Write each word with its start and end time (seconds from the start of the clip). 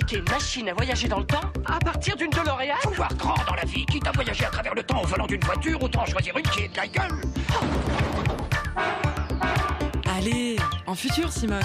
Une 0.00 0.24
machine 0.24 0.68
à 0.68 0.74
voyager 0.74 1.06
dans 1.06 1.20
le 1.20 1.24
temps 1.24 1.52
à 1.66 1.78
partir 1.78 2.16
d'une 2.16 2.30
DeLorean 2.30 2.74
Faut 2.82 2.90
voir 2.90 3.14
grand 3.14 3.36
dans 3.46 3.54
la 3.54 3.64
vie. 3.64 3.86
Quitte 3.86 4.06
à 4.06 4.12
voyager 4.12 4.44
à 4.44 4.50
travers 4.50 4.74
le 4.74 4.82
temps 4.82 5.00
au 5.02 5.06
volant 5.06 5.26
d'une 5.26 5.40
voiture, 5.40 5.80
autant 5.82 6.04
choisir 6.04 6.36
une 6.36 6.42
qui 6.42 6.62
est 6.62 6.68
de 6.68 6.76
la 6.76 6.86
gueule. 6.88 7.20
Allez, 10.16 10.56
en 10.86 10.94
futur, 10.94 11.32
Simone. 11.32 11.62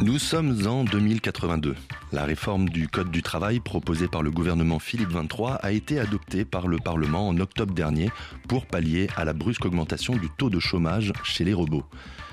Nous 0.00 0.18
sommes 0.18 0.66
en 0.66 0.84
2082. 0.84 1.76
La 2.12 2.24
réforme 2.24 2.70
du 2.70 2.88
Code 2.88 3.10
du 3.10 3.22
travail 3.22 3.60
proposée 3.60 4.08
par 4.08 4.22
le 4.22 4.30
gouvernement 4.30 4.78
Philippe 4.78 5.10
XXIII 5.10 5.58
a 5.60 5.72
été 5.72 6.00
adoptée 6.00 6.46
par 6.46 6.68
le 6.68 6.78
Parlement 6.78 7.28
en 7.28 7.38
octobre 7.38 7.74
dernier 7.74 8.10
pour 8.48 8.64
pallier 8.64 9.08
à 9.16 9.26
la 9.26 9.34
brusque 9.34 9.66
augmentation 9.66 10.16
du 10.16 10.30
taux 10.30 10.48
de 10.48 10.58
chômage 10.58 11.12
chez 11.22 11.44
les 11.44 11.52
robots. 11.52 11.84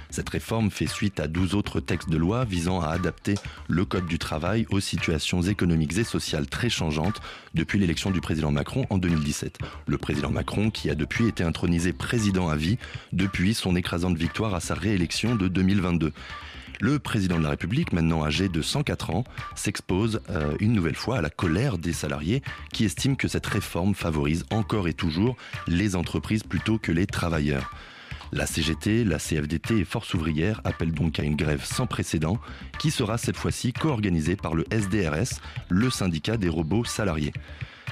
Cette 0.09 0.29
réforme 0.29 0.71
fait 0.71 0.87
suite 0.87 1.19
à 1.19 1.27
12 1.27 1.55
autres 1.55 1.79
textes 1.79 2.09
de 2.09 2.17
loi 2.17 2.45
visant 2.45 2.81
à 2.81 2.89
adapter 2.89 3.35
le 3.67 3.85
Code 3.85 4.05
du 4.05 4.19
travail 4.19 4.65
aux 4.69 4.79
situations 4.79 5.41
économiques 5.41 5.97
et 5.97 6.03
sociales 6.03 6.47
très 6.47 6.69
changeantes 6.69 7.21
depuis 7.53 7.79
l'élection 7.79 8.11
du 8.11 8.21
président 8.21 8.51
Macron 8.51 8.85
en 8.89 8.97
2017. 8.97 9.57
Le 9.87 9.97
président 9.97 10.29
Macron 10.29 10.69
qui 10.69 10.89
a 10.89 10.95
depuis 10.95 11.27
été 11.27 11.43
intronisé 11.43 11.93
président 11.93 12.49
à 12.49 12.55
vie 12.55 12.77
depuis 13.13 13.53
son 13.53 13.75
écrasante 13.75 14.17
victoire 14.17 14.55
à 14.55 14.59
sa 14.59 14.73
réélection 14.73 15.35
de 15.35 15.47
2022. 15.47 16.13
Le 16.81 16.99
président 16.99 17.37
de 17.37 17.43
la 17.43 17.51
République, 17.51 17.93
maintenant 17.93 18.25
âgé 18.25 18.49
de 18.49 18.61
104 18.61 19.11
ans, 19.11 19.23
s'expose 19.55 20.21
euh, 20.29 20.55
une 20.59 20.73
nouvelle 20.73 20.95
fois 20.95 21.17
à 21.17 21.21
la 21.21 21.29
colère 21.29 21.77
des 21.77 21.93
salariés 21.93 22.41
qui 22.73 22.85
estiment 22.85 23.15
que 23.15 23.27
cette 23.27 23.45
réforme 23.45 23.95
favorise 23.95 24.45
encore 24.49 24.87
et 24.87 24.93
toujours 24.93 25.37
les 25.67 25.95
entreprises 25.95 26.43
plutôt 26.43 26.77
que 26.77 26.91
les 26.91 27.05
travailleurs. 27.05 27.71
La 28.35 28.45
CGT, 28.45 29.05
la 29.05 29.17
CFDT 29.17 29.79
et 29.79 29.85
Force 29.85 30.13
ouvrière 30.13 30.59
appellent 30.65 30.91
donc 30.91 31.19
à 31.19 31.23
une 31.23 31.37
grève 31.37 31.63
sans 31.63 31.87
précédent 31.87 32.37
qui 32.79 32.91
sera 32.91 33.17
cette 33.17 33.37
fois-ci 33.37 33.71
co-organisée 33.71 34.35
par 34.35 34.55
le 34.55 34.65
SDRS, 34.71 35.39
le 35.69 35.89
syndicat 35.89 36.35
des 36.35 36.49
robots 36.49 36.83
salariés. 36.83 37.31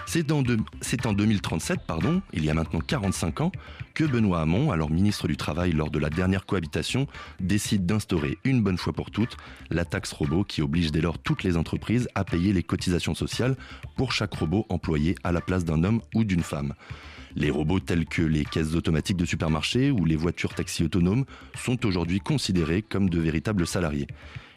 C'est 0.05 0.33
en, 0.33 0.41
2037, 0.41 1.79
pardon, 1.87 2.21
il 2.33 2.43
y 2.43 2.49
a 2.49 2.53
maintenant 2.53 2.81
45 2.81 3.39
ans, 3.39 3.51
que 3.93 4.03
Benoît 4.03 4.41
Hamon, 4.41 4.71
alors 4.71 4.89
ministre 4.89 5.27
du 5.27 5.37
Travail 5.37 5.71
lors 5.71 5.91
de 5.91 5.99
la 5.99 6.09
dernière 6.09 6.45
cohabitation, 6.45 7.07
décide 7.39 7.85
d'instaurer 7.85 8.37
une 8.43 8.61
bonne 8.61 8.77
fois 8.77 8.93
pour 8.93 9.11
toutes 9.11 9.37
la 9.69 9.85
taxe 9.85 10.11
robot 10.11 10.43
qui 10.43 10.61
oblige 10.61 10.91
dès 10.91 11.01
lors 11.01 11.19
toutes 11.19 11.43
les 11.43 11.57
entreprises 11.57 12.07
à 12.15 12.23
payer 12.23 12.53
les 12.53 12.63
cotisations 12.63 13.15
sociales 13.15 13.55
pour 13.95 14.11
chaque 14.11 14.33
robot 14.33 14.65
employé 14.69 15.15
à 15.23 15.31
la 15.31 15.41
place 15.41 15.65
d'un 15.65 15.83
homme 15.83 16.01
ou 16.15 16.23
d'une 16.23 16.43
femme. 16.43 16.73
Les 17.35 17.49
robots 17.49 17.79
tels 17.79 18.05
que 18.05 18.21
les 18.21 18.45
caisses 18.45 18.75
automatiques 18.75 19.17
de 19.17 19.25
supermarché 19.25 19.91
ou 19.91 20.05
les 20.05 20.15
voitures 20.15 20.53
taxi 20.53 20.83
autonomes 20.83 21.25
sont 21.55 21.85
aujourd'hui 21.85 22.19
considérés 22.19 22.83
comme 22.83 23.09
de 23.09 23.19
véritables 23.19 23.65
salariés. 23.65 24.07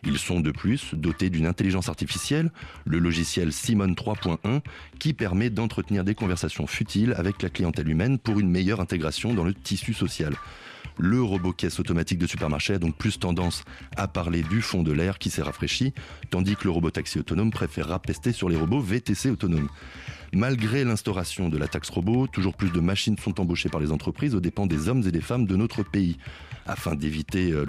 Ils 0.04 0.18
sont 0.18 0.40
de 0.40 0.52
plus 0.52 0.94
dotés 0.94 1.30
d'une 1.30 1.46
intelligence 1.46 1.88
artificielle, 1.88 2.52
le 2.84 3.00
logiciel 3.00 3.52
Simon 3.52 3.88
3.1, 3.88 4.60
qui 5.00 5.14
permet 5.14 5.50
d'entretenir 5.50 6.04
des 6.04 6.14
conversations 6.14 6.68
futiles 6.68 7.14
avec 7.16 7.42
la 7.42 7.50
clientèle 7.50 7.88
humaine 7.88 8.18
pour 8.18 8.38
une 8.38 8.48
meilleure 8.48 8.80
intégration 8.80 9.25
dans 9.34 9.44
le 9.44 9.54
tissu 9.54 9.94
social. 9.94 10.34
Le 10.98 11.22
robot 11.22 11.52
caisse 11.52 11.78
automatique 11.78 12.18
de 12.18 12.26
supermarché 12.26 12.74
a 12.74 12.78
donc 12.78 12.96
plus 12.96 13.18
tendance 13.18 13.64
à 13.96 14.08
parler 14.08 14.42
du 14.42 14.62
fond 14.62 14.82
de 14.82 14.92
l'air 14.92 15.18
qui 15.18 15.28
s'est 15.28 15.42
rafraîchi, 15.42 15.92
tandis 16.30 16.56
que 16.56 16.64
le 16.64 16.70
robot 16.70 16.90
taxi 16.90 17.18
autonome 17.18 17.50
préférera 17.50 17.98
pester 17.98 18.32
sur 18.32 18.48
les 18.48 18.56
robots 18.56 18.80
VTC 18.80 19.30
autonomes. 19.30 19.68
Malgré 20.32 20.84
l'instauration 20.84 21.48
de 21.48 21.58
la 21.58 21.68
taxe 21.68 21.90
robot, 21.90 22.26
toujours 22.26 22.54
plus 22.54 22.70
de 22.70 22.80
machines 22.80 23.16
sont 23.18 23.40
embauchées 23.40 23.68
par 23.68 23.80
les 23.80 23.92
entreprises 23.92 24.34
aux 24.34 24.40
dépens 24.40 24.66
des 24.66 24.88
hommes 24.88 25.02
et 25.06 25.12
des 25.12 25.20
femmes 25.20 25.46
de 25.46 25.54
notre 25.54 25.82
pays. 25.82 26.16
Afin 26.66 26.94
d'éviter 26.94 27.52
euh, 27.52 27.64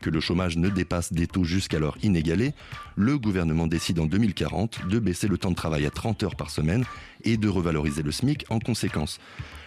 que 0.00 0.10
le 0.10 0.20
chômage 0.20 0.56
ne 0.56 0.68
dépasse 0.70 1.12
des 1.12 1.26
taux 1.26 1.44
jusqu'alors 1.44 1.96
inégalés, 2.02 2.52
le 2.96 3.16
gouvernement 3.16 3.68
décide 3.68 4.00
en 4.00 4.06
2040 4.06 4.88
de 4.88 4.98
baisser 4.98 5.28
le 5.28 5.38
temps 5.38 5.50
de 5.50 5.54
travail 5.54 5.86
à 5.86 5.90
30 5.90 6.22
heures 6.24 6.36
par 6.36 6.50
semaine 6.50 6.84
et 7.22 7.36
de 7.36 7.48
revaloriser 7.48 8.02
le 8.02 8.10
SMIC 8.10 8.44
en 8.48 8.58
conséquence. 8.58 9.20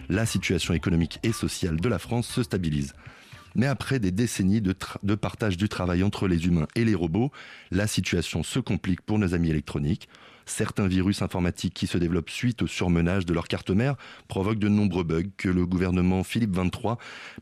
La 0.10 0.26
situation 0.26 0.74
économique 0.74 1.20
et 1.24 1.32
sociale 1.32 1.80
de 1.80 1.90
la 1.90 2.00
France 2.00 2.28
se 2.28 2.44
stabilise. 2.44 2.94
Mais 3.56 3.68
après 3.68 4.00
des 4.00 4.12
décennies 4.12 4.62
de, 4.62 5.16
partage 5.16 5.58
du 5.58 5.70
travail 5.70 6.04
entre 6.04 6.28
les 6.28 6.46
humains 6.46 6.68
et 6.76 6.86
les 6.86 6.96
robots, 6.96 7.32
la 7.72 7.88
situation 7.88 8.44
se 8.44 8.60
complique 8.60 9.02
pour 9.02 9.20
nos 9.20 9.34
amis 9.34 9.50
électroniques. 9.50 10.10
Certains 10.46 10.88
virus 10.88 11.22
informatiques 11.22 11.74
qui 11.74 11.88
se 11.88 11.98
développent 11.98 12.30
suite 12.30 12.62
au 12.62 12.68
surmenage 12.68 13.26
de 13.26 13.34
leur 13.34 13.48
carte 13.48 13.70
mère 13.70 13.96
provoquent 14.28 14.60
de 14.60 14.68
nombreux 14.68 15.04
bugs 15.04 15.30
que 15.38 15.50
le 15.50 15.66
gouvernement 15.66 16.24
Philippe 16.24 16.52
XXIII 16.52 16.96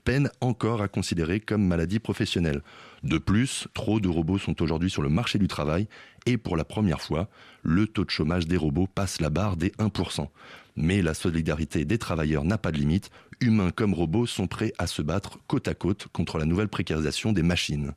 peine 0.04 0.30
encore 0.42 0.82
à 0.82 0.88
considérer 0.88 1.40
comme 1.40 1.66
maladie 1.66 2.00
professionnelle. 2.00 2.62
De 3.04 3.18
plus, 3.18 3.68
trop 3.74 4.00
de 4.00 4.08
robots 4.08 4.38
sont 4.38 4.62
aujourd'hui 4.62 4.90
sur 4.90 5.02
le 5.02 5.10
marché 5.10 5.40
du 5.40 5.48
travail 5.48 5.88
et 6.26 6.38
pour 6.38 6.56
la 6.56 6.64
première 6.64 7.02
fois, 7.02 7.30
le 7.64 7.88
taux 7.88 8.06
de 8.06 8.12
chômage 8.12 8.48
des 8.48 8.58
robots 8.58 8.88
passe 8.88 9.22
la 9.22 9.30
barre 9.30 9.58
des 9.58 9.70
1%. 9.70 10.28
Mais 10.76 11.02
la 11.02 11.14
solidarité 11.14 11.84
des 11.84 11.98
travailleurs 11.98 12.44
n'a 12.44 12.58
pas 12.58 12.72
de 12.72 12.78
limite. 12.78 13.10
Humains 13.40 13.72
comme 13.72 13.94
robots 13.94 14.28
sont 14.28 14.48
prêts 14.48 14.74
à 14.78 14.88
se 14.88 15.02
battre 15.02 15.40
côte 15.48 15.68
à 15.68 15.74
côte 15.74 16.08
contre 16.14 16.38
la 16.38 16.46
nouvelle 16.46 16.70
précarisation 16.70 17.34
des 17.34 17.44
machines. 17.44 17.94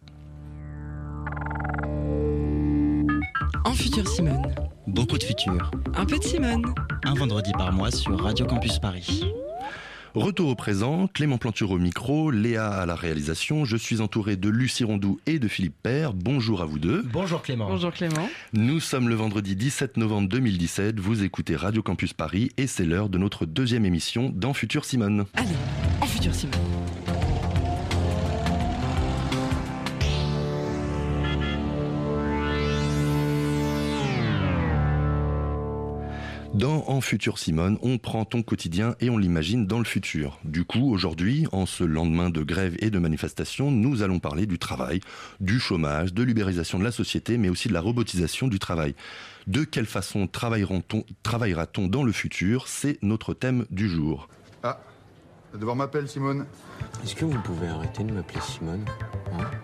En 3.64 3.72
futur 3.72 4.06
Simone. 4.08 4.54
Beaucoup 4.86 5.16
de 5.16 5.24
futur. 5.24 5.70
Un 5.94 6.04
peu 6.04 6.18
de 6.18 6.24
Simone. 6.24 6.62
Un 7.04 7.14
vendredi 7.14 7.52
par 7.52 7.72
mois 7.72 7.90
sur 7.90 8.22
Radio 8.22 8.44
Campus 8.46 8.78
Paris. 8.78 9.24
Retour 10.14 10.50
au 10.50 10.54
présent, 10.54 11.08
Clément 11.08 11.38
Planture 11.38 11.72
au 11.72 11.78
micro, 11.78 12.30
Léa 12.30 12.68
à 12.68 12.86
la 12.86 12.94
réalisation. 12.94 13.64
Je 13.64 13.76
suis 13.76 14.00
entouré 14.00 14.36
de 14.36 14.48
Lucie 14.48 14.84
Rondou 14.84 15.18
et 15.26 15.38
de 15.38 15.48
Philippe 15.48 15.74
Père. 15.82 16.12
Bonjour 16.12 16.62
à 16.62 16.66
vous 16.66 16.78
deux. 16.78 17.02
Bonjour 17.12 17.42
Clément. 17.42 17.66
Bonjour 17.66 17.92
Clément. 17.92 18.28
Nous 18.52 18.78
sommes 18.78 19.08
le 19.08 19.14
vendredi 19.16 19.56
17 19.56 19.96
novembre 19.96 20.28
2017. 20.28 21.00
Vous 21.00 21.24
écoutez 21.24 21.56
Radio 21.56 21.82
Campus 21.82 22.12
Paris 22.12 22.50
et 22.58 22.66
c'est 22.66 22.84
l'heure 22.84 23.08
de 23.08 23.18
notre 23.18 23.46
deuxième 23.46 23.86
émission 23.86 24.30
dans 24.32 24.52
Futur 24.52 24.84
Simone. 24.84 25.24
Allez, 25.34 25.48
en 26.00 26.06
Futur 26.06 26.34
Simone. 26.34 26.60
Dans 36.54 36.84
En 36.88 37.00
Futur 37.00 37.40
Simone, 37.40 37.78
on 37.82 37.98
prend 37.98 38.24
ton 38.24 38.44
quotidien 38.44 38.94
et 39.00 39.10
on 39.10 39.18
l'imagine 39.18 39.66
dans 39.66 39.80
le 39.80 39.84
futur. 39.84 40.38
Du 40.44 40.64
coup, 40.64 40.92
aujourd'hui, 40.92 41.48
en 41.50 41.66
ce 41.66 41.82
lendemain 41.82 42.30
de 42.30 42.44
grève 42.44 42.76
et 42.78 42.90
de 42.90 42.98
manifestation, 43.00 43.72
nous 43.72 44.02
allons 44.02 44.20
parler 44.20 44.46
du 44.46 44.56
travail, 44.60 45.00
du 45.40 45.58
chômage, 45.58 46.14
de 46.14 46.22
l'ubérisation 46.22 46.78
de 46.78 46.84
la 46.84 46.92
société, 46.92 47.38
mais 47.38 47.48
aussi 47.48 47.66
de 47.66 47.72
la 47.72 47.80
robotisation 47.80 48.46
du 48.46 48.60
travail. 48.60 48.94
De 49.48 49.64
quelle 49.64 49.86
façon 49.86 50.28
travaillera-t-on 50.28 51.88
dans 51.88 52.04
le 52.04 52.12
futur? 52.12 52.68
C'est 52.68 53.02
notre 53.02 53.34
thème 53.34 53.66
du 53.70 53.88
jour. 53.88 54.28
Ah, 54.62 54.78
devoir 55.58 55.74
m'appeler 55.74 56.06
Simone. 56.06 56.46
Est-ce 57.02 57.16
que 57.16 57.24
vous 57.24 57.40
pouvez 57.40 57.66
arrêter 57.66 58.04
de 58.04 58.12
m'appeler 58.12 58.40
Simone? 58.40 58.84
Hein? 59.32 59.63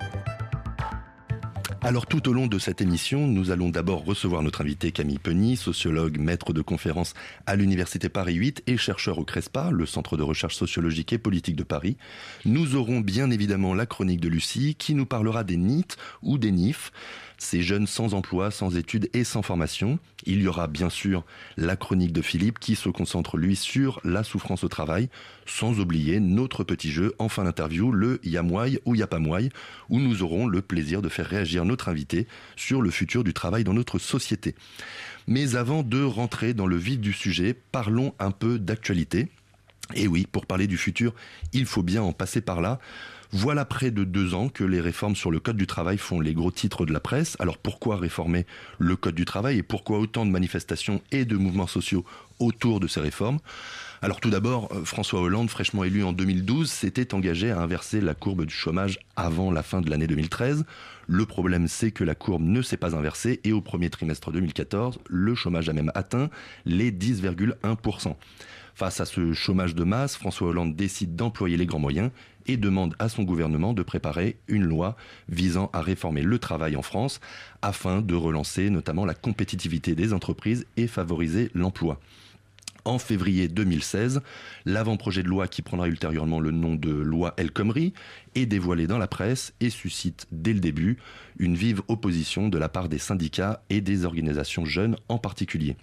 Alors 1.83 2.07
tout 2.07 2.29
au 2.29 2.35
long 2.35 2.47
de 2.47 2.59
cette 2.59 2.83
émission, 2.83 3.27
nous 3.27 3.51
allons 3.51 3.71
d'abord 3.71 4.05
recevoir 4.05 4.43
notre 4.43 4.61
invité 4.61 4.93
Camille 4.93 5.19
Penny, 5.19 5.57
sociologue, 5.57 6.19
maître 6.19 6.53
de 6.53 6.61
conférence 6.61 7.15
à 7.47 7.57
l'Université 7.57 8.11
Paris 8.11 8.35
8 8.35 8.65
et 8.67 8.77
chercheur 8.77 9.19
au 9.19 9.25
CRESPA, 9.25 9.71
le 9.71 9.87
Centre 9.87 10.19
de 10.19 10.23
recherche 10.23 10.57
sociologique 10.57 11.15
et 11.15 11.19
politique 11.19 11.57
de 11.57 11.63
Paris. 11.63 11.97
Nous 12.45 12.77
aurons 12.77 13.01
bien 13.01 13.31
évidemment 13.31 13.73
la 13.73 13.87
chronique 13.87 14.21
de 14.21 14.29
Lucie 14.29 14.75
qui 14.75 14.95
nous 14.95 15.07
parlera 15.07 15.43
des 15.43 15.57
NIT 15.57 15.97
ou 16.23 16.37
des 16.37 16.53
NIF 16.53 16.93
ces 17.41 17.63
jeunes 17.63 17.87
sans 17.87 18.15
emploi, 18.15 18.51
sans 18.51 18.77
études 18.77 19.09
et 19.15 19.25
sans 19.25 19.43
formation. 19.43 19.99
Il 20.27 20.43
y 20.43 20.47
aura 20.47 20.69
bien 20.69 20.91
sûr 20.91 21.25
la 21.57 21.75
chronique 21.75 22.13
de 22.13 22.23
Philippe 22.23 22.59
qui 22.59 22.77
se 22.77 22.91
concentre 22.91 23.39
lui 23.39 23.57
sur 23.57 23.99
la 24.05 24.23
souffrance 24.23 24.63
au 24.63 24.69
travail, 24.69 25.09
sans 25.47 25.81
oublier 25.81 26.21
notre 26.21 26.63
petit 26.65 26.93
jeu 26.93 27.15
en 27.19 27.29
fin 27.29 27.45
d'interview, 27.45 27.91
le 27.91 28.21
Yamouai 28.23 28.81
ou 28.85 28.95
Yapamouai, 28.95 29.49
où 29.89 29.99
nous 29.99 30.23
aurons 30.23 30.47
le 30.47 30.61
plaisir 30.61 31.01
de 31.01 31.09
faire 31.09 31.27
réagir 31.27 31.65
notre 31.65 31.89
invité 31.89 32.29
sur 32.57 32.83
le 32.83 32.91
futur 32.91 33.25
du 33.25 33.33
travail 33.33 33.65
dans 33.65 33.75
notre 33.75 33.99
société. 33.99 34.55
Mais 35.27 35.57
avant 35.57 35.83
de 35.83 36.03
rentrer 36.03 36.53
dans 36.53 36.67
le 36.67 36.77
vif 36.77 37.01
du 37.01 37.15
sujet, 37.15 37.57
parlons 37.73 38.15
un 38.19 38.33
peu 38.33 38.59
d'actualité. 38.59 39.29
Et 39.95 40.07
oui, 40.07 40.27
pour 40.31 40.47
parler 40.47 40.67
du 40.67 40.77
futur, 40.77 41.15
il 41.53 41.67
faut 41.67 41.83
bien 41.83 42.03
en 42.03 42.13
passer 42.13 42.43
par 42.43 42.61
là. 42.61 42.79
Voilà 43.33 43.65
près 43.65 43.93
de 43.93 44.03
deux 44.03 44.35
ans 44.35 44.49
que 44.49 44.65
les 44.65 44.81
réformes 44.81 45.15
sur 45.15 45.31
le 45.31 45.39
Code 45.39 45.57
du 45.57 45.69
travail 45.69 45.99
font 45.99 46.19
les 46.19 46.35
gros 46.35 46.51
titres 46.51 46.85
de 46.85 46.93
la 46.93 46.99
presse. 46.99 47.37
Alors 47.39 47.59
pourquoi 47.59 47.97
réformer 47.97 48.45
le 48.81 48.97
Code 48.97 49.15
du 49.15 49.25
travail 49.25 49.59
et 49.59 49.63
pourquoi 49.63 50.01
autant 50.01 50.27
de 50.27 50.33
manifestations 50.33 51.01
et 51.13 51.25
de 51.25 51.37
mouvements 51.37 51.69
sociaux 51.69 52.05
autour 52.41 52.81
de 52.81 52.89
ces 52.89 52.99
réformes? 52.99 53.39
Alors 54.03 54.19
tout 54.19 54.31
d'abord, 54.31 54.69
euh, 54.73 54.85
François 54.85 55.21
Hollande, 55.21 55.49
fraîchement 55.49 55.85
élu 55.85 56.03
en 56.03 56.13
2012, 56.13 56.69
s'était 56.69 57.15
engagé 57.15 57.53
à 57.53 57.61
inverser 57.61 58.01
la 58.01 58.15
courbe 58.15 58.47
du 58.47 58.55
chômage 58.55 58.99
avant 59.15 59.53
la 59.53 59.63
fin 59.63 59.81
de 59.81 59.89
l'année 59.91 60.09
2013. 60.09 60.65
Le 61.07 61.25
problème, 61.25 61.69
c'est 61.69 61.93
que 61.93 62.03
la 62.03 62.17
courbe 62.17 62.43
ne 62.43 62.63
s'est 62.63 62.79
pas 62.79 62.97
inversée 62.97 63.41
et 63.45 63.53
au 63.53 63.61
premier 63.61 63.91
trimestre 63.91 64.33
2014, 64.33 64.99
le 65.09 65.37
chômage 65.37 65.69
a 65.69 65.73
même 65.73 65.93
atteint 65.95 66.31
les 66.65 66.91
10,1%. 66.91 68.17
Face 68.75 69.01
à 69.01 69.05
ce 69.05 69.35
chômage 69.35 69.75
de 69.75 69.85
masse, 69.85 70.17
François 70.17 70.49
Hollande 70.49 70.75
décide 70.75 71.15
d'employer 71.15 71.57
les 71.57 71.67
grands 71.67 71.79
moyens 71.79 72.11
et 72.51 72.57
demande 72.57 72.97
à 72.99 73.09
son 73.09 73.23
gouvernement 73.23 73.73
de 73.73 73.83
préparer 73.83 74.37
une 74.49 74.65
loi 74.65 74.97
visant 75.29 75.71
à 75.73 75.81
réformer 75.83 76.23
le 76.23 76.39
travail 76.41 76.75
en 76.75 76.83
France 76.83 77.21
afin 77.63 78.01
de 78.01 78.15
relancer 78.15 78.71
notamment 78.71 79.05
la 79.05 79.15
compétitivité 79.15 79.95
des 79.95 80.13
entreprises 80.13 80.67
et 80.77 80.89
favoriser 80.89 81.51
l'emploi. 81.55 82.01
En 82.85 82.99
février 82.99 83.47
2016, 83.47 84.23
l'avant-projet 84.65 85.23
de 85.23 85.29
loi 85.29 85.47
qui 85.47 85.63
prendra 85.63 85.87
ultérieurement 85.87 86.41
le 86.41 86.51
nom 86.51 86.75
de 86.75 86.91
loi 86.91 87.35
El 87.37 87.53
Khomri 87.53 87.93
est 88.35 88.47
dévoilé 88.47 88.87
dans 88.87 88.99
la 88.99 89.07
presse 89.07 89.53
et 89.61 89.71
suscite 89.71 90.27
dès 90.33 90.55
le 90.55 90.61
début 90.61 90.97
une 91.39 91.55
vive 91.55 91.83
opposition 91.89 92.49
de 92.49 92.59
la 92.59 92.69
part 92.69 92.89
des 92.89 92.99
syndicats 92.99 93.63
et 93.71 93.81
des 93.81 94.07
organisations 94.07 94.65
jeunes 94.65 94.97
en 95.09 95.19
particulier. 95.19 95.77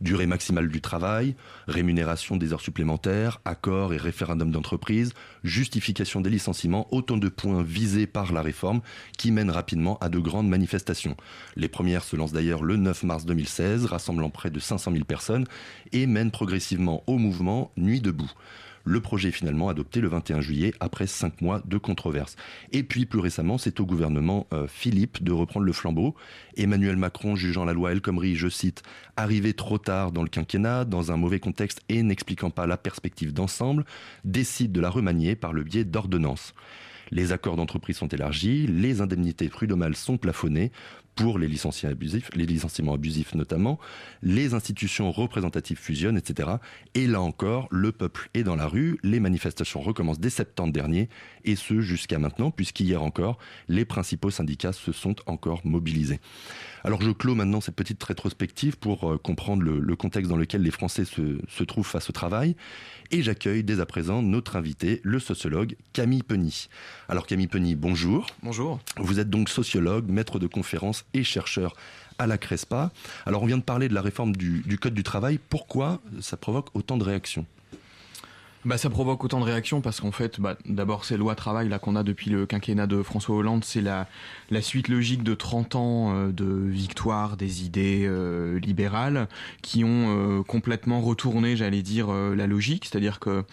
Durée 0.00 0.26
maximale 0.26 0.68
du 0.68 0.80
travail, 0.80 1.34
rémunération 1.66 2.36
des 2.36 2.52
heures 2.52 2.60
supplémentaires, 2.60 3.40
accords 3.44 3.94
et 3.94 3.96
référendum 3.96 4.50
d'entreprise, 4.50 5.12
justification 5.44 6.20
des 6.20 6.30
licenciements, 6.30 6.86
autant 6.92 7.16
de 7.16 7.28
points 7.28 7.62
visés 7.62 8.06
par 8.06 8.32
la 8.32 8.42
réforme 8.42 8.80
qui 9.18 9.32
mènent 9.32 9.50
rapidement 9.50 9.98
à 9.98 10.08
de 10.08 10.18
grandes 10.18 10.48
manifestations. 10.48 11.16
Les 11.56 11.68
premières 11.68 12.04
se 12.04 12.16
lancent 12.16 12.32
d'ailleurs 12.32 12.62
le 12.62 12.76
9 12.76 13.02
mars 13.04 13.26
2016, 13.26 13.86
rassemblant 13.86 14.30
près 14.30 14.50
de 14.50 14.58
500 14.58 14.92
000 14.92 15.04
personnes 15.04 15.46
et 15.92 16.06
mènent 16.06 16.30
progressivement 16.30 17.02
au 17.06 17.18
mouvement 17.18 17.72
Nuit 17.76 18.00
debout. 18.00 18.30
Le 18.90 19.00
projet 19.00 19.28
est 19.28 19.30
finalement 19.30 19.68
adopté 19.68 20.00
le 20.00 20.08
21 20.08 20.40
juillet 20.40 20.74
après 20.80 21.06
cinq 21.06 21.42
mois 21.42 21.62
de 21.64 21.78
controverse. 21.78 22.34
Et 22.72 22.82
puis 22.82 23.06
plus 23.06 23.20
récemment, 23.20 23.56
c'est 23.56 23.78
au 23.78 23.86
gouvernement 23.86 24.48
euh, 24.52 24.66
Philippe 24.66 25.22
de 25.22 25.30
reprendre 25.30 25.64
le 25.64 25.72
flambeau. 25.72 26.16
Emmanuel 26.56 26.96
Macron 26.96 27.36
jugeant 27.36 27.64
la 27.64 27.72
loi 27.72 27.92
El 27.92 28.00
Khomri, 28.00 28.34
je 28.34 28.48
cite, 28.48 28.82
arrivé 29.16 29.52
trop 29.52 29.78
tard 29.78 30.10
dans 30.10 30.24
le 30.24 30.28
quinquennat, 30.28 30.86
dans 30.86 31.12
un 31.12 31.16
mauvais 31.16 31.38
contexte 31.38 31.82
et 31.88 32.02
n'expliquant 32.02 32.50
pas 32.50 32.66
la 32.66 32.76
perspective 32.76 33.32
d'ensemble, 33.32 33.84
décide 34.24 34.72
de 34.72 34.80
la 34.80 34.90
remanier 34.90 35.36
par 35.36 35.52
le 35.52 35.62
biais 35.62 35.84
d'ordonnances. 35.84 36.52
Les 37.12 37.30
accords 37.30 37.56
d'entreprise 37.56 37.96
sont 37.96 38.08
élargis, 38.08 38.66
les 38.66 39.00
indemnités 39.00 39.48
prud'homales 39.48 39.96
sont 39.96 40.16
plafonnées 40.16 40.72
pour 41.20 41.38
les 41.38 41.48
licenciements 41.48 41.92
abusifs, 41.92 42.30
les 42.34 42.46
licenciements 42.46 42.94
abusifs 42.94 43.34
notamment, 43.34 43.78
les 44.22 44.54
institutions 44.54 45.12
représentatives 45.12 45.76
fusionnent, 45.76 46.16
etc. 46.16 46.48
Et 46.94 47.06
là 47.06 47.20
encore, 47.20 47.68
le 47.70 47.92
peuple 47.92 48.30
est 48.32 48.42
dans 48.42 48.56
la 48.56 48.66
rue, 48.66 48.98
les 49.02 49.20
manifestations 49.20 49.82
recommencent 49.82 50.18
dès 50.18 50.30
septembre 50.30 50.72
dernier, 50.72 51.10
et 51.44 51.56
ce 51.56 51.82
jusqu'à 51.82 52.18
maintenant, 52.18 52.50
puisqu'hier 52.50 53.02
encore, 53.02 53.38
les 53.68 53.84
principaux 53.84 54.30
syndicats 54.30 54.72
se 54.72 54.92
sont 54.92 55.16
encore 55.26 55.60
mobilisés. 55.64 56.20
Alors 56.84 57.02
je 57.02 57.10
clôt 57.10 57.34
maintenant 57.34 57.60
cette 57.60 57.76
petite 57.76 58.02
rétrospective 58.02 58.78
pour 58.78 59.10
euh, 59.10 59.18
comprendre 59.18 59.62
le, 59.62 59.96
contexte 59.96 60.30
dans 60.30 60.36
lequel 60.38 60.62
les 60.62 60.70
Français 60.70 61.04
se, 61.04 61.38
se 61.46 61.64
trouvent 61.64 61.86
face 61.86 62.08
au 62.08 62.12
travail. 62.12 62.56
Et 63.10 63.22
j'accueille 63.22 63.64
dès 63.64 63.80
à 63.80 63.86
présent 63.86 64.22
notre 64.22 64.56
invité, 64.56 65.00
le 65.02 65.18
sociologue 65.18 65.76
Camille 65.92 66.22
Penny. 66.22 66.68
Alors 67.08 67.26
Camille 67.26 67.48
Penny, 67.48 67.74
bonjour. 67.74 68.26
Bonjour. 68.42 68.78
Vous 68.96 69.20
êtes 69.20 69.28
donc 69.28 69.48
sociologue, 69.48 70.08
maître 70.08 70.38
de 70.38 70.46
conférences 70.46 71.04
et 71.14 71.24
chercheur 71.24 71.74
à 72.18 72.26
la 72.26 72.38
CRESPA. 72.38 72.90
Alors 73.26 73.42
on 73.42 73.46
vient 73.46 73.58
de 73.58 73.62
parler 73.62 73.88
de 73.88 73.94
la 73.94 74.02
réforme 74.02 74.36
du, 74.36 74.60
du 74.60 74.78
Code 74.78 74.94
du 74.94 75.02
travail. 75.02 75.38
Pourquoi 75.48 76.00
ça 76.20 76.36
provoque 76.36 76.68
autant 76.74 76.96
de 76.96 77.04
réactions? 77.04 77.46
Bah, 78.64 78.76
ça 78.76 78.90
provoque 78.90 79.24
autant 79.24 79.40
de 79.40 79.44
réactions 79.44 79.80
parce 79.80 80.00
qu'en 80.00 80.12
fait, 80.12 80.38
bah, 80.38 80.56
d'abord, 80.66 81.06
ces 81.06 81.16
lois 81.16 81.34
travail 81.34 81.68
là 81.68 81.78
qu'on 81.78 81.96
a 81.96 82.02
depuis 82.02 82.30
le 82.30 82.44
quinquennat 82.44 82.86
de 82.86 83.02
François 83.02 83.36
Hollande, 83.36 83.64
c'est 83.64 83.80
la, 83.80 84.06
la 84.50 84.60
suite 84.60 84.88
logique 84.88 85.22
de 85.22 85.34
30 85.34 85.76
ans 85.76 86.14
euh, 86.14 86.32
de 86.32 86.44
victoire 86.44 87.38
des 87.38 87.64
idées 87.64 88.04
euh, 88.06 88.58
libérales 88.60 89.28
qui 89.62 89.82
ont 89.82 90.40
euh, 90.40 90.42
complètement 90.42 91.00
retourné, 91.00 91.56
j'allais 91.56 91.80
dire, 91.80 92.10
la 92.10 92.46
logique. 92.46 92.84
C'est-à-dire 92.84 93.18
que 93.18 93.44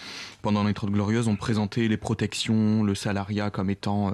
pendant 0.41 0.63
les 0.65 0.73
Trente 0.73 0.91
Glorieuses, 0.91 1.27
on 1.27 1.35
présentait 1.35 1.87
les 1.87 1.97
protections, 1.97 2.83
le 2.83 2.95
salariat 2.95 3.49
comme 3.49 3.69
étant 3.69 4.13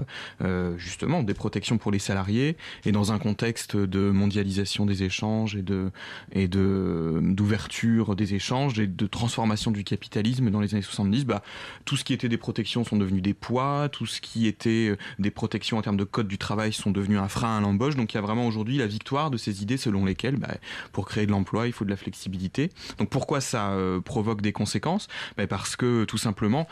justement 0.77 1.23
des 1.23 1.33
protections 1.33 1.77
pour 1.77 1.91
les 1.91 1.99
salariés 1.99 2.57
et 2.85 2.91
dans 2.91 3.11
un 3.11 3.19
contexte 3.19 3.75
de 3.75 4.11
mondialisation 4.11 4.85
des 4.85 5.03
échanges 5.03 5.55
et 5.55 5.61
de 5.61 5.91
et 6.31 6.47
de 6.47 7.19
d'ouverture 7.21 8.15
des 8.15 8.33
échanges 8.33 8.79
et 8.79 8.87
de 8.87 9.07
transformation 9.07 9.71
du 9.71 9.83
capitalisme 9.83 10.49
dans 10.49 10.59
les 10.59 10.73
années 10.73 10.82
70, 10.83 11.25
bah, 11.25 11.41
tout 11.85 11.97
ce 11.97 12.03
qui 12.03 12.13
était 12.13 12.29
des 12.29 12.37
protections 12.37 12.83
sont 12.83 12.97
devenus 12.97 13.21
des 13.21 13.33
poids, 13.33 13.89
tout 13.89 14.05
ce 14.05 14.21
qui 14.21 14.47
était 14.47 14.89
euh, 14.89 14.97
des 15.19 15.31
protections 15.31 15.77
en 15.77 15.81
termes 15.81 15.97
de 15.97 16.03
code 16.03 16.27
du 16.27 16.37
travail 16.37 16.73
sont 16.73 16.91
devenus 16.91 17.19
un 17.19 17.27
frein 17.27 17.57
à 17.57 17.61
l'embauche. 17.61 17.95
Donc 17.95 18.13
il 18.13 18.15
y 18.15 18.17
a 18.17 18.21
vraiment 18.21 18.47
aujourd'hui 18.47 18.77
la 18.77 18.87
victoire 18.87 19.31
de 19.31 19.37
ces 19.37 19.61
idées 19.61 19.77
selon 19.77 20.05
lesquelles, 20.05 20.37
bah, 20.37 20.55
pour 20.91 21.07
créer 21.07 21.25
de 21.25 21.31
l'emploi, 21.31 21.67
il 21.67 21.73
faut 21.73 21.85
de 21.85 21.89
la 21.89 21.97
flexibilité. 21.97 22.69
Donc 22.97 23.09
pourquoi 23.09 23.41
ça 23.41 23.71
euh, 23.71 23.99
provoque 24.01 24.41
des 24.41 24.51
conséquences? 24.51 25.07
Bah, 25.37 25.47
Parce 25.47 25.75
que 25.75 26.05
tout 26.05 26.17
simplement, 26.17 26.67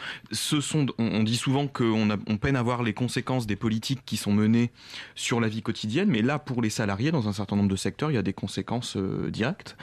on, 0.98 1.24
dit 1.24 1.38
souvent 1.38 1.68
qu'on 1.68 2.10
on 2.12 2.38
peine 2.38 2.56
à 2.56 2.64
voir 2.64 2.84
les 2.84 2.94
conséquences 2.94 3.48
des 3.48 3.56
politiques 3.56 4.02
qui 4.06 4.18
sont 4.18 4.34
menées 4.34 4.72
sur 5.16 5.40
la 5.40 5.48
vie 5.48 5.62
quotidienne, 5.62 6.10
mais 6.10 6.22
là, 6.22 6.40
pour 6.40 6.62
les 6.62 6.70
salariés, 6.70 7.12
dans 7.12 7.28
un 7.28 7.34
certain 7.34 7.56
nombre 7.56 7.70
de 7.70 7.76
secteurs, 7.76 8.12
il 8.12 8.16
y 8.16 8.18
a 8.18 8.24
des 8.24 8.34
conséquences 8.34 8.96
euh, 8.98 9.30
directes 9.30 9.78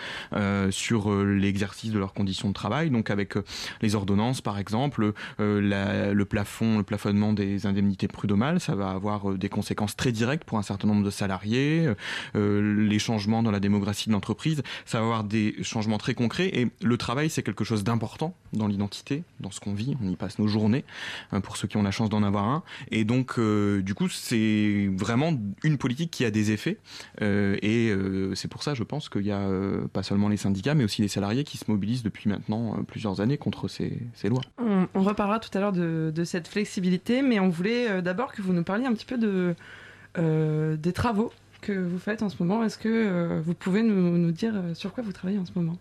sur 0.70 1.14
l'exercice 1.24 1.90
de 1.90 1.98
leurs 1.98 2.12
conditions 2.12 2.48
de 2.48 2.54
travail. 2.54 2.90
Donc 2.90 3.10
avec 3.10 3.34
les 3.80 3.94
ordonnances 3.94 4.17
par 4.42 4.58
exemple, 4.58 5.12
euh, 5.40 6.12
le 6.12 6.24
plafond, 6.24 6.78
le 6.78 6.82
plafonnement 6.82 7.32
des 7.32 7.66
indemnités 7.66 8.08
prud'homales, 8.08 8.60
ça 8.60 8.74
va 8.74 8.90
avoir 8.90 9.30
euh, 9.30 9.38
des 9.38 9.48
conséquences 9.48 9.96
très 9.96 10.12
directes 10.12 10.44
pour 10.44 10.58
un 10.58 10.62
certain 10.62 10.88
nombre 10.88 11.04
de 11.04 11.10
salariés. 11.10 11.88
Euh, 12.34 12.86
les 12.88 12.98
changements 12.98 13.42
dans 13.42 13.50
la 13.50 13.60
démographie 13.60 14.08
de 14.08 14.12
l'entreprise, 14.12 14.62
ça 14.86 14.98
va 14.98 15.04
avoir 15.04 15.24
des 15.24 15.54
changements 15.62 15.98
très 15.98 16.14
concrets. 16.14 16.50
Et 16.52 16.68
le 16.82 16.96
travail, 16.96 17.30
c'est 17.30 17.42
quelque 17.42 17.64
chose 17.64 17.84
d'important 17.84 18.34
dans 18.52 18.66
l'identité, 18.66 19.22
dans 19.40 19.50
ce 19.50 19.60
qu'on 19.60 19.74
vit. 19.74 19.96
On 20.02 20.08
y 20.10 20.16
passe 20.16 20.38
nos 20.38 20.48
journées, 20.48 20.84
hein, 21.32 21.40
pour 21.40 21.56
ceux 21.56 21.68
qui 21.68 21.76
ont 21.76 21.82
la 21.82 21.90
chance 21.92 22.10
d'en 22.10 22.22
avoir 22.22 22.46
un. 22.46 22.62
Et 22.90 23.04
donc, 23.04 23.38
du 23.38 23.94
coup, 23.94 24.08
c'est 24.08 24.90
vraiment 24.96 25.32
une 25.62 25.78
politique 25.78 26.10
qui 26.10 26.24
a 26.24 26.30
des 26.30 26.50
effets. 26.50 26.78
et 27.20 27.92
c'est 28.34 28.48
pour 28.48 28.62
ça, 28.62 28.74
je 28.74 28.82
pense 28.82 29.08
qu'il 29.08 29.26
y 29.26 29.32
a 29.32 29.48
pas 29.92 30.02
seulement 30.02 30.28
les 30.28 30.36
syndicats, 30.36 30.74
mais 30.74 30.84
aussi 30.84 31.02
les 31.02 31.08
salariés 31.08 31.44
qui 31.44 31.58
se 31.58 31.70
mobilisent 31.70 32.02
depuis 32.02 32.28
maintenant 32.28 32.82
plusieurs 32.86 33.20
années 33.20 33.38
contre 33.38 33.68
ces, 33.68 33.98
On, 34.58 35.02
reparlera 35.02 35.38
tout 35.38 35.56
à 35.56 35.60
l'heure 35.60 35.72
de, 35.72 36.24
cette 36.24 36.48
flexibilité, 36.48 37.22
mais 37.22 37.40
on 37.40 37.48
voulait 37.48 37.90
euh, 37.90 38.00
d'abord 38.00 38.32
que 38.32 38.42
vous 38.42 38.52
nous 38.52 38.64
parliez 38.64 38.86
un 38.86 38.92
petit 38.92 39.06
peu 39.06 39.54
euh, 40.18 40.76
des 40.76 40.92
travaux 40.92 41.32
que 41.60 41.72
vous 41.72 41.98
faites 41.98 42.22
en 42.22 42.28
ce 42.28 42.42
moment. 42.42 42.62
Est-ce 42.64 42.78
que 42.78 42.88
euh, 42.88 43.40
vous 43.44 43.54
pouvez 43.54 43.82
nous, 43.82 44.30
dire 44.30 44.54
sur 44.74 44.92
quoi 44.92 45.02
vous 45.02 45.12
travaillez 45.12 45.38
en 45.38 45.46
ce 45.46 45.52
moment? 45.54 45.76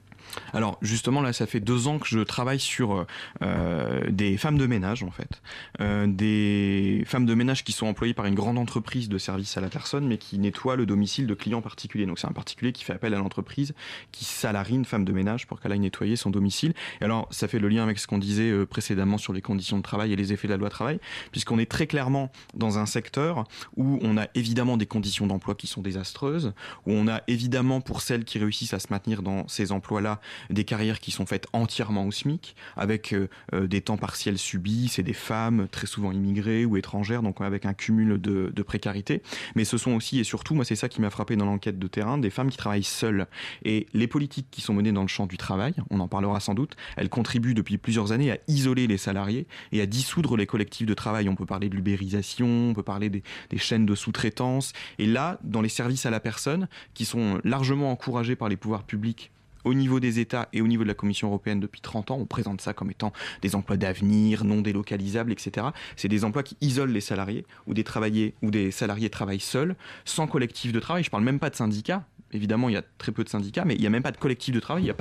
Alors 0.54 0.78
justement 0.82 1.22
là, 1.22 1.34
ça 1.34 1.46
fait 1.46 1.60
deux 1.60 1.88
ans 1.88 2.00
que 2.00 2.08
je 2.08 2.20
travaille 2.20 2.60
sur 2.60 3.06
euh, 3.42 4.10
des 4.10 4.38
femmes 4.38 4.58
de 4.58 4.66
ménage 4.66 5.04
en 5.04 5.12
fait, 5.12 5.42
euh, 5.82 6.08
des 6.08 7.04
femmes 7.06 7.26
de 7.26 7.34
ménage 7.34 7.64
qui 7.64 7.72
sont 7.72 7.88
employées 7.88 8.14
par 8.14 8.26
une 8.26 8.36
grande 8.36 8.58
entreprise 8.58 9.10
de 9.10 9.18
service 9.18 9.58
à 9.58 9.62
la 9.62 9.70
personne, 9.70 10.08
mais 10.08 10.18
qui 10.18 10.40
nettoient 10.40 10.76
le 10.76 10.86
domicile 10.86 11.28
de 11.28 11.34
clients 11.34 11.62
particuliers. 11.62 12.06
Donc 12.06 12.20
c'est 12.20 12.28
un 12.28 12.34
particulier 12.34 12.72
qui 12.72 12.84
fait 12.84 12.94
appel 12.94 13.14
à 13.14 13.18
l'entreprise, 13.18 13.74
qui 14.12 14.26
salarie 14.26 14.76
une 14.76 14.86
femme 14.86 15.06
de 15.06 15.12
ménage 15.12 15.48
pour 15.48 15.60
qu'elle 15.60 15.72
aille 15.72 15.80
nettoyer 15.80 16.16
son 16.16 16.30
domicile. 16.30 16.74
Et 17.02 17.06
alors 17.06 17.28
ça 17.32 17.48
fait 17.48 17.60
le 17.60 17.70
lien 17.70 17.84
avec 17.84 18.00
ce 18.00 18.08
qu'on 18.08 18.18
disait 18.18 18.50
euh, 18.50 18.66
précédemment 18.66 19.18
sur 19.18 19.34
les 19.34 19.42
conditions 19.42 19.78
de 19.78 19.84
travail 19.84 20.14
et 20.14 20.16
les 20.16 20.34
effets 20.34 20.48
de 20.48 20.54
la 20.54 20.58
loi 20.58 20.70
travail, 20.70 21.00
puisqu'on 21.32 21.60
est 21.60 21.70
très 21.70 21.88
clairement 21.88 22.32
dans 22.54 22.80
un 22.80 22.86
secteur 22.86 23.46
où 23.76 24.00
on 24.02 24.18
a 24.18 24.28
évidemment 24.36 24.78
des 24.78 24.86
conditions 24.86 25.28
d'emploi 25.28 25.56
qui 25.56 25.68
sont 25.68 25.82
désastreuses, 25.82 26.54
où 26.86 26.92
on 26.92 27.08
a 27.08 27.22
évidemment 27.28 27.82
pour 27.82 28.02
celles 28.02 28.26
qui 28.26 28.40
réussissent 28.40 28.74
à 28.74 28.80
se 28.80 28.88
maintenir 28.90 29.22
dans 29.22 29.48
ces 29.48 29.72
emplois-là 29.72 30.17
des 30.50 30.64
carrières 30.64 31.00
qui 31.00 31.12
sont 31.12 31.26
faites 31.26 31.48
entièrement 31.54 32.06
au 32.06 32.12
SMIC, 32.12 32.56
avec 32.76 33.16
des 33.54 33.82
temps 33.82 33.98
partiels 33.98 34.38
subis, 34.38 34.88
c'est 34.90 35.04
des 35.04 35.14
femmes 35.14 35.68
très 35.72 35.88
souvent 35.88 36.12
immigrées 36.12 36.66
ou 36.66 36.78
étrangères, 36.78 37.22
donc 37.22 37.42
avec 37.42 37.66
un 37.66 37.74
cumul 37.74 38.20
de, 38.20 38.62
précarité. 38.62 39.22
Mais 39.56 39.64
ce 39.64 39.78
sont 39.78 39.92
aussi 39.92 40.20
et 40.20 40.24
surtout, 40.24 40.54
moi 40.54 40.66
c'est 40.66 40.76
ça 40.76 40.90
qui 40.90 41.02
m'a 41.02 41.10
frappé 41.10 41.36
dans 41.36 41.46
l'enquête 41.46 41.80
de 41.80 41.88
terrain, 41.88 42.18
des 42.18 42.30
femmes 42.30 42.50
qui 42.50 42.58
travaillent 42.58 42.84
seules. 42.84 43.28
Et 43.64 43.88
les 43.94 44.08
politiques 44.08 44.48
qui 44.52 44.62
sont 44.62 44.74
menées 44.74 44.92
dans 44.92 45.02
le 45.02 45.08
champ 45.08 45.26
du 45.26 45.38
travail, 45.38 45.74
on 45.90 46.00
en 46.00 46.08
parlera 46.08 46.40
sans 46.40 46.54
doute, 46.54 46.76
elles 46.96 47.10
contribuent 47.10 47.54
depuis 47.54 47.78
plusieurs 47.78 48.12
années 48.12 48.32
à 48.32 48.38
isoler 48.48 48.88
les 48.88 48.98
salariés 48.98 49.48
et 49.72 49.82
à 49.82 49.86
dissoudre 49.86 50.38
les 50.38 50.46
collectifs 50.46 50.88
de 50.88 50.94
travail. 50.94 51.30
On 51.30 51.36
peut 51.36 51.46
parler 51.46 51.70
de 51.70 51.76
l'ubérisation, 51.76 52.70
on 52.70 52.74
peut 52.74 52.84
parler 52.84 53.10
des 53.10 53.58
chaînes 53.58 53.86
de 53.86 53.96
sous-traitance. 53.96 54.74
Et 55.00 55.06
là, 55.06 55.40
dans 55.44 55.62
les 55.62 55.70
services 55.70 56.06
à 56.06 56.10
la 56.10 56.20
personne, 56.20 56.68
qui 56.94 57.06
sont 57.06 57.40
largement 57.44 57.92
encouragés 57.92 58.36
par 58.36 58.50
les 58.50 58.58
pouvoirs 58.58 58.84
publics 58.84 59.32
au 59.68 59.74
niveau 59.74 60.00
des 60.00 60.20
États 60.20 60.48
et 60.54 60.62
au 60.62 60.68
niveau 60.68 60.84
de 60.84 60.88
la 60.88 60.94
Commission 60.94 61.28
européenne 61.28 61.60
depuis 61.60 61.82
30 61.82 62.12
ans, 62.12 62.18
on 62.20 62.26
présente 62.26 62.62
ça 62.62 62.74
comme 62.74 62.90
étant 62.90 63.12
des 63.42 63.56
emplois 63.56 63.78
d'avenir, 63.78 64.44
non 64.44 64.62
délocalisables, 64.62 65.32
etc. 65.32 65.68
C'est 65.96 66.08
des 66.08 66.24
emplois 66.24 66.44
qui 66.44 66.58
isolent 66.62 66.94
les 66.94 67.02
salariés, 67.02 67.46
ou 67.68 67.74
des, 67.74 68.34
ou 68.42 68.52
des 68.52 68.72
salariés 68.72 69.10
travaillent 69.10 69.40
seuls, 69.40 69.76
sans 70.06 70.28
collectif 70.28 70.72
de 70.72 70.80
travail. 70.80 71.04
Je 71.04 71.10
ne 71.10 71.12
parle 71.12 71.24
même 71.24 71.40
pas 71.40 71.50
de 71.50 71.56
syndicats. 71.56 72.06
Évidemment, 72.32 72.70
il 72.70 72.74
y 72.74 72.78
a 72.78 72.84
très 72.98 73.12
peu 73.12 73.24
de 73.24 73.30
syndicats, 73.30 73.66
mais 73.66 73.76
il 73.76 73.82
n'y 73.82 73.88
a 73.88 73.90
même 73.90 74.04
pas 74.04 74.12
de 74.12 74.18
collectif 74.18 74.54
de 74.54 74.60
travail, 74.60 74.94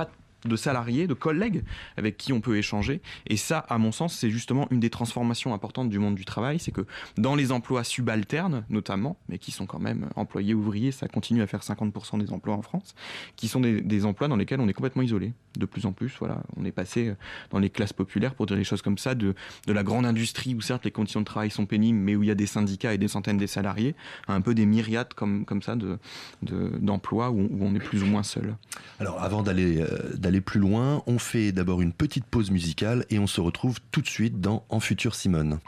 de 0.45 0.55
salariés, 0.55 1.07
de 1.07 1.13
collègues 1.13 1.63
avec 1.97 2.17
qui 2.17 2.33
on 2.33 2.41
peut 2.41 2.57
échanger. 2.57 3.01
Et 3.27 3.37
ça, 3.37 3.59
à 3.69 3.77
mon 3.77 3.91
sens, 3.91 4.15
c'est 4.15 4.29
justement 4.29 4.67
une 4.71 4.79
des 4.79 4.89
transformations 4.89 5.53
importantes 5.53 5.89
du 5.89 5.99
monde 5.99 6.15
du 6.15 6.25
travail. 6.25 6.59
C'est 6.59 6.71
que 6.71 6.85
dans 7.17 7.35
les 7.35 7.51
emplois 7.51 7.83
subalternes, 7.83 8.65
notamment, 8.69 9.17
mais 9.29 9.37
qui 9.37 9.51
sont 9.51 9.65
quand 9.65 9.79
même 9.79 10.09
employés 10.15 10.53
ouvriers, 10.53 10.91
ça 10.91 11.07
continue 11.07 11.41
à 11.41 11.47
faire 11.47 11.61
50% 11.61 12.19
des 12.19 12.31
emplois 12.31 12.55
en 12.55 12.61
France, 12.61 12.95
qui 13.35 13.47
sont 13.47 13.61
des, 13.61 14.05
emplois 14.05 14.27
dans 14.27 14.35
lesquels 14.35 14.59
on 14.59 14.67
est 14.67 14.73
complètement 14.73 15.01
isolé. 15.01 15.33
De 15.57 15.65
plus 15.65 15.85
en 15.85 15.91
plus, 15.91 16.13
voilà, 16.19 16.43
on 16.55 16.65
est 16.65 16.71
passé 16.71 17.13
dans 17.49 17.59
les 17.59 17.69
classes 17.69 17.93
populaires, 17.93 18.35
pour 18.35 18.45
dire 18.45 18.57
les 18.57 18.63
choses 18.63 18.81
comme 18.81 18.97
ça, 18.97 19.15
de, 19.15 19.33
de 19.65 19.73
la 19.73 19.83
grande 19.83 20.05
industrie 20.05 20.55
où 20.55 20.61
certes 20.61 20.85
les 20.85 20.91
conditions 20.91 21.19
de 21.19 21.25
travail 21.25 21.49
sont 21.49 21.65
pénibles, 21.65 21.99
mais 21.99 22.15
où 22.15 22.23
il 22.23 22.27
y 22.27 22.31
a 22.31 22.35
des 22.35 22.45
syndicats 22.45 22.93
et 22.93 22.97
des 22.97 23.07
centaines 23.07 23.37
de 23.37 23.47
salariés, 23.47 23.95
à 24.27 24.33
un 24.33 24.41
peu 24.41 24.53
des 24.53 24.65
myriades 24.65 25.13
comme, 25.13 25.45
comme 25.45 25.61
ça 25.61 25.75
d'emplois 25.75 25.97
de, 26.43 26.77
d'emplois 26.79 27.29
où, 27.31 27.41
où, 27.41 27.59
on 27.61 27.75
est 27.75 27.79
plus 27.79 28.03
ou 28.03 28.05
moins 28.05 28.23
seul. 28.23 28.55
Alors 28.99 29.21
avant 29.21 29.43
d'aller 29.43 29.81
euh, 29.81 30.15
d'aller 30.15 30.41
plus 30.41 30.59
loin, 30.59 31.03
on 31.07 31.19
fait 31.19 31.51
d'abord 31.51 31.81
une 31.81 31.93
petite 31.93 32.25
pause 32.25 32.51
musicale 32.51 33.05
et 33.09 33.19
on 33.19 33.27
se 33.27 33.41
retrouve 33.41 33.79
tout 33.91 34.01
de 34.01 34.07
suite 34.07 34.39
dans 34.41 34.65
En 34.69 34.79
futur 34.79 35.15
Simone. 35.15 35.59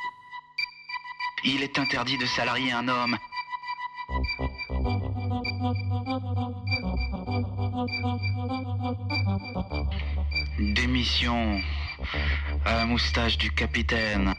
Il 1.45 1.63
est 1.63 1.79
interdit 1.79 2.17
de 2.17 2.25
salarier 2.25 2.71
un 2.71 2.87
homme. 2.87 3.15
Démission 10.59 11.61
à 12.65 12.75
la 12.75 12.85
moustache 12.85 13.37
du 13.37 13.49
capitaine. 13.49 14.33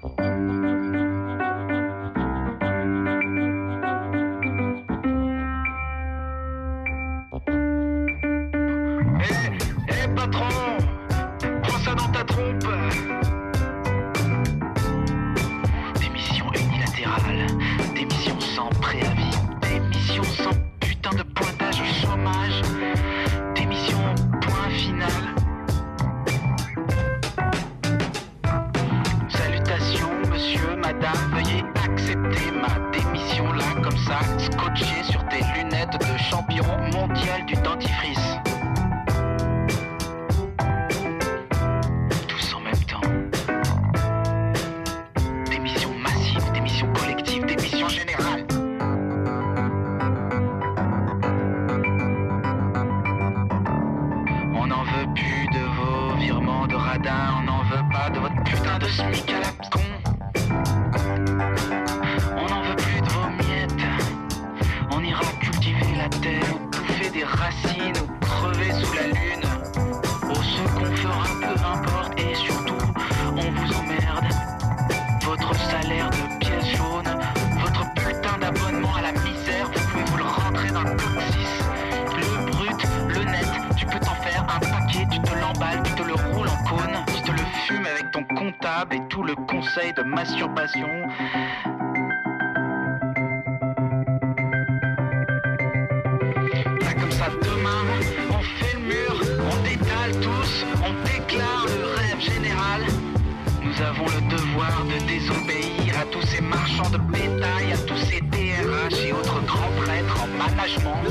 nous 103.80 103.86
avons 103.86 104.06
le 104.06 104.36
devoir 104.36 104.84
de 104.84 105.06
désobéir 105.06 105.98
à 106.00 106.04
tous 106.06 106.22
ces 106.22 106.40
marchands 106.42 106.90
de 106.90 106.98
bétail, 106.98 107.72
à 107.72 107.78
tous 107.86 107.96
ces 107.96 108.20
DRH 108.20 109.04
et 109.06 109.12
autres 109.12 109.40
grands 109.46 109.72
prêtres 109.82 110.22
en 110.22 110.26
management. 110.26 111.02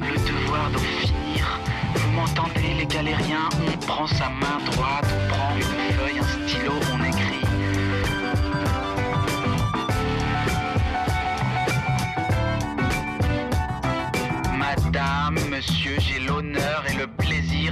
Le 0.00 0.16
devoir 0.28 0.70
d'en 0.70 0.78
finir. 0.78 1.58
Vous 1.94 2.10
m'entendez, 2.10 2.74
les 2.78 2.86
galériens? 2.86 3.48
On 3.66 3.76
prend 3.86 4.06
sa 4.06 4.28
main 4.28 4.58
droite, 4.66 5.06
on 5.06 5.28
prend 5.32 5.56
une 5.56 5.94
feuille, 5.94 6.18
un 6.18 6.46
stylo, 6.46 6.72
on 6.92 7.04
écrit. 7.04 7.44
Madame, 14.58 15.38
monsieur, 15.50 15.96
j'ai 15.98 16.20
l'honneur 16.20 16.84
et 16.90 16.94
le 16.94 17.06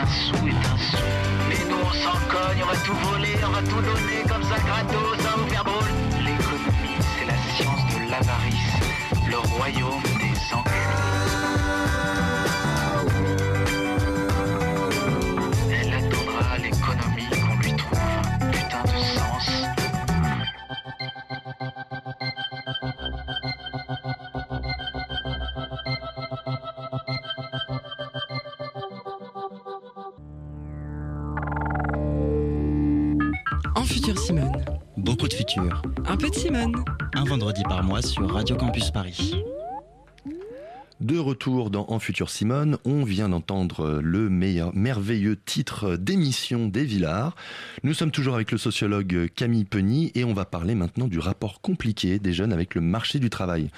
Un 0.00 0.06
sou 0.06 0.46
est 0.46 0.52
un 0.52 0.76
sou. 0.76 0.96
Mais 1.48 1.58
nous, 1.68 1.76
on 1.76 1.92
s'en 1.92 2.18
cogne, 2.28 2.62
on 2.62 2.66
va 2.66 2.76
tout 2.86 2.94
voler, 2.94 3.36
on 3.44 3.50
va 3.50 3.62
tout 3.62 3.82
donner 3.82 4.22
comme 4.28 4.44
ça 4.44 4.56
gratos, 4.60 5.18
ça 5.18 5.30
va 5.30 5.36
vous 5.36 5.48
faire 5.48 5.64
drôle. 5.64 5.90
L'économie, 6.20 6.98
c'est 7.18 7.26
la 7.26 7.36
science 7.56 7.84
de 7.92 8.08
l'avarice, 8.08 8.74
le 9.28 9.38
royaume 9.38 10.07
par 37.64 37.82
mois 37.82 38.02
sur 38.02 38.30
Radio 38.30 38.56
Campus 38.56 38.90
Paris. 38.90 39.34
De 41.00 41.18
retour 41.18 41.70
dans 41.70 41.86
En 41.88 41.98
Futur 41.98 42.28
Simone, 42.28 42.76
on 42.84 43.04
vient 43.04 43.28
d'entendre 43.28 44.00
le 44.02 44.28
meilleur, 44.28 44.74
merveilleux 44.74 45.36
titre 45.36 45.96
d'émission 45.96 46.66
des 46.66 46.84
Villars. 46.84 47.34
Nous 47.84 47.94
sommes 47.94 48.10
toujours 48.10 48.34
avec 48.34 48.52
le 48.52 48.58
sociologue 48.58 49.28
Camille 49.34 49.64
Penny 49.64 50.12
et 50.14 50.24
on 50.24 50.34
va 50.34 50.44
parler 50.44 50.74
maintenant 50.74 51.08
du 51.08 51.18
rapport 51.18 51.60
compliqué 51.60 52.18
des 52.18 52.32
jeunes 52.32 52.52
avec 52.52 52.74
le 52.74 52.80
marché 52.80 53.18
du 53.18 53.30
travail. 53.30 53.70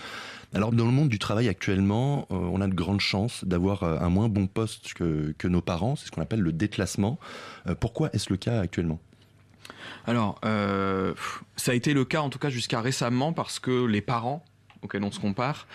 Alors 0.53 0.73
dans 0.73 0.87
le 0.87 0.93
monde 0.93 1.09
du 1.09 1.19
travail 1.19 1.49
actuellement, 1.49 2.27
euh, 2.33 2.35
on 2.35 2.61
a 2.61 2.67
de 2.67 2.75
grandes 2.75 3.01
chances 3.01 3.45
d'avoir 3.45 3.85
euh, 3.85 3.99
un 4.01 4.09
moins 4.09 4.29
bon 4.29 4.47
poste 4.47 4.95
que, 4.95 5.33
que 5.39 5.47
nos 5.47 5.61
parents, 5.61 5.95
c'est 5.95 6.07
ce 6.07 6.11
qu'on 6.11 6.23
appelle 6.23 6.41
le 6.41 6.53
déclassement. 6.53 7.19
Euh, 7.69 7.75
pourquoi 7.79 8.11
est-ce 8.13 8.31
le 8.31 8.37
cas 8.37 8.61
actuellement? 8.61 8.99
Alors, 10.07 10.41
euh, 10.45 11.15
ça 11.57 11.73
a 11.73 11.75
été 11.75 11.93
le 11.95 12.05
cas 12.05 12.21
en 12.21 12.31
tout 12.31 12.39
cas 12.39 12.51
jusqu'à 12.51 12.81
récemment 12.81 13.33
parce 13.33 13.59
que 13.59 13.85
les 13.87 14.01
parents 14.01 14.45
auxquels 14.83 15.05
on 15.05 15.11
se 15.11 15.21
compare, 15.21 15.67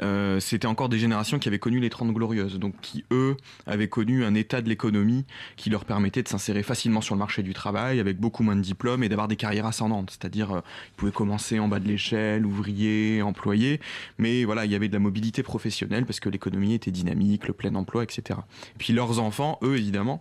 euh, 0.00 0.40
c'était 0.40 0.66
encore 0.66 0.88
des 0.88 0.98
générations 0.98 1.38
qui 1.38 1.48
avaient 1.48 1.58
connu 1.58 1.80
les 1.80 1.90
Trente 1.90 2.12
Glorieuses, 2.12 2.58
donc 2.58 2.74
qui, 2.80 3.04
eux, 3.10 3.36
avaient 3.66 3.88
connu 3.88 4.24
un 4.24 4.34
état 4.34 4.62
de 4.62 4.68
l'économie 4.68 5.24
qui 5.56 5.70
leur 5.70 5.84
permettait 5.84 6.22
de 6.22 6.28
s'insérer 6.28 6.62
facilement 6.62 7.00
sur 7.00 7.14
le 7.14 7.18
marché 7.18 7.42
du 7.42 7.54
travail, 7.54 8.00
avec 8.00 8.18
beaucoup 8.18 8.42
moins 8.42 8.56
de 8.56 8.60
diplômes 8.60 9.02
et 9.02 9.08
d'avoir 9.08 9.28
des 9.28 9.36
carrières 9.36 9.66
ascendantes. 9.66 10.10
C'est-à-dire, 10.10 10.52
euh, 10.52 10.60
ils 10.92 10.96
pouvaient 10.96 11.12
commencer 11.12 11.58
en 11.58 11.68
bas 11.68 11.80
de 11.80 11.88
l'échelle, 11.88 12.46
ouvrier, 12.46 13.22
employé, 13.22 13.80
mais 14.18 14.44
voilà, 14.44 14.64
il 14.64 14.70
y 14.70 14.74
avait 14.74 14.88
de 14.88 14.92
la 14.92 14.98
mobilité 14.98 15.42
professionnelle 15.42 16.06
parce 16.06 16.20
que 16.20 16.28
l'économie 16.28 16.74
était 16.74 16.90
dynamique, 16.90 17.46
le 17.46 17.52
plein 17.52 17.74
emploi, 17.74 18.02
etc. 18.02 18.38
Et 18.74 18.78
puis 18.78 18.92
leurs 18.92 19.18
enfants, 19.20 19.58
eux, 19.62 19.76
évidemment, 19.76 20.20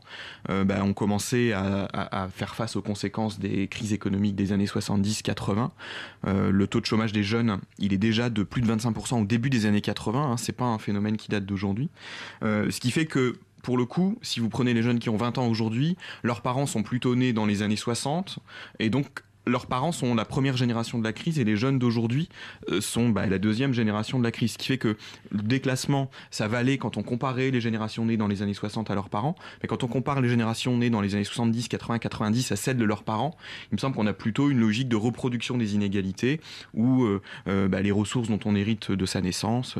euh, 0.49 0.63
bah, 0.63 0.83
ont 0.83 0.93
commencé 0.93 1.53
à, 1.53 2.27
faire 2.33 2.55
face 2.55 2.75
aux 2.75 2.81
conséquences 2.81 3.39
des 3.39 3.67
crises 3.67 3.93
économiques 3.93 4.35
des 4.35 4.51
années 4.51 4.65
70-80. 4.65 5.71
Euh, 6.27 6.51
le 6.51 6.67
taux 6.67 6.81
de 6.81 6.85
chômage 6.85 7.11
des 7.11 7.23
jeunes, 7.23 7.59
il 7.77 7.93
est 7.93 7.97
déjà 7.97 8.24
de 8.29 8.43
plus 8.43 8.61
de 8.61 8.73
25% 8.73 9.21
au 9.21 9.25
début 9.25 9.49
des 9.49 9.65
années 9.65 9.81
80. 9.81 10.31
Hein, 10.31 10.37
c'est 10.37 10.53
pas 10.53 10.65
un 10.65 10.77
phénomène 10.77 11.17
qui 11.17 11.29
date 11.29 11.45
d'aujourd'hui. 11.45 11.89
Euh, 12.43 12.69
ce 12.71 12.79
qui 12.79 12.91
fait 12.91 13.05
que 13.05 13.37
pour 13.63 13.77
le 13.77 13.85
coup, 13.85 14.19
si 14.21 14.39
vous 14.39 14.49
prenez 14.49 14.75
les 14.75 14.83
jeunes 14.83 14.99
qui 14.99 15.09
ont 15.09 15.17
20 15.17 15.39
ans 15.39 15.47
aujourd'hui, 15.47 15.97
leurs 16.23 16.41
parents 16.41 16.67
sont 16.67 16.83
plutôt 16.83 17.15
nés 17.15 17.33
dans 17.33 17.47
les 17.47 17.63
années 17.63 17.75
60 17.75 18.37
et 18.77 18.91
donc 18.91 19.23
leurs 19.47 19.67
parents 19.67 19.91
sont 19.91 20.15
la 20.15 20.25
première 20.25 20.57
génération 20.57 20.99
de 20.99 21.03
la 21.03 21.13
crise 21.13 21.39
et 21.39 21.43
les 21.43 21.55
jeunes 21.55 21.79
d'aujourd'hui 21.79 22.29
euh, 22.69 22.81
sont 22.81 23.09
bah, 23.09 23.25
la 23.27 23.37
deuxième 23.37 23.73
génération 23.73 24.19
de 24.19 24.23
la 24.23 24.31
crise. 24.31 24.53
Ce 24.53 24.57
qui 24.57 24.67
fait 24.67 24.77
que 24.77 24.97
le 25.31 25.41
déclassement, 25.41 26.09
ça 26.31 26.47
valait 26.47 26.77
quand 26.77 26.97
on 26.97 27.03
comparait 27.03 27.51
les 27.51 27.61
générations 27.61 28.05
nées 28.05 28.17
dans 28.17 28.27
les 28.27 28.41
années 28.41 28.53
60 28.53 28.89
à 28.89 28.95
leurs 28.95 29.09
parents. 29.09 29.35
Mais 29.61 29.67
quand 29.67 29.83
on 29.83 29.87
compare 29.87 30.21
les 30.21 30.29
générations 30.29 30.77
nées 30.77 30.89
dans 30.89 31.01
les 31.01 31.15
années 31.15 31.23
70, 31.23 31.67
80, 31.67 31.99
90 31.99 32.51
à 32.51 32.55
celles 32.55 32.77
de 32.77 32.85
leurs 32.85 33.03
parents, 33.03 33.35
il 33.71 33.75
me 33.75 33.79
semble 33.79 33.95
qu'on 33.95 34.07
a 34.07 34.13
plutôt 34.13 34.49
une 34.49 34.59
logique 34.59 34.89
de 34.89 34.95
reproduction 34.95 35.57
des 35.57 35.75
inégalités 35.75 36.41
où 36.73 37.03
euh, 37.03 37.21
euh, 37.47 37.67
bah, 37.67 37.81
les 37.81 37.91
ressources 37.91 38.29
dont 38.29 38.39
on 38.45 38.55
hérite 38.55 38.91
de 38.91 39.05
sa 39.05 39.21
naissance, 39.21 39.75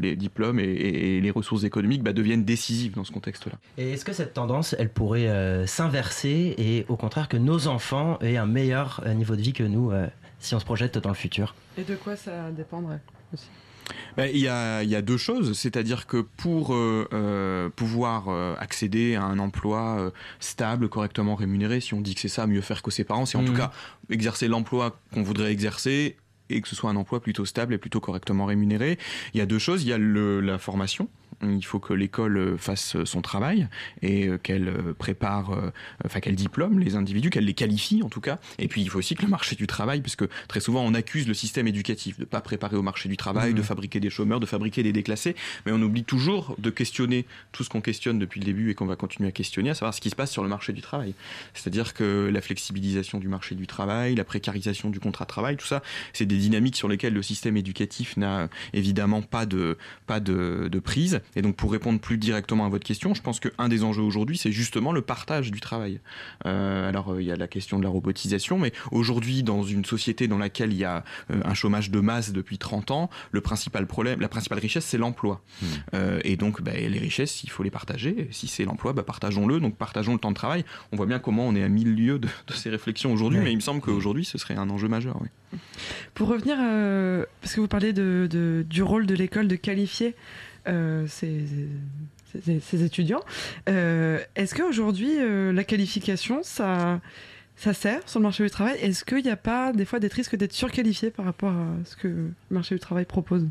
les 0.00 0.16
diplômes 0.16 0.58
et, 0.60 1.20
les 1.20 1.30
ressources 1.30 1.64
économiques 1.64 2.02
bah, 2.02 2.12
deviennent 2.12 2.44
décisives 2.44 2.94
dans 2.94 3.04
ce 3.04 3.12
contexte-là. 3.12 3.52
Et 3.78 3.92
est-ce 3.92 4.04
que 4.04 4.12
cette 4.12 4.34
tendance, 4.34 4.74
elle 4.78 4.90
pourrait 4.90 5.66
s'inverser 5.66 6.54
et 6.58 6.84
au 6.88 6.96
contraire 6.96 7.28
que 7.28 7.36
nos 7.36 7.68
enfants 7.68 8.18
aient 8.20 8.36
un 8.40 8.46
meilleur 8.46 9.02
euh, 9.06 9.14
niveau 9.14 9.36
de 9.36 9.42
vie 9.42 9.52
que 9.52 9.62
nous 9.62 9.92
euh, 9.92 10.06
si 10.40 10.54
on 10.54 10.60
se 10.60 10.64
projette 10.64 10.98
dans 10.98 11.10
le 11.10 11.14
futur. 11.14 11.54
Et 11.78 11.84
de 11.84 11.94
quoi 11.94 12.16
ça 12.16 12.50
dépendrait 12.50 13.00
aussi? 13.32 13.48
Ben, 14.16 14.30
il, 14.32 14.40
y 14.40 14.48
a, 14.48 14.82
il 14.82 14.88
y 14.88 14.94
a 14.94 15.02
deux 15.02 15.16
choses, 15.16 15.58
c'est-à-dire 15.58 16.06
que 16.06 16.18
pour 16.18 16.74
euh, 16.74 17.08
euh, 17.12 17.68
pouvoir 17.70 18.28
euh, 18.28 18.54
accéder 18.58 19.16
à 19.16 19.24
un 19.24 19.38
emploi 19.38 19.96
euh, 19.98 20.10
stable, 20.38 20.88
correctement 20.88 21.34
rémunéré, 21.34 21.80
si 21.80 21.94
on 21.94 22.00
dit 22.00 22.14
que 22.14 22.20
c'est 22.20 22.28
ça, 22.28 22.46
mieux 22.46 22.60
faire 22.60 22.82
que 22.82 22.90
ses 22.90 23.04
parents, 23.04 23.26
c'est 23.26 23.36
en 23.36 23.42
mmh. 23.42 23.46
tout 23.46 23.54
cas 23.54 23.72
exercer 24.08 24.48
l'emploi 24.48 25.00
qu'on 25.12 25.22
voudrait 25.22 25.52
exercer 25.52 26.16
et 26.50 26.60
que 26.60 26.68
ce 26.68 26.76
soit 26.76 26.90
un 26.90 26.96
emploi 26.96 27.20
plutôt 27.20 27.44
stable 27.44 27.74
et 27.74 27.78
plutôt 27.78 28.00
correctement 28.00 28.46
rémunéré. 28.46 28.98
Il 29.34 29.38
y 29.38 29.40
a 29.40 29.46
deux 29.46 29.58
choses, 29.58 29.82
il 29.82 29.88
y 29.88 29.92
a 29.92 29.98
le, 29.98 30.40
la 30.40 30.58
formation, 30.58 31.08
il 31.42 31.64
faut 31.64 31.78
que 31.78 31.92
l'école 31.92 32.58
fasse 32.58 33.02
son 33.04 33.22
travail 33.22 33.68
et 34.02 34.28
qu'elle 34.42 34.72
prépare, 34.98 35.56
enfin 36.04 36.20
qu'elle 36.20 36.34
diplôme 36.34 36.78
les 36.78 36.96
individus, 36.96 37.30
qu'elle 37.30 37.44
les 37.44 37.54
qualifie 37.54 38.02
en 38.02 38.08
tout 38.08 38.20
cas. 38.20 38.38
Et 38.58 38.68
puis 38.68 38.82
il 38.82 38.90
faut 38.90 38.98
aussi 38.98 39.14
que 39.14 39.22
le 39.22 39.28
marché 39.28 39.56
du 39.56 39.66
travail, 39.66 40.00
puisque 40.00 40.24
très 40.48 40.60
souvent 40.60 40.82
on 40.84 40.94
accuse 40.94 41.26
le 41.26 41.34
système 41.34 41.66
éducatif 41.66 42.16
de 42.16 42.22
ne 42.22 42.26
pas 42.26 42.40
préparer 42.40 42.76
au 42.76 42.82
marché 42.82 43.08
du 43.08 43.16
travail, 43.16 43.52
mmh. 43.52 43.56
de 43.56 43.62
fabriquer 43.62 44.00
des 44.00 44.10
chômeurs, 44.10 44.40
de 44.40 44.46
fabriquer 44.46 44.82
des 44.82 44.92
déclassés, 44.92 45.34
mais 45.66 45.72
on 45.72 45.80
oublie 45.80 46.04
toujours 46.04 46.54
de 46.58 46.70
questionner 46.70 47.26
tout 47.52 47.64
ce 47.64 47.68
qu'on 47.68 47.80
questionne 47.80 48.18
depuis 48.18 48.40
le 48.40 48.46
début 48.46 48.70
et 48.70 48.74
qu'on 48.74 48.86
va 48.86 48.96
continuer 48.96 49.28
à 49.28 49.32
questionner, 49.32 49.70
à 49.70 49.74
savoir 49.74 49.94
ce 49.94 50.00
qui 50.00 50.10
se 50.10 50.16
passe 50.16 50.30
sur 50.30 50.42
le 50.42 50.48
marché 50.48 50.72
du 50.72 50.80
travail. 50.80 51.14
C'est-à-dire 51.54 51.94
que 51.94 52.30
la 52.32 52.40
flexibilisation 52.40 53.18
du 53.18 53.28
marché 53.28 53.54
du 53.54 53.66
travail, 53.66 54.14
la 54.14 54.24
précarisation 54.24 54.90
du 54.90 55.00
contrat 55.00 55.24
de 55.24 55.30
travail, 55.30 55.56
tout 55.56 55.66
ça, 55.66 55.82
c'est 56.12 56.26
des 56.26 56.36
dynamiques 56.36 56.76
sur 56.76 56.88
lesquelles 56.88 57.14
le 57.14 57.22
système 57.22 57.56
éducatif 57.56 58.16
n'a 58.16 58.48
évidemment 58.72 59.22
pas 59.22 59.46
de, 59.46 59.76
pas 60.06 60.20
de, 60.20 60.68
de 60.70 60.78
prise. 60.78 61.20
Et 61.36 61.42
donc, 61.42 61.56
pour 61.56 61.72
répondre 61.72 62.00
plus 62.00 62.18
directement 62.18 62.66
à 62.66 62.68
votre 62.68 62.84
question, 62.84 63.14
je 63.14 63.22
pense 63.22 63.40
qu'un 63.40 63.68
des 63.68 63.84
enjeux 63.84 64.02
aujourd'hui, 64.02 64.36
c'est 64.36 64.52
justement 64.52 64.92
le 64.92 65.02
partage 65.02 65.50
du 65.50 65.60
travail. 65.60 66.00
Euh, 66.46 66.88
alors, 66.88 67.20
il 67.20 67.26
y 67.26 67.32
a 67.32 67.36
la 67.36 67.48
question 67.48 67.78
de 67.78 67.84
la 67.84 67.90
robotisation, 67.90 68.58
mais 68.58 68.72
aujourd'hui, 68.90 69.42
dans 69.42 69.62
une 69.62 69.84
société 69.84 70.28
dans 70.28 70.38
laquelle 70.38 70.72
il 70.72 70.78
y 70.78 70.84
a 70.84 71.04
euh, 71.30 71.40
un 71.44 71.54
chômage 71.54 71.90
de 71.90 72.00
masse 72.00 72.32
depuis 72.32 72.58
30 72.58 72.90
ans, 72.90 73.10
le 73.30 73.40
principal 73.40 73.86
problème, 73.86 74.20
la 74.20 74.28
principale 74.28 74.58
richesse, 74.58 74.84
c'est 74.84 74.98
l'emploi. 74.98 75.42
Mmh. 75.62 75.66
Euh, 75.94 76.20
et 76.24 76.36
donc, 76.36 76.62
bah, 76.62 76.72
les 76.74 76.98
richesses, 76.98 77.44
il 77.44 77.50
faut 77.50 77.62
les 77.62 77.70
partager. 77.70 78.28
Si 78.30 78.48
c'est 78.48 78.64
l'emploi, 78.64 78.92
bah, 78.92 79.02
partageons-le. 79.02 79.60
Donc, 79.60 79.76
partageons 79.76 80.12
le 80.14 80.18
temps 80.18 80.30
de 80.30 80.36
travail. 80.36 80.64
On 80.92 80.96
voit 80.96 81.06
bien 81.06 81.18
comment 81.18 81.46
on 81.46 81.54
est 81.54 81.62
à 81.62 81.68
mille 81.68 81.94
lieues 81.94 82.18
de, 82.18 82.28
de 82.46 82.52
ces 82.52 82.70
réflexions 82.70 83.12
aujourd'hui, 83.12 83.38
ouais. 83.38 83.44
mais 83.44 83.52
il 83.52 83.56
me 83.56 83.60
semble 83.60 83.80
qu'aujourd'hui, 83.80 84.24
ce 84.24 84.38
serait 84.38 84.56
un 84.56 84.70
enjeu 84.70 84.88
majeur. 84.88 85.16
Oui. 85.20 85.28
Pour 86.14 86.28
revenir, 86.28 86.56
euh, 86.60 87.24
parce 87.40 87.54
que 87.54 87.60
vous 87.60 87.68
parlez 87.68 87.92
de, 87.92 88.28
de, 88.30 88.64
du 88.68 88.82
rôle 88.82 89.06
de 89.06 89.14
l'école 89.14 89.48
de 89.48 89.56
qualifier 89.56 90.08
euh, 90.08 90.49
ces, 90.66 91.44
ces, 92.60 92.84
étudiants, 92.84 93.22
euh, 93.68 94.18
est-ce 94.36 94.54
qu'aujourd'hui, 94.54 95.10
euh, 95.18 95.52
la 95.52 95.64
qualification, 95.64 96.40
ça, 96.42 97.00
ça 97.56 97.74
sert 97.74 98.00
sur 98.08 98.20
le 98.20 98.24
marché 98.24 98.44
du 98.44 98.50
travail? 98.50 98.78
Est-ce 98.80 99.04
qu'il 99.04 99.22
n'y 99.22 99.30
a 99.30 99.36
pas 99.36 99.72
des 99.72 99.84
fois 99.84 99.98
des 99.98 100.08
risques 100.08 100.36
d'être 100.36 100.52
surqualifié 100.52 101.10
par 101.10 101.24
rapport 101.24 101.50
à 101.50 101.66
ce 101.84 101.96
que 101.96 102.08
le 102.08 102.32
marché 102.50 102.74
du 102.74 102.80
travail 102.80 103.04
propose? 103.04 103.46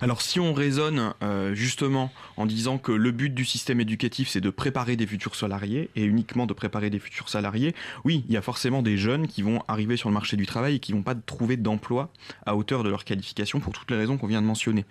Alors 0.00 0.22
si 0.22 0.40
on 0.40 0.54
raisonne 0.54 1.12
euh, 1.22 1.54
justement 1.54 2.10
en 2.36 2.46
disant 2.46 2.78
que 2.78 2.92
le 2.92 3.10
but 3.10 3.34
du 3.34 3.44
système 3.44 3.80
éducatif 3.80 4.28
c'est 4.28 4.40
de 4.40 4.50
préparer 4.50 4.96
des 4.96 5.06
futurs 5.06 5.34
salariés 5.34 5.90
et 5.94 6.04
uniquement 6.04 6.46
de 6.46 6.54
préparer 6.54 6.88
des 6.88 6.98
futurs 6.98 7.28
salariés, 7.28 7.74
oui, 8.04 8.24
il 8.28 8.34
y 8.34 8.38
a 8.38 8.42
forcément 8.42 8.82
des 8.82 8.96
jeunes 8.96 9.26
qui 9.26 9.42
vont 9.42 9.62
arriver 9.68 9.96
sur 9.96 10.08
le 10.08 10.14
marché 10.14 10.36
du 10.36 10.46
travail 10.46 10.76
et 10.76 10.78
qui 10.78 10.92
vont 10.92 11.02
pas 11.02 11.14
trouver 11.14 11.56
d'emploi 11.58 12.10
à 12.46 12.56
hauteur 12.56 12.82
de 12.82 12.88
leur 12.88 13.04
qualification 13.04 13.60
pour 13.60 13.72
toutes 13.74 13.90
les 13.90 13.96
raisons 13.98 14.16
qu'on 14.16 14.26
vient 14.26 14.40
de 14.40 14.46
mentionner. 14.46 14.86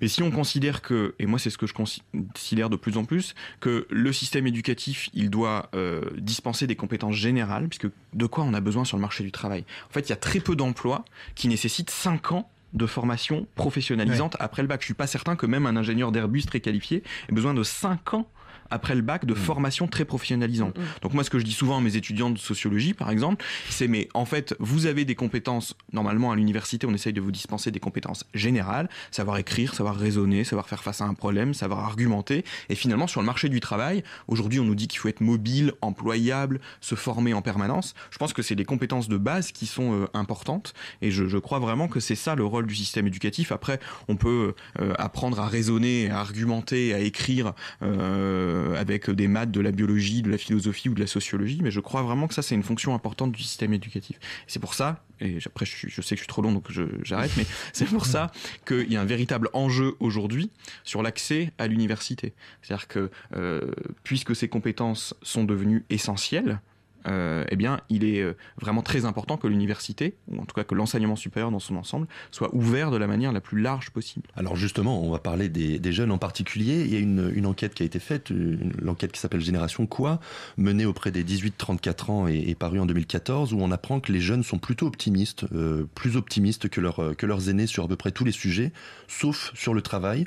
Mais 0.00 0.08
si 0.08 0.22
on 0.22 0.30
considère 0.30 0.82
que, 0.82 1.14
et 1.18 1.26
moi 1.26 1.38
c'est 1.38 1.50
ce 1.50 1.58
que 1.58 1.66
je 1.66 1.74
considère 1.74 2.70
de 2.70 2.76
plus 2.76 2.96
en 2.96 3.04
plus, 3.04 3.34
que 3.60 3.86
le 3.90 4.12
système 4.12 4.46
éducatif 4.46 5.08
il 5.14 5.30
doit 5.30 5.70
euh, 5.74 6.02
dispenser 6.18 6.66
des 6.66 6.76
compétences 6.76 7.16
générales, 7.16 7.68
puisque 7.68 7.88
de 8.12 8.26
quoi 8.26 8.44
on 8.44 8.54
a 8.54 8.60
besoin 8.60 8.84
sur 8.84 8.96
le 8.96 9.02
marché 9.02 9.24
du 9.24 9.32
travail? 9.32 9.64
En 9.88 9.92
fait, 9.92 10.08
il 10.08 10.10
y 10.10 10.12
a 10.12 10.16
très 10.16 10.40
peu 10.40 10.56
d'emplois 10.56 11.04
qui 11.34 11.48
nécessitent 11.48 11.90
5 11.90 12.32
ans 12.32 12.50
de 12.74 12.86
formation 12.86 13.46
professionnalisante 13.54 14.34
ouais. 14.34 14.42
après 14.42 14.62
le 14.62 14.68
bac. 14.68 14.80
Je 14.82 14.86
suis 14.86 14.94
pas 14.94 15.06
certain 15.06 15.36
que 15.36 15.46
même 15.46 15.66
un 15.66 15.76
ingénieur 15.76 16.12
d'Airbus 16.12 16.42
très 16.42 16.60
qualifié 16.60 17.02
ait 17.28 17.32
besoin 17.32 17.54
de 17.54 17.62
5 17.62 18.14
ans 18.14 18.28
après 18.70 18.94
le 18.94 19.02
bac 19.02 19.24
de 19.24 19.34
mmh. 19.34 19.36
formation 19.36 19.86
très 19.86 20.04
professionnalisante. 20.04 20.78
Mmh. 20.78 20.82
Donc 21.02 21.14
moi 21.14 21.24
ce 21.24 21.30
que 21.30 21.38
je 21.38 21.44
dis 21.44 21.52
souvent 21.52 21.78
à 21.78 21.80
mes 21.80 21.96
étudiants 21.96 22.30
de 22.30 22.38
sociologie 22.38 22.94
par 22.94 23.10
exemple, 23.10 23.44
c'est 23.68 23.88
mais 23.88 24.08
en 24.14 24.24
fait 24.24 24.54
vous 24.58 24.86
avez 24.86 25.04
des 25.04 25.14
compétences 25.14 25.74
normalement 25.92 26.32
à 26.32 26.36
l'université 26.36 26.86
on 26.86 26.94
essaye 26.94 27.12
de 27.12 27.20
vous 27.20 27.32
dispenser 27.32 27.70
des 27.70 27.80
compétences 27.80 28.24
générales, 28.34 28.88
savoir 29.10 29.38
écrire, 29.38 29.74
savoir 29.74 29.96
raisonner, 29.96 30.44
savoir 30.44 30.68
faire 30.68 30.82
face 30.82 31.00
à 31.00 31.04
un 31.04 31.14
problème, 31.14 31.54
savoir 31.54 31.80
argumenter 31.80 32.44
et 32.68 32.74
finalement 32.74 33.06
sur 33.06 33.20
le 33.20 33.26
marché 33.26 33.48
du 33.48 33.60
travail, 33.60 34.02
aujourd'hui 34.28 34.60
on 34.60 34.64
nous 34.64 34.74
dit 34.74 34.88
qu'il 34.88 34.98
faut 34.98 35.08
être 35.08 35.20
mobile, 35.20 35.72
employable, 35.80 36.60
se 36.80 36.94
former 36.94 37.34
en 37.34 37.42
permanence. 37.42 37.94
Je 38.10 38.18
pense 38.18 38.32
que 38.32 38.42
c'est 38.42 38.54
des 38.54 38.64
compétences 38.64 39.08
de 39.08 39.16
base 39.16 39.52
qui 39.52 39.66
sont 39.66 39.92
euh, 39.92 40.06
importantes 40.14 40.74
et 41.02 41.10
je, 41.10 41.26
je, 41.26 41.38
crois 41.38 41.58
vraiment 41.58 41.88
que 41.88 42.00
c'est 42.00 42.16
ça 42.16 42.34
le 42.34 42.44
rôle 42.44 42.66
du 42.66 42.74
système 42.74 43.06
éducatif. 43.06 43.52
Après 43.52 43.78
on 44.08 44.16
peut 44.16 44.54
euh, 44.80 44.94
apprendre 44.98 45.40
à 45.40 45.46
raisonner, 45.46 46.10
à 46.10 46.20
argumenter, 46.20 46.94
à 46.94 47.00
écrire 47.00 47.52
euh, 47.82 48.55
avec 48.76 49.10
des 49.10 49.28
maths, 49.28 49.50
de 49.50 49.60
la 49.60 49.72
biologie, 49.72 50.22
de 50.22 50.30
la 50.30 50.38
philosophie 50.38 50.88
ou 50.88 50.94
de 50.94 51.00
la 51.00 51.06
sociologie, 51.06 51.60
mais 51.62 51.70
je 51.70 51.80
crois 51.80 52.02
vraiment 52.02 52.26
que 52.28 52.34
ça 52.34 52.42
c'est 52.42 52.54
une 52.54 52.62
fonction 52.62 52.94
importante 52.94 53.32
du 53.32 53.42
système 53.42 53.72
éducatif. 53.72 54.18
C'est 54.46 54.60
pour 54.60 54.74
ça, 54.74 55.04
et 55.20 55.38
après 55.44 55.66
je, 55.66 55.88
je, 55.88 56.02
sais 56.02 56.14
que 56.14 56.18
je 56.18 56.22
suis 56.22 56.26
trop 56.26 56.42
long 56.42 56.52
donc 56.52 56.70
j'arrête, 57.02 57.32
mais 57.36 57.46
c'est 57.72 57.86
pour 57.86 58.06
ça 58.06 58.30
qu'il 58.66 58.92
y 58.92 58.96
a 58.96 59.00
un 59.00 59.06
véritable 59.06 59.48
enjeu 59.52 59.94
aujourd'hui 60.00 60.50
sur 60.84 61.02
l'accès 61.02 61.52
à 61.58 61.66
l'université. 61.66 62.32
C'est-à-dire 62.62 62.88
que 62.88 63.10
euh, 63.34 63.72
puisque 64.02 64.34
ces 64.34 64.48
compétences 64.48 65.14
sont 65.22 65.44
devenues 65.44 65.84
essentielles, 65.90 66.60
euh, 67.06 67.44
eh 67.50 67.56
bien, 67.56 67.80
il 67.88 68.04
est 68.04 68.20
euh, 68.20 68.36
vraiment 68.60 68.82
très 68.82 69.04
important 69.04 69.36
que 69.36 69.46
l'université, 69.46 70.16
ou 70.28 70.40
en 70.40 70.44
tout 70.44 70.54
cas 70.54 70.64
que 70.64 70.74
l'enseignement 70.74 71.16
supérieur 71.16 71.50
dans 71.50 71.60
son 71.60 71.76
ensemble, 71.76 72.06
soit 72.30 72.54
ouvert 72.54 72.90
de 72.90 72.96
la 72.96 73.06
manière 73.06 73.32
la 73.32 73.40
plus 73.40 73.60
large 73.60 73.90
possible. 73.90 74.26
Alors 74.36 74.56
justement, 74.56 75.02
on 75.02 75.10
va 75.10 75.18
parler 75.18 75.48
des, 75.48 75.92
jeunes 75.92 76.10
en 76.10 76.18
particulier. 76.18 76.82
Il 76.84 76.92
y 76.92 76.96
a 76.96 76.98
une, 76.98 77.46
enquête 77.46 77.74
qui 77.74 77.82
a 77.82 77.86
été 77.86 78.00
faite, 78.00 78.32
l'enquête 78.80 79.12
qui 79.12 79.20
s'appelle 79.20 79.40
Génération 79.40 79.86
Quoi, 79.86 80.18
menée 80.56 80.84
auprès 80.84 81.12
des 81.12 81.22
18-34 81.22 82.10
ans 82.10 82.26
et, 82.26 82.54
parue 82.54 82.80
en 82.80 82.86
2014, 82.86 83.52
où 83.52 83.60
on 83.60 83.70
apprend 83.70 84.00
que 84.00 84.12
les 84.12 84.20
jeunes 84.20 84.42
sont 84.42 84.58
plutôt 84.58 84.86
optimistes, 84.86 85.46
euh, 85.52 85.84
plus 85.94 86.16
optimistes 86.16 86.68
que, 86.68 86.80
leurs 86.80 87.48
aînés 87.48 87.66
sur 87.66 87.84
à 87.84 87.88
peu 87.88 87.96
près 87.96 88.10
tous 88.10 88.24
les 88.24 88.32
sujets, 88.32 88.72
sauf 89.06 89.52
sur 89.54 89.74
le 89.74 89.82
travail. 89.82 90.26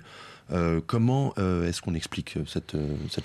comment 0.87 1.35
est-ce 1.35 1.81
qu'on 1.81 1.93
explique 1.93 2.37
cette, 2.47 2.75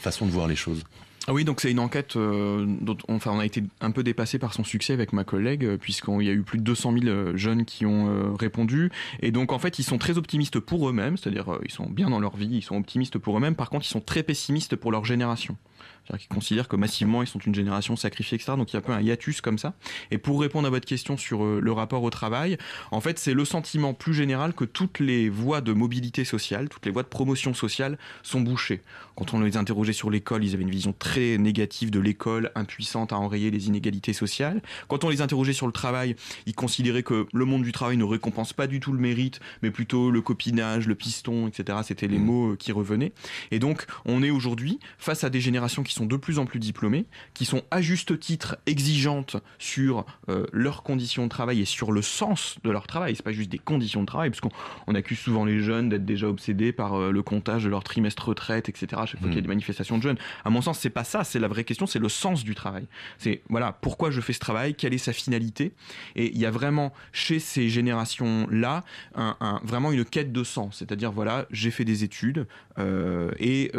façon 0.01 0.27
de 0.27 0.31
voir 0.31 0.49
les 0.49 0.57
choses? 0.57 0.85
Oui, 1.33 1.45
donc 1.45 1.61
c'est 1.61 1.71
une 1.71 1.79
enquête 1.79 2.17
euh, 2.17 2.67
dont 2.81 2.99
on, 3.09 3.17
enfin, 3.17 3.31
on 3.33 3.39
a 3.39 3.47
été 3.47 3.63
un 3.81 3.91
peu 3.91 4.03
dépassé 4.03 4.39
par 4.39 4.53
son 4.53 4.63
succès 4.63 4.93
avec 4.93 5.13
ma 5.13 5.25
collègue, 5.25 5.65
euh, 5.65 5.77
puisqu'il 5.79 6.23
y 6.23 6.29
a 6.29 6.33
eu 6.33 6.43
plus 6.43 6.59
de 6.59 6.65
200 6.65 6.93
000 6.93 7.07
euh, 7.07 7.37
jeunes 7.37 7.65
qui 7.65 7.87
ont 7.87 8.35
répondu. 8.35 8.91
Et 9.21 9.31
donc 9.31 9.53
en 9.53 9.59
fait, 9.59 9.79
ils 9.79 9.85
sont 9.85 9.99
très 9.99 10.19
optimistes 10.19 10.61
pour 10.61 10.89
eux-mêmes, 10.89 11.17
c'est-à-dire 11.17 11.59
ils 11.65 11.71
sont 11.71 11.89
bien 11.89 12.11
dans 12.11 12.21
leur 12.21 12.37
vie, 12.37 12.49
ils 12.51 12.63
sont 12.63 12.77
optimistes 12.77 13.19
pour 13.19 13.37
eux-mêmes. 13.39 13.55
Par 13.55 13.71
contre, 13.71 13.87
ils 13.87 13.91
sont 13.91 14.01
très 14.01 14.23
pessimistes 14.23 14.77
pour 14.77 14.93
leur 14.93 15.05
génération. 15.05 15.57
C'est-à-dire 16.05 16.27
qu'ils 16.27 16.35
considèrent 16.35 16.69
que 16.69 16.77
massivement 16.77 17.23
ils 17.23 17.29
sont 17.29 17.39
une 17.39 17.55
génération 17.55 17.97
sacrifiée, 17.97 18.37
etc. 18.37 18.53
Donc 18.57 18.73
il 18.73 18.75
y 18.75 18.77
a 18.77 18.81
un 18.81 18.83
peu 18.83 18.93
un 18.93 19.01
hiatus 19.01 19.41
comme 19.41 19.59
ça. 19.59 19.75
Et 20.11 20.19
pour 20.19 20.41
répondre 20.41 20.67
à 20.67 20.71
votre 20.71 20.87
question 20.87 21.17
sur 21.17 21.45
le 21.45 21.73
rapport 21.73 22.03
au 22.03 22.11
travail, 22.11 22.59
en 22.91 23.01
fait 23.01 23.19
c'est 23.19 23.35
le 23.35 23.45
sentiment 23.45 23.95
plus 23.95 24.15
général 24.15 24.55
que 24.55 24.65
toutes 24.65 25.01
les 25.01 25.29
voies 25.29 25.61
de 25.61 25.73
mobilité 25.73 26.25
sociale, 26.25 26.69
toutes 26.69 26.87
les 26.87 26.93
voies 26.93 27.03
de 27.03 27.09
promotion 27.09 27.55
sociale 27.55 27.99
sont 28.23 28.41
bouchées. 28.41 28.83
Quand 29.17 29.33
on 29.33 29.41
les 29.41 29.57
interrogeait 29.57 29.93
sur 29.93 30.11
l'école, 30.11 30.45
ils 30.45 30.55
avaient 30.55 30.63
une 30.63 30.71
vision 30.71 30.93
très 30.93 31.39
négative 31.39 31.91
de 31.91 32.01
l'école, 32.01 32.51
impuissante 32.55 33.13
à 33.13 33.19
enrayer 33.19 33.51
les 33.51 33.69
inégalités 33.69 34.13
sociales. 34.13 34.61
Quand 34.89 35.05
on 35.05 35.09
les 35.09 35.21
interrogeait 35.21 35.53
sur 35.53 35.67
le 35.67 35.73
travail, 35.73 36.17
ils 36.47 36.55
considéraient 36.55 37.03
que 37.03 37.27
le 37.33 37.45
monde 37.45 37.63
du 37.63 37.73
travail 37.73 37.97
ne 37.97 38.05
récompense 38.05 38.53
pas 38.53 38.67
du 38.67 38.81
tout 38.81 38.93
le 38.93 38.99
mérite, 38.99 39.41
mais 39.63 39.71
plutôt 39.71 40.11
le 40.11 40.21
copinage, 40.21 40.87
le 40.89 40.95
piston, 40.95 41.47
etc. 41.47 41.79
C'était 41.85 42.09
les 42.09 42.19
mmh. 42.19 42.25
mots 42.25 42.53
euh, 42.53 42.57
qui 42.57 42.73
revenaient. 42.73 43.13
Et 43.51 43.59
donc, 43.59 43.87
on 44.05 44.23
est 44.23 44.31
aujourd'hui 44.31 44.81
face 44.99 45.25
à 45.25 45.31
des 45.31 45.41
générations 45.41 45.83
qui 45.83 45.94
sont 45.95 46.07
de 46.07 46.17
plus 46.17 46.39
en 46.39 46.47
plus 46.47 46.59
diplômées, 46.59 47.07
qui 47.35 47.45
sont 47.45 47.63
à 47.71 47.81
juste 47.81 48.19
titre 48.19 48.57
exigeantes 48.67 49.37
sur 49.59 50.05
euh, 50.29 50.47
leurs 50.53 50.83
conditions 50.83 51.25
de 51.25 51.29
travail 51.29 51.61
et 51.61 51.65
sur 51.65 51.93
le 51.93 52.03
sens 52.03 52.57
de 52.65 52.71
leur 52.71 52.87
travail. 52.87 53.17
C'est 53.17 53.23
pas 53.23 53.33
juste 53.33 53.51
des 53.51 53.59
conditions 53.59 54.01
de 54.01 54.07
travail, 54.07 54.31
parce 54.31 54.41
qu'on 54.41 54.95
accuse 54.95 55.19
souvent 55.19 55.45
les 55.45 55.61
jeunes 55.61 55.89
d'être 55.89 56.05
déjà 56.05 56.29
obsédés 56.29 56.73
par 56.73 56.95
euh, 56.95 57.11
le 57.11 57.23
comptage 57.23 57.65
de 57.65 57.69
leur 57.69 57.85
trimestre 57.85 58.29
retraite, 58.29 58.69
etc 58.69 58.95
à 58.95 59.07
chaque 59.07 59.21
fois 59.21 59.29
qu'il 59.29 59.37
y 59.37 59.39
a 59.39 59.41
hmm. 59.41 59.43
des 59.43 59.49
manifestations 59.49 59.99
de 59.99 60.03
jeunes. 60.03 60.19
À 60.45 60.51
mon 60.51 60.63
sens, 60.63 60.79
c'est 60.79 60.91
pas 60.91 61.05
ça. 61.05 61.25
C'est 61.25 61.39
la 61.39 61.49
vraie 61.49 61.65
question, 61.65 61.87
c'est 61.87 61.99
le 61.99 62.09
sens 62.09 62.45
du 62.45 62.55
travail. 62.55 62.87
C'est 63.19 63.43
voilà, 63.49 63.73
pourquoi 63.73 64.11
je 64.11 64.21
fais 64.21 64.33
ce 64.33 64.39
travail, 64.39 64.75
quelle 64.75 64.95
est 64.95 64.99
sa 64.99 65.13
finalité. 65.13 65.73
Et 66.17 66.31
il 66.31 66.39
y 66.39 66.47
a 66.47 66.51
vraiment 66.51 66.93
chez 67.13 67.39
ces 67.39 67.69
générations-là 67.69 68.85
un, 69.15 69.61
vraiment 69.65 69.93
une 69.93 70.05
quête 70.05 70.33
de 70.33 70.45
sens. 70.45 70.79
C'est-à-dire 70.79 71.13
voilà, 71.13 71.47
j'ai 71.51 71.71
fait 71.71 71.85
des 71.85 72.05
études 72.05 72.47
euh, 72.79 73.31
et 73.39 73.73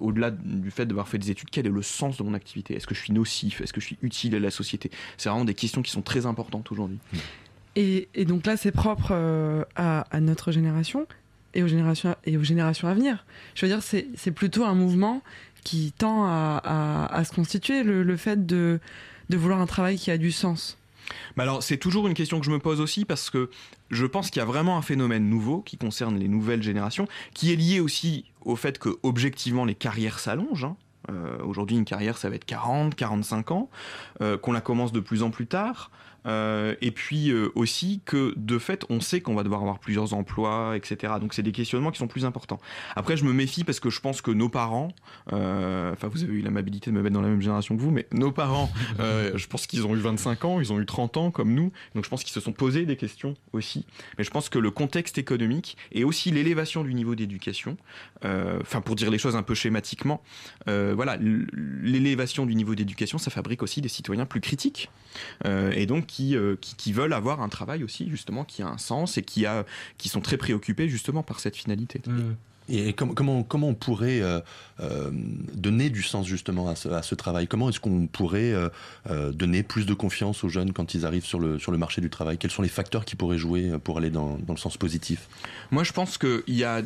au-delà 0.00 0.30
du 0.30 0.70
fait 0.70 0.86
d'avoir 0.86 1.08
fait 1.08 1.18
des 1.18 1.30
études, 1.30 1.49
quel 1.50 1.66
est 1.66 1.70
le 1.70 1.82
sens 1.82 2.16
de 2.16 2.22
mon 2.22 2.34
activité? 2.34 2.74
Est-ce 2.74 2.86
que 2.86 2.94
je 2.94 3.00
suis 3.00 3.12
nocif? 3.12 3.60
Est-ce 3.60 3.72
que 3.72 3.80
je 3.80 3.86
suis 3.86 3.98
utile 4.02 4.34
à 4.34 4.38
la 4.38 4.50
société? 4.50 4.90
C'est 5.16 5.28
vraiment 5.28 5.44
des 5.44 5.54
questions 5.54 5.82
qui 5.82 5.90
sont 5.90 6.02
très 6.02 6.26
importantes 6.26 6.70
aujourd'hui. 6.72 6.98
Hmm. 7.12 7.18
Et, 7.76 8.08
donc 8.24 8.46
là, 8.46 8.56
c'est 8.56 8.72
propre 8.72 9.10
euh, 9.12 9.64
à, 9.76 10.00
à, 10.10 10.20
notre 10.20 10.52
génération 10.52 11.06
et 11.54 11.62
aux 11.62 11.68
générations, 11.68 12.14
et 12.24 12.36
aux 12.36 12.42
générations 12.42 12.88
à 12.88 12.94
venir. 12.94 13.24
Je 13.54 13.66
veux 13.66 13.72
dire, 13.72 13.82
c'est 13.82 14.30
plutôt 14.32 14.64
un 14.64 14.74
mouvement 14.74 15.22
qui 15.64 15.92
tend 15.96 16.24
à, 16.24 17.08
à, 17.10 17.24
se 17.24 17.32
constituer, 17.32 17.82
le, 17.82 18.02
le 18.02 18.16
fait 18.16 18.46
de, 18.46 18.80
de, 19.28 19.36
vouloir 19.36 19.60
un 19.60 19.66
travail 19.66 19.98
qui 19.98 20.10
a 20.10 20.18
du 20.18 20.32
sens. 20.32 20.78
Mais 21.36 21.42
alors, 21.42 21.62
c'est 21.62 21.76
toujours 21.76 22.06
une 22.06 22.14
question 22.14 22.38
que 22.38 22.46
je 22.46 22.50
me 22.50 22.58
pose 22.58 22.80
aussi 22.80 23.04
parce 23.04 23.30
que 23.30 23.50
je 23.90 24.06
pense 24.06 24.30
qu'il 24.30 24.40
y 24.40 24.42
a 24.42 24.46
vraiment 24.46 24.78
un 24.78 24.82
phénomène 24.82 25.28
nouveau 25.28 25.60
qui 25.60 25.76
concerne 25.76 26.18
les 26.18 26.28
nouvelles 26.28 26.62
générations, 26.62 27.08
qui 27.34 27.52
est 27.52 27.56
lié 27.56 27.80
aussi 27.80 28.26
au 28.42 28.56
fait 28.56 28.78
que, 28.78 28.98
objectivement, 29.02 29.64
les 29.64 29.74
carrières 29.74 30.18
s'allongent. 30.18 30.64
Hein. 30.64 30.76
Euh, 31.10 31.38
Aujourd'hui, 31.42 31.76
une 31.76 31.84
carrière, 31.84 32.18
ça 32.18 32.28
va 32.28 32.36
être 32.36 32.44
40, 32.44 32.94
45 32.94 33.50
ans, 33.52 33.70
euh, 34.20 34.36
qu'on 34.36 34.52
la 34.52 34.60
commence 34.60 34.92
de 34.92 35.00
plus 35.00 35.22
en 35.22 35.30
plus 35.30 35.46
tard. 35.46 35.90
Euh, 36.26 36.74
et 36.80 36.90
puis 36.90 37.30
euh, 37.30 37.50
aussi 37.54 38.00
que 38.04 38.34
de 38.36 38.58
fait, 38.58 38.84
on 38.90 39.00
sait 39.00 39.20
qu'on 39.20 39.34
va 39.34 39.42
devoir 39.42 39.62
avoir 39.62 39.78
plusieurs 39.78 40.14
emplois, 40.14 40.76
etc. 40.76 41.14
Donc 41.20 41.34
c'est 41.34 41.42
des 41.42 41.52
questionnements 41.52 41.90
qui 41.90 41.98
sont 41.98 42.08
plus 42.08 42.24
importants. 42.24 42.60
Après, 42.96 43.16
je 43.16 43.24
me 43.24 43.32
méfie 43.32 43.64
parce 43.64 43.80
que 43.80 43.90
je 43.90 44.00
pense 44.00 44.20
que 44.20 44.30
nos 44.30 44.48
parents, 44.48 44.88
euh, 45.32 45.92
enfin 45.92 46.08
vous 46.08 46.22
avez 46.22 46.34
eu 46.34 46.42
l'amabilité 46.42 46.90
de 46.90 46.96
me 46.96 47.02
mettre 47.02 47.14
dans 47.14 47.22
la 47.22 47.28
même 47.28 47.40
génération 47.40 47.76
que 47.76 47.80
vous, 47.80 47.90
mais 47.90 48.06
nos 48.12 48.32
parents, 48.32 48.70
je 48.98 49.46
pense 49.46 49.66
qu'ils 49.66 49.86
ont 49.86 49.94
eu 49.94 50.00
25 50.00 50.44
ans, 50.44 50.60
ils 50.60 50.72
ont 50.72 50.80
eu 50.80 50.86
30 50.86 51.16
ans 51.16 51.30
comme 51.30 51.54
nous, 51.54 51.72
donc 51.94 52.04
je 52.04 52.10
pense 52.10 52.22
qu'ils 52.22 52.32
se 52.32 52.40
sont 52.40 52.52
posés 52.52 52.86
des 52.86 52.96
questions 52.96 53.34
aussi. 53.52 53.86
Mais 54.18 54.24
je 54.24 54.30
pense 54.30 54.48
que 54.48 54.58
le 54.58 54.70
contexte 54.70 55.18
économique 55.18 55.76
et 55.92 56.04
aussi 56.04 56.30
l'élévation 56.30 56.84
du 56.84 56.94
niveau 56.94 57.14
d'éducation, 57.14 57.76
enfin 58.22 58.80
pour 58.80 58.96
dire 58.96 59.10
les 59.10 59.18
choses 59.18 59.36
un 59.36 59.42
peu 59.42 59.54
schématiquement, 59.54 60.22
voilà, 60.66 61.16
l'élévation 61.20 62.46
du 62.46 62.54
niveau 62.54 62.74
d'éducation, 62.74 63.18
ça 63.18 63.30
fabrique 63.30 63.62
aussi 63.62 63.80
des 63.80 63.88
citoyens 63.88 64.26
plus 64.26 64.40
critiques. 64.40 64.90
et 65.44 65.86
donc 65.86 66.09
euh, 66.20 66.56
qui, 66.60 66.92
veulent 66.92 67.12
avoir 67.12 67.40
un 67.40 67.48
travail 67.48 67.84
aussi, 67.84 68.08
justement, 68.10 68.44
qui 68.44 68.62
a 68.62 68.68
un 68.68 68.78
sens 68.78 69.18
et 69.18 69.22
qui, 69.22 69.46
a, 69.46 69.64
qui 69.98 70.08
sont 70.08 70.20
très 70.20 70.36
préoccupés, 70.36 70.88
justement, 70.88 71.22
par 71.22 71.40
cette 71.40 71.56
finalité. 71.56 72.00
Mmh. 72.06 72.34
Et 72.70 72.92
comment, 72.92 73.42
comment, 73.42 73.68
on 73.68 73.74
pourrait 73.74 74.20
euh, 74.22 74.40
euh, 74.80 75.10
donner 75.54 75.90
du 75.90 76.02
sens 76.02 76.26
justement 76.26 76.68
à 76.68 76.76
ce, 76.76 77.14
travail? 77.14 77.48
Comment 77.48 77.68
est-ce 77.68 77.80
qu'on 77.80 78.06
pourrait 78.06 78.54
euh, 79.08 79.32
donner 79.32 79.62
plus 79.62 79.86
de 79.86 79.94
confiance 79.94 80.44
aux 80.44 80.48
jeunes 80.48 80.72
quand 80.72 80.94
ils 80.94 81.04
arrivent 81.04 81.24
sur 81.24 81.40
le, 81.40 81.58
sur 81.58 81.72
le 81.72 81.78
marché 81.78 82.00
du 82.00 82.10
travail? 82.10 82.38
Quels 82.38 82.52
sont 82.52 82.62
les 82.62 82.68
facteurs 82.68 83.04
qui 83.04 83.16
pourraient 83.16 83.38
jouer 83.38 83.72
pour 83.82 83.98
aller 83.98 84.10
dans, 84.10 84.38
dans 84.38 84.54
le 84.54 84.58
sens 84.58 84.76
positif? 84.76 85.28
Moi, 85.72 85.82
je 85.82 85.92
pense 85.92 86.16
qu'il 86.16 86.42
y 86.46 86.62
a, 86.62 86.82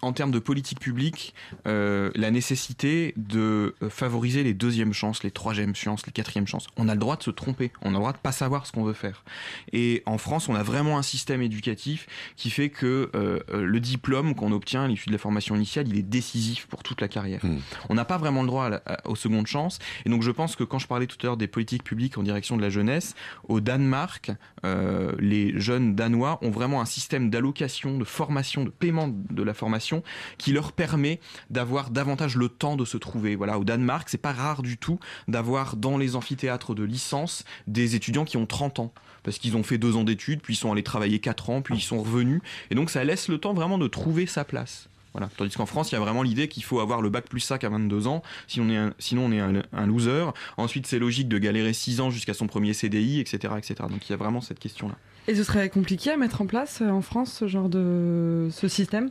en 0.00 0.12
termes 0.12 0.30
de 0.30 0.38
politique 0.38 0.80
publique, 0.80 1.34
la 1.64 2.30
nécessité 2.30 3.12
de 3.16 3.74
favoriser 3.90 4.42
les 4.42 4.54
deuxièmes 4.54 4.94
chances, 4.94 5.22
les 5.22 5.30
troisièmes 5.30 5.74
chances, 5.74 6.06
les 6.06 6.12
quatrièmes 6.12 6.46
chances. 6.46 6.66
On 6.78 6.88
a 6.88 6.94
le 6.94 7.00
droit 7.00 7.16
de 7.16 7.22
se 7.22 7.30
tromper, 7.30 7.72
on 7.82 7.88
a 7.88 7.92
le 7.92 7.98
droit 7.98 8.12
de 8.12 8.18
pas 8.18 8.32
savoir 8.32 8.66
ce 8.66 8.72
qu'on 8.72 8.84
veut 8.84 8.94
faire. 8.94 9.24
Et 9.72 10.02
en 10.06 10.16
France, 10.16 10.48
on 10.48 10.54
a 10.54 10.62
vraiment 10.62 10.98
un 10.98 11.02
système 11.02 11.42
éducatif 11.42 12.06
qui 12.36 12.48
fait 12.48 12.70
que 12.70 13.10
le 13.52 13.80
diplôme 13.80 14.34
qu'on 14.34 14.52
obtient 14.52 14.84
à 14.84 14.88
l'issue 14.88 15.08
de 15.08 15.12
la 15.12 15.18
formation 15.26 15.56
initiale, 15.56 15.88
il 15.88 15.98
est 15.98 16.02
décisif 16.02 16.66
pour 16.66 16.84
toute 16.84 17.00
la 17.00 17.08
carrière. 17.08 17.44
Hmm. 17.44 17.58
On 17.88 17.94
n'a 17.94 18.04
pas 18.04 18.16
vraiment 18.16 18.42
le 18.42 18.46
droit 18.46 18.70
aux 19.04 19.16
secondes 19.16 19.48
chances. 19.48 19.80
Et 20.04 20.08
donc 20.08 20.22
je 20.22 20.30
pense 20.30 20.54
que 20.54 20.62
quand 20.62 20.78
je 20.78 20.86
parlais 20.86 21.08
tout 21.08 21.16
à 21.22 21.26
l'heure 21.26 21.36
des 21.36 21.48
politiques 21.48 21.82
publiques 21.82 22.16
en 22.16 22.22
direction 22.22 22.56
de 22.56 22.62
la 22.62 22.70
jeunesse, 22.70 23.16
au 23.48 23.60
Danemark, 23.60 24.30
euh, 24.64 25.12
les 25.18 25.58
jeunes 25.58 25.96
danois 25.96 26.38
ont 26.42 26.50
vraiment 26.50 26.80
un 26.80 26.84
système 26.84 27.28
d'allocation, 27.28 27.98
de 27.98 28.04
formation, 28.04 28.62
de 28.62 28.70
paiement 28.70 29.08
de 29.08 29.42
la 29.42 29.52
formation 29.52 30.04
qui 30.38 30.52
leur 30.52 30.70
permet 30.70 31.18
d'avoir 31.50 31.90
davantage 31.90 32.36
le 32.36 32.48
temps 32.48 32.76
de 32.76 32.84
se 32.84 32.96
trouver. 32.96 33.34
Voilà, 33.34 33.58
au 33.58 33.64
Danemark, 33.64 34.08
c'est 34.08 34.16
pas 34.18 34.32
rare 34.32 34.62
du 34.62 34.78
tout 34.78 35.00
d'avoir 35.26 35.74
dans 35.74 35.98
les 35.98 36.14
amphithéâtres 36.14 36.76
de 36.76 36.84
licence 36.84 37.44
des 37.66 37.96
étudiants 37.96 38.24
qui 38.24 38.36
ont 38.36 38.46
30 38.46 38.78
ans 38.78 38.92
parce 39.24 39.38
qu'ils 39.38 39.56
ont 39.56 39.64
fait 39.64 39.76
deux 39.76 39.96
ans 39.96 40.04
d'études, 40.04 40.40
puis 40.40 40.54
ils 40.54 40.56
sont 40.56 40.70
allés 40.70 40.84
travailler 40.84 41.18
quatre 41.18 41.50
ans, 41.50 41.60
puis 41.60 41.74
ils 41.74 41.80
sont 41.80 42.00
revenus. 42.00 42.40
Et 42.70 42.76
donc 42.76 42.90
ça 42.90 43.02
laisse 43.02 43.26
le 43.26 43.38
temps 43.38 43.54
vraiment 43.54 43.76
de 43.76 43.88
trouver 43.88 44.24
sa 44.26 44.44
place. 44.44 44.88
Tandis 45.36 45.54
qu'en 45.56 45.66
France, 45.66 45.92
il 45.92 45.94
y 45.94 45.98
a 45.98 46.00
vraiment 46.00 46.22
l'idée 46.22 46.48
qu'il 46.48 46.64
faut 46.64 46.80
avoir 46.80 47.02
le 47.02 47.10
bac 47.10 47.28
plus 47.28 47.40
5 47.40 47.64
à 47.64 47.68
22 47.68 48.06
ans, 48.06 48.22
sinon 48.46 48.66
on 48.66 48.70
est 48.70 48.76
un, 48.76 48.94
sinon 48.98 49.26
on 49.26 49.32
est 49.32 49.40
un, 49.40 49.86
loser. 49.86 50.26
Ensuite, 50.56 50.86
c'est 50.86 50.98
logique 50.98 51.28
de 51.28 51.38
galérer 51.38 51.72
6 51.72 52.00
ans 52.00 52.10
jusqu'à 52.10 52.34
son 52.34 52.46
premier 52.46 52.72
CDI, 52.72 53.20
etc., 53.20 53.54
etc. 53.58 53.74
Donc 53.88 54.08
il 54.08 54.10
y 54.10 54.14
a 54.14 54.16
vraiment 54.16 54.40
cette 54.40 54.58
question-là. 54.58 54.96
Et 55.28 55.34
ce 55.34 55.42
serait 55.42 55.68
compliqué 55.70 56.10
à 56.10 56.16
mettre 56.16 56.40
en 56.40 56.46
place 56.46 56.82
euh, 56.82 56.88
en 56.88 57.02
France 57.02 57.32
ce 57.32 57.48
genre 57.48 57.68
de 57.68 58.48
ce 58.52 58.68
système? 58.68 59.10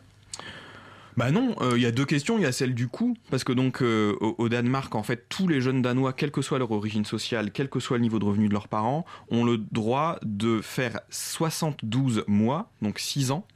Bah 1.17 1.31
non, 1.31 1.55
euh, 1.61 1.73
il 1.77 1.81
y 1.81 1.85
a 1.85 1.91
deux 1.91 2.05
questions. 2.05 2.37
Il 2.37 2.41
y 2.41 2.45
a 2.45 2.51
celle 2.51 2.73
du 2.73 2.87
coût, 2.87 3.15
parce 3.29 3.43
que 3.43 3.53
donc 3.53 3.81
euh, 3.81 4.15
au, 4.19 4.49
Danemark, 4.49 4.93
en 4.95 5.03
fait, 5.03 5.25
tous 5.29 5.47
les 5.47 5.61
jeunes 5.61 5.81
Danois, 5.81 6.13
quelle 6.13 6.31
que 6.31 6.41
soit 6.41 6.59
leur 6.59 6.71
origine 6.71 7.05
sociale, 7.05 7.51
quel 7.51 7.69
que 7.69 7.79
soit 7.79 7.97
le 7.97 8.03
niveau 8.03 8.19
de 8.19 8.25
revenu 8.25 8.49
de 8.49 8.53
leurs 8.53 8.67
parents, 8.67 9.05
ont 9.29 9.45
le 9.45 9.57
droit 9.57 10.19
de 10.23 10.59
faire 10.61 10.99
72 11.09 12.25
mois, 12.27 12.71
donc 12.81 12.99
6 12.99 13.31
ans, 13.31 13.47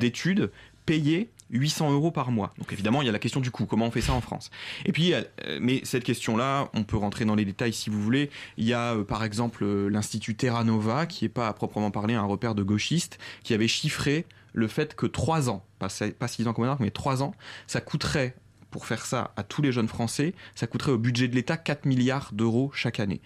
d'études 0.00 0.50
payées 0.86 1.30
800 1.50 1.92
euros 1.92 2.10
par 2.10 2.30
mois. 2.30 2.52
Donc 2.58 2.72
évidemment, 2.72 3.02
il 3.02 3.06
y 3.06 3.08
a 3.08 3.12
la 3.12 3.18
question 3.18 3.40
du 3.40 3.50
coût. 3.50 3.66
Comment 3.66 3.86
on 3.86 3.90
fait 3.90 4.00
ça 4.00 4.12
en 4.12 4.20
France? 4.20 4.50
Et 4.84 4.92
puis, 4.92 5.14
euh, 5.14 5.22
mais 5.60 5.80
cette 5.84 6.04
question-là, 6.04 6.68
on 6.74 6.84
peut 6.84 6.96
rentrer 6.96 7.24
dans 7.24 7.34
les 7.34 7.44
détails 7.44 7.72
si 7.72 7.90
vous 7.90 8.02
voulez. 8.02 8.30
Il 8.56 8.66
y 8.66 8.72
a 8.72 8.94
euh, 8.94 9.04
par 9.04 9.24
exemple 9.24 9.64
euh, 9.64 9.88
l'Institut 9.88 10.34
Terra 10.34 10.64
Nova, 10.64 11.06
qui 11.06 11.24
n'est 11.24 11.30
pas 11.30 11.48
à 11.48 11.52
proprement 11.52 11.90
parler 11.90 12.14
un 12.14 12.24
repère 12.24 12.54
de 12.54 12.62
gauchistes, 12.62 13.18
qui 13.42 13.54
avait 13.54 13.68
chiffré 13.68 14.26
le 14.52 14.66
fait 14.66 14.94
que 14.94 15.06
3 15.06 15.50
ans, 15.50 15.64
pas, 15.78 15.88
6 15.88 16.48
ans 16.48 16.52
comme 16.52 16.76
mais 16.80 16.90
3 16.90 17.22
ans, 17.22 17.34
ça 17.66 17.80
coûterait 17.80 18.34
pour 18.70 18.86
faire 18.86 19.06
ça 19.06 19.32
à 19.36 19.42
tous 19.42 19.62
les 19.62 19.72
jeunes 19.72 19.88
Français, 19.88 20.34
ça 20.54 20.66
coûterait 20.66 20.92
au 20.92 20.98
budget 20.98 21.28
de 21.28 21.34
l'État 21.34 21.56
4 21.56 21.86
milliards 21.86 22.30
d'euros 22.32 22.70
chaque 22.74 23.00
année 23.00 23.20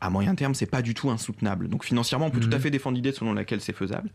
à 0.00 0.10
moyen 0.10 0.34
terme, 0.34 0.54
c'est 0.54 0.66
pas 0.66 0.82
du 0.82 0.94
tout 0.94 1.10
insoutenable. 1.10 1.68
Donc 1.68 1.84
financièrement, 1.84 2.26
on 2.26 2.30
peut 2.30 2.40
tout 2.40 2.50
à 2.52 2.56
mhm. 2.56 2.62
fait 2.62 2.70
défendre 2.70 2.96
l'idée 2.96 3.12
selon 3.12 3.32
laquelle 3.32 3.60
c'est 3.60 3.74
faisable. 3.74 4.10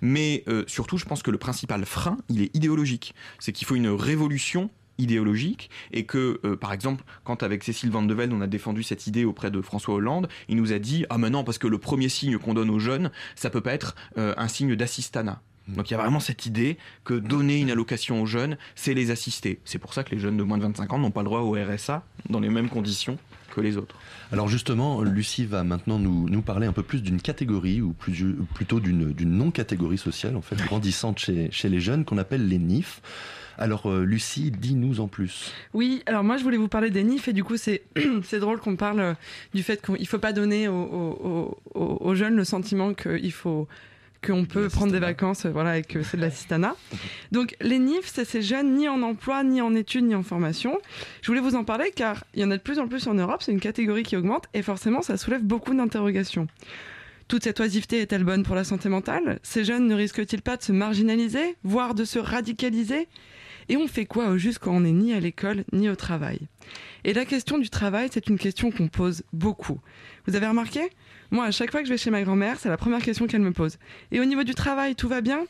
Mais 0.00 0.44
euh, 0.48 0.64
surtout, 0.66 0.98
je 0.98 1.04
pense 1.04 1.22
que 1.22 1.30
le 1.30 1.38
principal 1.38 1.84
frein, 1.84 2.18
il 2.28 2.42
est 2.42 2.54
idéologique. 2.54 3.14
C'est 3.38 3.52
qu'il 3.52 3.66
faut 3.66 3.74
une 3.74 3.88
révolution 3.88 4.70
idéologique 4.98 5.70
et 5.92 6.04
que, 6.04 6.40
euh, 6.44 6.56
par 6.56 6.72
exemple, 6.72 7.04
quand 7.24 7.42
avec 7.42 7.64
Cécile 7.64 7.90
Van 7.90 8.02
de 8.02 8.14
Ven, 8.14 8.32
on 8.32 8.40
a 8.40 8.46
défendu 8.46 8.82
cette 8.82 9.06
idée 9.06 9.24
auprès 9.24 9.50
de 9.50 9.60
François 9.60 9.94
Hollande, 9.94 10.28
il 10.48 10.56
nous 10.56 10.72
a 10.72 10.78
dit 10.78 11.04
ah 11.10 11.18
maintenant 11.18 11.44
parce 11.44 11.58
que 11.58 11.66
le 11.66 11.78
premier 11.78 12.08
signe 12.08 12.38
qu'on 12.38 12.54
donne 12.54 12.70
aux 12.70 12.78
jeunes, 12.78 13.10
ça 13.34 13.50
peut 13.50 13.60
pas 13.60 13.74
être 13.74 13.94
euh, 14.18 14.34
un 14.36 14.48
signe 14.48 14.74
d'assistanat. 14.74 15.40
Donc 15.68 15.90
il 15.90 15.94
y 15.94 15.96
a 15.96 15.98
vraiment 15.98 16.20
cette 16.20 16.46
idée 16.46 16.78
que 17.04 17.14
donner 17.14 17.58
une 17.58 17.70
allocation 17.70 18.22
aux 18.22 18.26
jeunes, 18.26 18.56
c'est 18.76 18.94
les 18.94 19.10
assister. 19.10 19.60
C'est 19.64 19.78
pour 19.78 19.94
ça 19.94 20.04
que 20.04 20.14
les 20.14 20.20
jeunes 20.20 20.36
de 20.36 20.44
moins 20.44 20.58
de 20.58 20.62
25 20.62 20.92
ans 20.92 20.98
n'ont 20.98 21.10
pas 21.10 21.22
le 21.22 21.26
droit 21.26 21.40
au 21.40 21.52
RSA 21.54 22.04
dans 22.30 22.38
les 22.38 22.48
mêmes 22.48 22.68
conditions 22.68 23.18
que 23.56 23.60
les 23.62 23.76
autres. 23.76 23.96
Alors 24.32 24.48
justement, 24.48 25.02
Lucie 25.02 25.46
va 25.46 25.64
maintenant 25.64 25.98
nous, 25.98 26.28
nous 26.28 26.42
parler 26.42 26.66
un 26.66 26.72
peu 26.72 26.82
plus 26.82 27.02
d'une 27.02 27.20
catégorie, 27.20 27.80
ou 27.80 27.92
plus, 27.92 28.36
plutôt 28.54 28.80
d'une 28.80 29.14
non-catégorie 29.24 29.98
sociale, 29.98 30.36
en 30.36 30.42
fait, 30.42 30.56
grandissante 30.56 31.18
chez, 31.18 31.48
chez 31.50 31.68
les 31.68 31.80
jeunes, 31.80 32.04
qu'on 32.04 32.18
appelle 32.18 32.46
les 32.46 32.58
NIF. 32.58 33.00
Alors 33.58 33.90
euh, 33.90 34.04
Lucie, 34.04 34.50
dis-nous 34.50 35.00
en 35.00 35.08
plus. 35.08 35.52
Oui, 35.72 36.02
alors 36.04 36.22
moi 36.22 36.36
je 36.36 36.42
voulais 36.42 36.58
vous 36.58 36.68
parler 36.68 36.90
des 36.90 37.02
NIF 37.02 37.28
et 37.28 37.32
du 37.32 37.42
coup 37.42 37.56
c'est 37.56 37.80
drôle 38.38 38.60
qu'on 38.60 38.76
parle 38.76 39.00
euh, 39.00 39.14
du 39.54 39.62
fait 39.62 39.80
qu'il 39.80 39.94
ne 39.98 40.04
faut 40.04 40.18
pas 40.18 40.34
donner 40.34 40.68
aux, 40.68 41.56
aux, 41.74 41.98
aux 42.00 42.14
jeunes 42.14 42.36
le 42.36 42.44
sentiment 42.44 42.92
qu'il 42.92 43.32
faut 43.32 43.66
qu'on 44.26 44.44
peut 44.44 44.68
prendre 44.68 44.92
des 44.92 44.98
vacances, 44.98 45.46
euh, 45.46 45.50
voilà, 45.50 45.78
et 45.78 45.82
que 45.82 46.02
c'est 46.02 46.16
de 46.16 46.22
l'assistanat. 46.22 46.74
Donc 47.32 47.56
les 47.60 47.78
NIF, 47.78 48.06
c'est 48.06 48.24
ces 48.24 48.42
jeunes 48.42 48.74
ni 48.74 48.88
en 48.88 49.02
emploi, 49.02 49.44
ni 49.44 49.60
en 49.60 49.74
études, 49.74 50.04
ni 50.04 50.14
en 50.14 50.22
formation. 50.22 50.78
Je 51.22 51.28
voulais 51.28 51.40
vous 51.40 51.54
en 51.54 51.64
parler 51.64 51.92
car 51.94 52.24
il 52.34 52.40
y 52.40 52.44
en 52.44 52.50
a 52.50 52.56
de 52.56 52.62
plus 52.62 52.78
en 52.78 52.88
plus 52.88 53.06
en 53.06 53.14
Europe, 53.14 53.42
c'est 53.42 53.52
une 53.52 53.60
catégorie 53.60 54.02
qui 54.02 54.16
augmente 54.16 54.46
et 54.54 54.62
forcément 54.62 55.02
ça 55.02 55.16
soulève 55.16 55.42
beaucoup 55.42 55.74
d'interrogations. 55.74 56.46
Toute 57.28 57.42
cette 57.42 57.58
oisiveté 57.58 58.00
est-elle 58.00 58.22
bonne 58.22 58.44
pour 58.44 58.54
la 58.54 58.62
santé 58.62 58.88
mentale? 58.88 59.40
Ces 59.42 59.64
jeunes 59.64 59.88
ne 59.88 59.94
risquent-ils 59.94 60.42
pas 60.42 60.56
de 60.56 60.62
se 60.62 60.70
marginaliser, 60.70 61.56
voire 61.64 61.94
de 61.94 62.04
se 62.04 62.20
radicaliser? 62.20 63.08
Et 63.68 63.76
on 63.76 63.88
fait 63.88 64.06
quoi 64.06 64.28
au 64.28 64.38
juste 64.38 64.58
quand 64.58 64.72
on 64.72 64.80
n'est 64.80 64.92
ni 64.92 65.12
à 65.12 65.20
l'école 65.20 65.64
ni 65.72 65.88
au 65.88 65.96
travail? 65.96 66.40
Et 67.04 67.12
la 67.12 67.24
question 67.24 67.58
du 67.58 67.70
travail, 67.70 68.08
c'est 68.12 68.28
une 68.28 68.38
question 68.38 68.70
qu'on 68.70 68.88
pose 68.88 69.22
beaucoup. 69.32 69.80
Vous 70.26 70.36
avez 70.36 70.46
remarqué? 70.46 70.80
Moi, 71.30 71.44
à 71.44 71.50
chaque 71.50 71.70
fois 71.70 71.80
que 71.80 71.86
je 71.86 71.92
vais 71.92 71.98
chez 71.98 72.10
ma 72.10 72.22
grand-mère, 72.22 72.58
c'est 72.58 72.68
la 72.68 72.76
première 72.76 73.02
question 73.02 73.26
qu'elle 73.26 73.40
me 73.40 73.52
pose. 73.52 73.78
Et 74.12 74.20
au 74.20 74.24
niveau 74.24 74.44
du 74.44 74.54
travail, 74.54 74.94
tout 74.94 75.08
va 75.08 75.20
bien? 75.20 75.44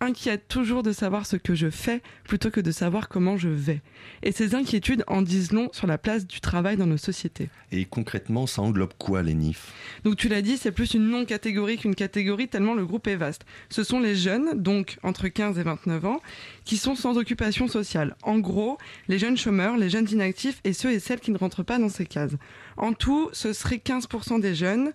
Inquiète 0.00 0.46
toujours 0.46 0.84
de 0.84 0.92
savoir 0.92 1.26
ce 1.26 1.34
que 1.34 1.56
je 1.56 1.70
fais 1.70 2.02
plutôt 2.22 2.52
que 2.52 2.60
de 2.60 2.70
savoir 2.70 3.08
comment 3.08 3.36
je 3.36 3.48
vais. 3.48 3.82
Et 4.22 4.30
ces 4.30 4.54
inquiétudes 4.54 5.02
en 5.08 5.22
disent 5.22 5.50
long 5.50 5.70
sur 5.72 5.88
la 5.88 5.98
place 5.98 6.24
du 6.24 6.40
travail 6.40 6.76
dans 6.76 6.86
nos 6.86 6.96
sociétés. 6.96 7.48
Et 7.72 7.84
concrètement, 7.84 8.46
ça 8.46 8.62
englobe 8.62 8.92
quoi 8.96 9.24
les 9.24 9.34
NIF 9.34 9.72
Donc 10.04 10.16
tu 10.16 10.28
l'as 10.28 10.40
dit, 10.40 10.56
c'est 10.56 10.70
plus 10.70 10.94
une 10.94 11.08
non-catégorie 11.08 11.78
qu'une 11.78 11.96
catégorie 11.96 12.46
tellement 12.46 12.74
le 12.74 12.86
groupe 12.86 13.08
est 13.08 13.16
vaste. 13.16 13.44
Ce 13.70 13.82
sont 13.82 13.98
les 13.98 14.14
jeunes, 14.14 14.62
donc 14.62 14.98
entre 15.02 15.26
15 15.26 15.58
et 15.58 15.64
29 15.64 16.04
ans, 16.04 16.20
qui 16.64 16.76
sont 16.76 16.94
sans 16.94 17.18
occupation 17.18 17.66
sociale. 17.66 18.16
En 18.22 18.38
gros, 18.38 18.78
les 19.08 19.18
jeunes 19.18 19.36
chômeurs, 19.36 19.76
les 19.76 19.90
jeunes 19.90 20.08
inactifs 20.10 20.60
et 20.62 20.74
ceux 20.74 20.92
et 20.92 21.00
celles 21.00 21.20
qui 21.20 21.32
ne 21.32 21.38
rentrent 21.38 21.64
pas 21.64 21.78
dans 21.80 21.88
ces 21.88 22.06
cases. 22.06 22.36
En 22.76 22.92
tout, 22.92 23.30
ce 23.32 23.52
serait 23.52 23.82
15% 23.84 24.40
des 24.40 24.54
jeunes 24.54 24.92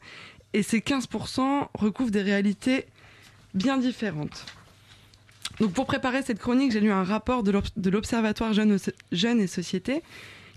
et 0.53 0.63
ces 0.63 0.79
15% 0.79 1.67
recouvrent 1.73 2.11
des 2.11 2.21
réalités 2.21 2.85
bien 3.53 3.77
différentes. 3.77 4.45
Donc 5.59 5.73
pour 5.73 5.85
préparer 5.85 6.21
cette 6.23 6.39
chronique, 6.39 6.71
j'ai 6.71 6.79
lu 6.79 6.91
un 6.91 7.03
rapport 7.03 7.43
de 7.43 7.89
l'Observatoire 7.89 8.53
Jeunes 8.53 9.39
et 9.39 9.47
Société 9.47 10.01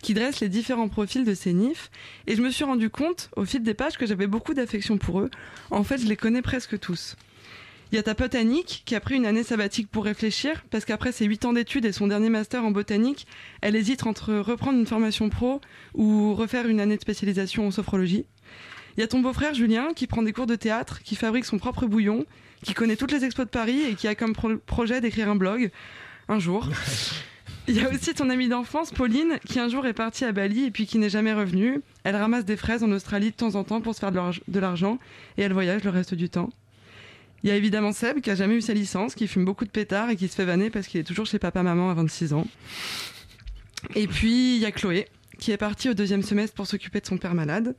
qui 0.03 0.15
dresse 0.15 0.41
les 0.41 0.49
différents 0.49 0.89
profils 0.89 1.25
de 1.25 1.35
ces 1.35 1.53
NIF 1.53 1.91
et 2.27 2.37
je 2.37 2.43
me 2.43 2.51
suis 2.51 2.65
rendu 2.65 2.91
compte 2.91 3.31
au 3.37 3.45
fil 3.45 3.63
des 3.63 3.75
pages 3.75 3.97
que 3.97 4.07
j'avais 4.07 4.27
beaucoup 4.27 4.55
d'affection 4.55 4.99
pour 4.99 5.21
eux. 5.21 5.31
En 5.71 5.85
fait, 5.85 5.99
je 5.99 6.07
les 6.07 6.17
connais 6.17 6.43
presque 6.43 6.79
tous. 6.79 7.17
Il 7.93 7.97
y 7.97 7.99
a 7.99 8.03
ta 8.03 8.15
pote 8.15 8.35
Annick 8.35 8.83
qui 8.85 8.95
a 8.95 9.01
pris 9.01 9.15
une 9.15 9.27
année 9.27 9.45
sabbatique 9.45 9.89
pour 9.89 10.05
réfléchir 10.05 10.65
parce 10.71 10.85
qu'après 10.85 11.13
ses 11.13 11.25
8 11.25 11.45
ans 11.45 11.53
d'études 11.53 11.85
et 11.85 11.93
son 11.93 12.09
dernier 12.09 12.31
master 12.31 12.65
en 12.65 12.73
botanique, 12.73 13.27
elle 13.61 13.77
hésite 13.77 14.07
entre 14.07 14.35
reprendre 14.35 14.79
une 14.79 14.87
formation 14.87 15.29
pro 15.29 15.61
ou 15.95 16.35
refaire 16.35 16.67
une 16.67 16.81
année 16.81 16.97
de 16.97 17.03
spécialisation 17.03 17.69
en 17.69 17.71
sophrologie. 17.71 18.27
Il 18.97 19.01
y 19.01 19.05
a 19.05 19.09
ton 19.09 19.21
beau-frère 19.21 19.55
Julien 19.55 19.89
qui 19.95 20.07
prend 20.07 20.23
des 20.23 20.33
cours 20.33 20.47
de 20.47 20.57
théâtre, 20.57 21.03
qui 21.03 21.17
fabrique 21.17 21.45
son 21.45 21.59
propre 21.59 21.87
bouillon, 21.87 22.25
qui 22.63 22.75
connaît 22.75 22.97
toutes 22.97 23.13
les 23.13 23.25
expos 23.25 23.47
de 23.47 23.51
Paris 23.51 23.83
et 23.83 23.95
qui 23.95 24.09
a 24.09 24.15
comme 24.15 24.35
projet 24.35 25.01
d'écrire 25.01 25.29
un 25.29 25.37
blog 25.37 25.71
un 26.29 26.39
jour. 26.39 26.69
Il 27.69 27.75
y 27.75 27.81
a 27.81 27.91
aussi 27.91 28.15
ton 28.15 28.31
amie 28.31 28.49
d'enfance, 28.49 28.93
Pauline, 28.93 29.39
qui 29.45 29.59
un 29.59 29.69
jour 29.69 29.87
est 29.87 29.93
partie 29.93 30.25
à 30.25 30.31
Bali 30.31 30.67
et 30.67 30.71
puis 30.71 30.87
qui 30.87 30.99
n'est 30.99 31.11
jamais 31.11 31.33
revenue. 31.33 31.81
Elle 32.05 32.15
ramasse 32.15 32.45
des 32.45 32.57
fraises 32.57 32.85
en 32.85 32.93
Australie 32.93 33.33
de 33.33 33.37
temps 33.37 33.57
en 33.57 33.65
temps 33.65 33.81
pour 33.81 33.93
se 33.93 33.99
faire 33.99 34.13
de 34.13 34.61
l'argent 34.61 34.99
et 35.37 35.43
elle 35.43 35.53
voyage 35.53 35.83
le 35.83 35.91
reste 35.91 36.15
du 36.15 36.29
temps. 36.29 36.51
Il 37.43 37.49
y 37.49 37.53
a 37.53 37.57
évidemment 37.57 37.93
Seb, 37.93 38.21
qui 38.21 38.31
a 38.31 38.35
jamais 38.35 38.55
eu 38.55 38.61
sa 38.61 38.73
licence, 38.73 39.15
qui 39.15 39.27
fume 39.27 39.45
beaucoup 39.45 39.65
de 39.65 39.71
pétards 39.71 40.11
et 40.11 40.17
qui 40.17 40.29
se 40.29 40.35
fait 40.35 40.45
vanner 40.45 40.71
parce 40.71 40.87
qu'il 40.87 41.01
est 41.01 41.05
toujours 41.05 41.27
chez 41.27 41.39
papa-maman 41.39 41.91
à 41.91 41.95
26 41.95 42.33
ans. 42.33 42.47
Et 43.95 44.07
puis, 44.07 44.57
il 44.57 44.61
y 44.61 44.65
a 44.65 44.73
Chloé, 44.73 45.07
qui 45.39 45.53
est 45.53 45.57
partie 45.57 45.89
au 45.89 45.95
deuxième 45.95 46.23
semestre 46.23 46.55
pour 46.55 46.67
s'occuper 46.67 47.01
de 47.01 47.07
son 47.07 47.19
père 47.19 47.35
malade. 47.35 47.77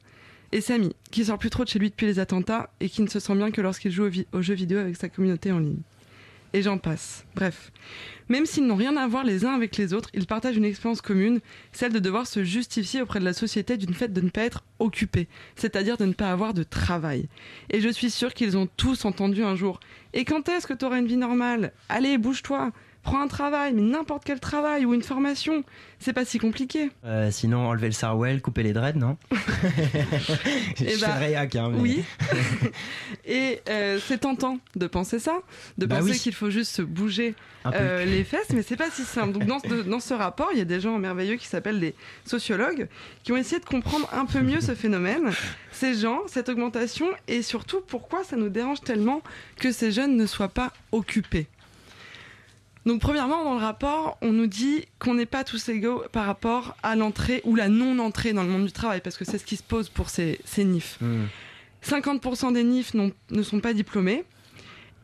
Et 0.51 0.61
Samy, 0.61 0.95
qui 1.11 1.25
sort 1.25 1.37
plus 1.37 1.49
trop 1.49 1.63
de 1.63 1.69
chez 1.69 1.79
lui 1.79 1.89
depuis 1.89 2.05
les 2.05 2.19
attentats 2.19 2.69
et 2.79 2.89
qui 2.89 3.01
ne 3.01 3.07
se 3.07 3.19
sent 3.19 3.35
bien 3.35 3.51
que 3.51 3.61
lorsqu'il 3.61 3.91
joue 3.91 4.09
aux, 4.31 4.41
jeux 4.41 4.53
vidéo 4.53 4.79
avec 4.79 4.95
sa 4.95 5.09
communauté 5.09 5.51
en 5.51 5.59
ligne. 5.59 5.81
Et 6.53 6.61
j'en 6.61 6.77
passe. 6.77 7.25
Bref. 7.35 7.73
Même 8.29 8.45
s'ils 8.45 8.65
n'ont 8.65 8.75
rien 8.77 8.95
à 8.95 9.05
voir 9.07 9.25
les 9.25 9.45
uns 9.45 9.53
avec 9.53 9.75
les 9.75 9.93
autres, 9.93 10.09
ils 10.13 10.25
partagent 10.25 10.55
une 10.55 10.63
expérience 10.63 11.01
commune, 11.01 11.41
celle 11.73 11.91
de 11.91 11.99
devoir 11.99 12.25
se 12.25 12.43
justifier 12.45 13.01
auprès 13.01 13.19
de 13.19 13.25
la 13.25 13.33
société 13.33 13.75
d'une 13.75 13.93
fait 13.93 14.07
de 14.07 14.21
ne 14.21 14.29
pas 14.29 14.43
être 14.43 14.63
occupés, 14.79 15.27
c'est-à-dire 15.57 15.97
de 15.97 16.05
ne 16.05 16.13
pas 16.13 16.31
avoir 16.31 16.53
de 16.53 16.63
travail. 16.63 17.27
Et 17.69 17.81
je 17.81 17.89
suis 17.89 18.09
sûre 18.09 18.33
qu'ils 18.33 18.57
ont 18.57 18.67
tous 18.77 19.03
entendu 19.03 19.43
un 19.43 19.55
jour 19.55 19.81
Et 20.13 20.23
quand 20.23 20.47
est-ce 20.47 20.67
que 20.67 20.73
tu 20.73 20.85
auras 20.85 20.99
une 20.99 21.07
vie 21.07 21.17
normale? 21.17 21.73
Allez, 21.89 22.17
bouge-toi 22.17 22.71
prends 23.07 23.21
un 23.21 23.27
travail, 23.27 23.71
mais 23.73 23.81
n'importe 23.81 24.23
quel 24.25 24.41
travail 24.41 24.85
ou 24.85 24.93
une 24.93 25.01
formation. 25.01 25.63
C'est 25.97 26.11
pas 26.11 26.25
si 26.25 26.39
compliqué. 26.39 26.91
Euh, 27.05 27.31
sinon, 27.31 27.67
enlever 27.69 27.87
le 27.87 27.93
sarwell, 27.93 28.41
couper 28.41 28.63
les 28.63 28.73
dreads, 28.73 28.97
non 28.97 29.17
Je 29.31 30.85
eh 30.85 30.97
bah, 30.97 31.15
réac, 31.15 31.55
hein, 31.55 31.71
Oui. 31.75 32.03
et 33.25 33.61
euh, 33.69 33.97
c'est 34.05 34.19
tentant 34.19 34.59
de 34.75 34.87
penser 34.87 35.19
ça, 35.19 35.39
de 35.77 35.85
bah 35.85 35.99
penser 35.99 36.19
qu'il 36.19 36.33
faut 36.33 36.49
juste 36.49 36.75
se 36.75 36.81
bouger 36.81 37.33
euh, 37.65 38.03
les 38.03 38.25
fesses, 38.25 38.49
mais 38.53 38.61
c'est 38.61 38.75
pas 38.75 38.89
si 38.91 39.03
simple. 39.03 39.31
Donc 39.31 39.45
dans 39.45 39.59
ce, 39.59 39.83
dans 39.83 40.01
ce 40.01 40.13
rapport, 40.13 40.49
il 40.51 40.59
y 40.59 40.61
a 40.61 40.65
des 40.65 40.81
gens 40.81 40.97
merveilleux 40.99 41.37
qui 41.37 41.47
s'appellent 41.47 41.79
des 41.79 41.95
sociologues 42.25 42.89
qui 43.23 43.31
ont 43.31 43.37
essayé 43.37 43.61
de 43.61 43.65
comprendre 43.65 44.09
un 44.11 44.25
peu 44.25 44.41
mieux 44.41 44.59
ce 44.59 44.75
phénomène, 44.75 45.31
ces 45.71 45.95
gens, 45.95 46.23
cette 46.27 46.49
augmentation, 46.49 47.07
et 47.29 47.41
surtout 47.41 47.79
pourquoi 47.87 48.25
ça 48.25 48.35
nous 48.35 48.49
dérange 48.49 48.81
tellement 48.81 49.21
que 49.61 49.71
ces 49.71 49.93
jeunes 49.93 50.17
ne 50.17 50.25
soient 50.25 50.49
pas 50.49 50.73
occupés? 50.91 51.47
Donc 52.87 53.01
premièrement, 53.01 53.43
dans 53.43 53.55
le 53.55 53.59
rapport, 53.59 54.17
on 54.21 54.31
nous 54.31 54.47
dit 54.47 54.85
qu'on 54.97 55.13
n'est 55.13 55.25
pas 55.25 55.43
tous 55.43 55.67
égaux 55.67 56.03
par 56.13 56.25
rapport 56.25 56.77
à 56.83 56.95
l'entrée 56.95 57.41
ou 57.43 57.53
la 57.53 57.67
non-entrée 57.67 58.31
dans 58.31 58.43
le 58.43 58.49
monde 58.49 58.65
du 58.65 58.71
travail, 58.71 59.01
parce 59.01 59.17
que 59.17 59.25
c'est 59.25 59.37
ce 59.37 59.43
qui 59.43 59.57
se 59.57 59.63
pose 59.63 59.89
pour 59.89 60.09
ces, 60.09 60.39
NIF. 60.57 60.97
50% 61.85 62.49
hmm. 62.49 62.53
des 62.53 62.63
NIF 62.63 62.93
ne 62.93 63.43
sont 63.43 63.59
pas 63.59 63.73
diplômés. 63.73 64.23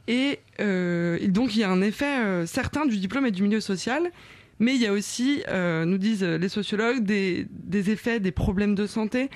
Et, 0.08 0.40
euh, 0.62 1.28
donc 1.28 1.56
il 1.56 1.60
y 1.60 1.64
a 1.64 1.70
un 1.70 1.82
effet 1.82 2.20
euh, 2.20 2.46
certain 2.46 2.86
du 2.86 2.98
diplôme 2.98 3.26
et 3.26 3.32
du 3.32 3.44
milieu 3.44 3.60
social, 3.60 4.12
mais 4.60 4.76
il 4.76 4.82
y 4.82 4.88
a 4.88 4.94
aussi, 4.94 5.44
euh, 5.50 5.84
nous 5.84 5.98
disent 5.98 6.24
les 6.24 6.50
sociologues, 6.50 7.04
des, 7.04 7.48
des, 7.52 7.90
effets, 7.90 8.22
des 8.22 8.32
problèmes 8.32 8.76
de 8.76 8.88
santé, 8.88 9.30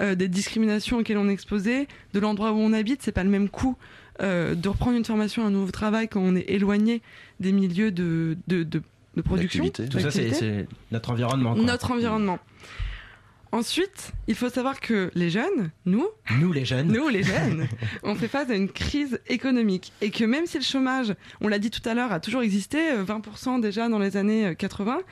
des 0.00 0.26
discriminations 0.26 0.98
auxquelles 0.98 1.18
on 1.18 1.28
est 1.28 1.32
exposé, 1.32 1.86
de 2.12 2.20
l'endroit 2.20 2.50
où 2.50 2.56
on 2.56 2.72
habite, 2.72 3.00
c'est 3.02 3.12
pas 3.12 3.22
le 3.22 3.30
même 3.30 3.48
coût 3.48 3.76
euh, 4.20 4.54
de 4.54 4.68
reprendre 4.68 4.96
une 4.96 5.04
formation, 5.04 5.46
un 5.46 5.50
nouveau 5.50 5.70
travail 5.70 6.08
quand 6.08 6.20
on 6.20 6.36
est 6.36 6.48
éloigné 6.48 7.02
des 7.40 7.52
milieux 7.52 7.90
de, 7.90 8.36
de, 8.46 8.62
de, 8.62 8.82
production. 9.22 9.68
Tout 9.68 9.98
ça, 9.98 10.10
c'est 10.10 10.66
notre 10.90 11.10
environnement. 11.10 11.54
Notre 11.54 11.92
environnement. 11.92 12.38
Ensuite, 13.52 14.12
il 14.26 14.34
faut 14.34 14.48
savoir 14.48 14.80
que 14.80 15.12
les 15.14 15.30
jeunes, 15.30 15.70
nous, 15.86 16.08
nous 16.40 16.52
les 16.52 16.64
jeunes, 16.64 16.88
nous 16.88 17.08
les 17.08 17.22
jeunes, 17.22 17.68
on 18.02 18.16
fait 18.16 18.26
face 18.26 18.50
à 18.50 18.54
une 18.56 18.68
crise 18.68 19.20
économique 19.28 19.92
et 20.00 20.10
que 20.10 20.24
même 20.24 20.46
si 20.46 20.58
le 20.58 20.64
chômage, 20.64 21.14
on 21.40 21.46
l'a 21.46 21.60
dit 21.60 21.70
tout 21.70 21.88
à 21.88 21.94
l'heure, 21.94 22.10
a 22.10 22.18
toujours 22.18 22.42
existé, 22.42 22.78
20% 22.96 23.58
euh, 23.58 23.60
déjà 23.60 23.88
dans 23.88 24.00
les 24.00 24.16
années 24.16 24.56
80, 24.58 24.96
euh, 24.96 25.02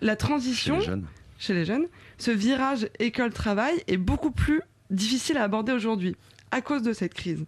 la 0.00 0.16
transition 0.16 0.80
chez 0.80 0.80
les 0.80 0.86
jeunes, 0.86 1.06
chez 1.38 1.54
les 1.54 1.64
jeunes 1.64 1.86
ce 2.18 2.30
virage 2.30 2.88
école-travail 2.98 3.82
est 3.88 3.96
beaucoup 3.96 4.30
plus 4.30 4.62
difficile 4.90 5.36
à 5.36 5.44
aborder 5.44 5.72
aujourd'hui 5.72 6.16
à 6.50 6.60
cause 6.60 6.82
de 6.82 6.92
cette 6.92 7.14
crise. 7.14 7.44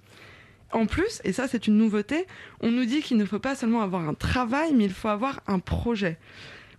En 0.73 0.87
plus, 0.87 1.21
et 1.25 1.33
ça 1.33 1.49
c'est 1.49 1.67
une 1.67 1.79
nouveauté, 1.79 2.27
on 2.61 2.71
nous 2.71 2.85
dit 2.85 3.01
qu'il 3.01 3.17
ne 3.17 3.25
faut 3.25 3.39
pas 3.39 3.55
seulement 3.55 3.83
avoir 3.83 4.07
un 4.09 4.15
travail, 4.15 4.73
mais 4.75 4.85
il 4.85 4.93
faut 4.93 5.09
avoir 5.09 5.41
un 5.47 5.59
projet. 5.59 6.19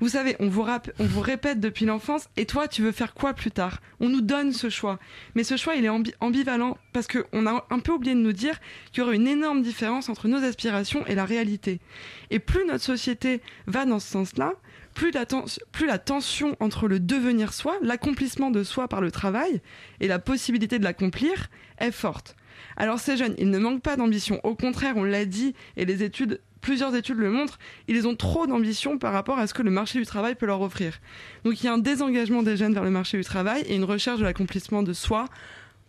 Vous 0.01 0.09
savez, 0.09 0.37
on 0.39 0.47
vous, 0.47 0.65
on 0.99 1.03
vous 1.03 1.19
répète 1.19 1.59
depuis 1.59 1.85
l'enfance, 1.85 2.29
et 2.37 2.45
toi, 2.45 2.69
tu 2.69 2.81
veux 2.81 2.93
faire 2.93 3.13
quoi 3.13 3.33
plus 3.33 3.51
tard? 3.51 3.81
On 3.99 4.07
nous 4.07 4.21
donne 4.21 4.53
ce 4.53 4.69
choix. 4.69 4.97
Mais 5.35 5.43
ce 5.43 5.57
choix, 5.57 5.75
il 5.75 5.83
est 5.83 5.89
ambivalent, 6.21 6.77
parce 6.93 7.07
qu'on 7.07 7.45
a 7.45 7.65
un 7.69 7.79
peu 7.79 7.91
oublié 7.91 8.15
de 8.15 8.21
nous 8.21 8.31
dire 8.31 8.59
qu'il 8.91 9.03
y 9.03 9.05
aurait 9.05 9.17
une 9.17 9.27
énorme 9.27 9.61
différence 9.61 10.07
entre 10.07 10.29
nos 10.29 10.41
aspirations 10.41 11.05
et 11.07 11.15
la 11.15 11.25
réalité. 11.25 11.81
Et 12.29 12.39
plus 12.39 12.65
notre 12.65 12.83
société 12.83 13.41
va 13.67 13.83
dans 13.85 13.99
ce 13.99 14.07
sens-là, 14.07 14.53
plus 14.93 15.11
la, 15.11 15.25
plus 15.25 15.85
la 15.85 15.97
tension 15.97 16.55
entre 16.61 16.87
le 16.87 17.01
devenir 17.01 17.51
soi, 17.51 17.75
l'accomplissement 17.81 18.51
de 18.51 18.63
soi 18.63 18.87
par 18.87 19.01
le 19.01 19.11
travail, 19.11 19.61
et 19.99 20.07
la 20.07 20.19
possibilité 20.19 20.79
de 20.79 20.85
l'accomplir 20.85 21.49
est 21.77 21.91
forte. 21.91 22.37
Alors 22.79 22.99
ces 22.99 23.17
jeunes, 23.17 23.35
ils 23.37 23.49
ne 23.49 23.59
manquent 23.59 23.81
pas 23.81 23.97
d'ambition. 23.97 24.39
Au 24.43 24.55
contraire, 24.55 24.95
on 24.97 25.03
l'a 25.03 25.25
dit, 25.25 25.53
et 25.77 25.85
les 25.85 26.01
études, 26.01 26.41
plusieurs 26.61 26.95
études 26.95 27.17
le 27.17 27.29
montrent, 27.29 27.59
ils 27.87 28.07
ont 28.07 28.15
trop 28.15 28.47
d'ambition 28.47 28.97
par 28.97 29.13
rapport 29.13 29.37
à 29.37 29.47
ce 29.47 29.53
que 29.53 29.61
le 29.61 29.69
marché 29.69 29.99
du 29.99 30.05
travail 30.05 30.35
peut 30.35 30.45
leur 30.45 30.61
offrir. 30.61 30.99
Donc 31.43 31.61
il 31.61 31.65
y 31.65 31.69
a 31.69 31.73
un 31.73 31.77
désengagement 31.77 32.41
des 32.41 32.57
jeunes 32.57 32.73
vers 32.73 32.83
le 32.85 32.89
marché 32.89 33.17
du 33.17 33.23
travail 33.23 33.63
et 33.67 33.75
une 33.75 33.83
recherche 33.83 34.19
de 34.19 34.23
l'accomplissement 34.23 34.81
de 34.81 34.93
soi 34.93 35.25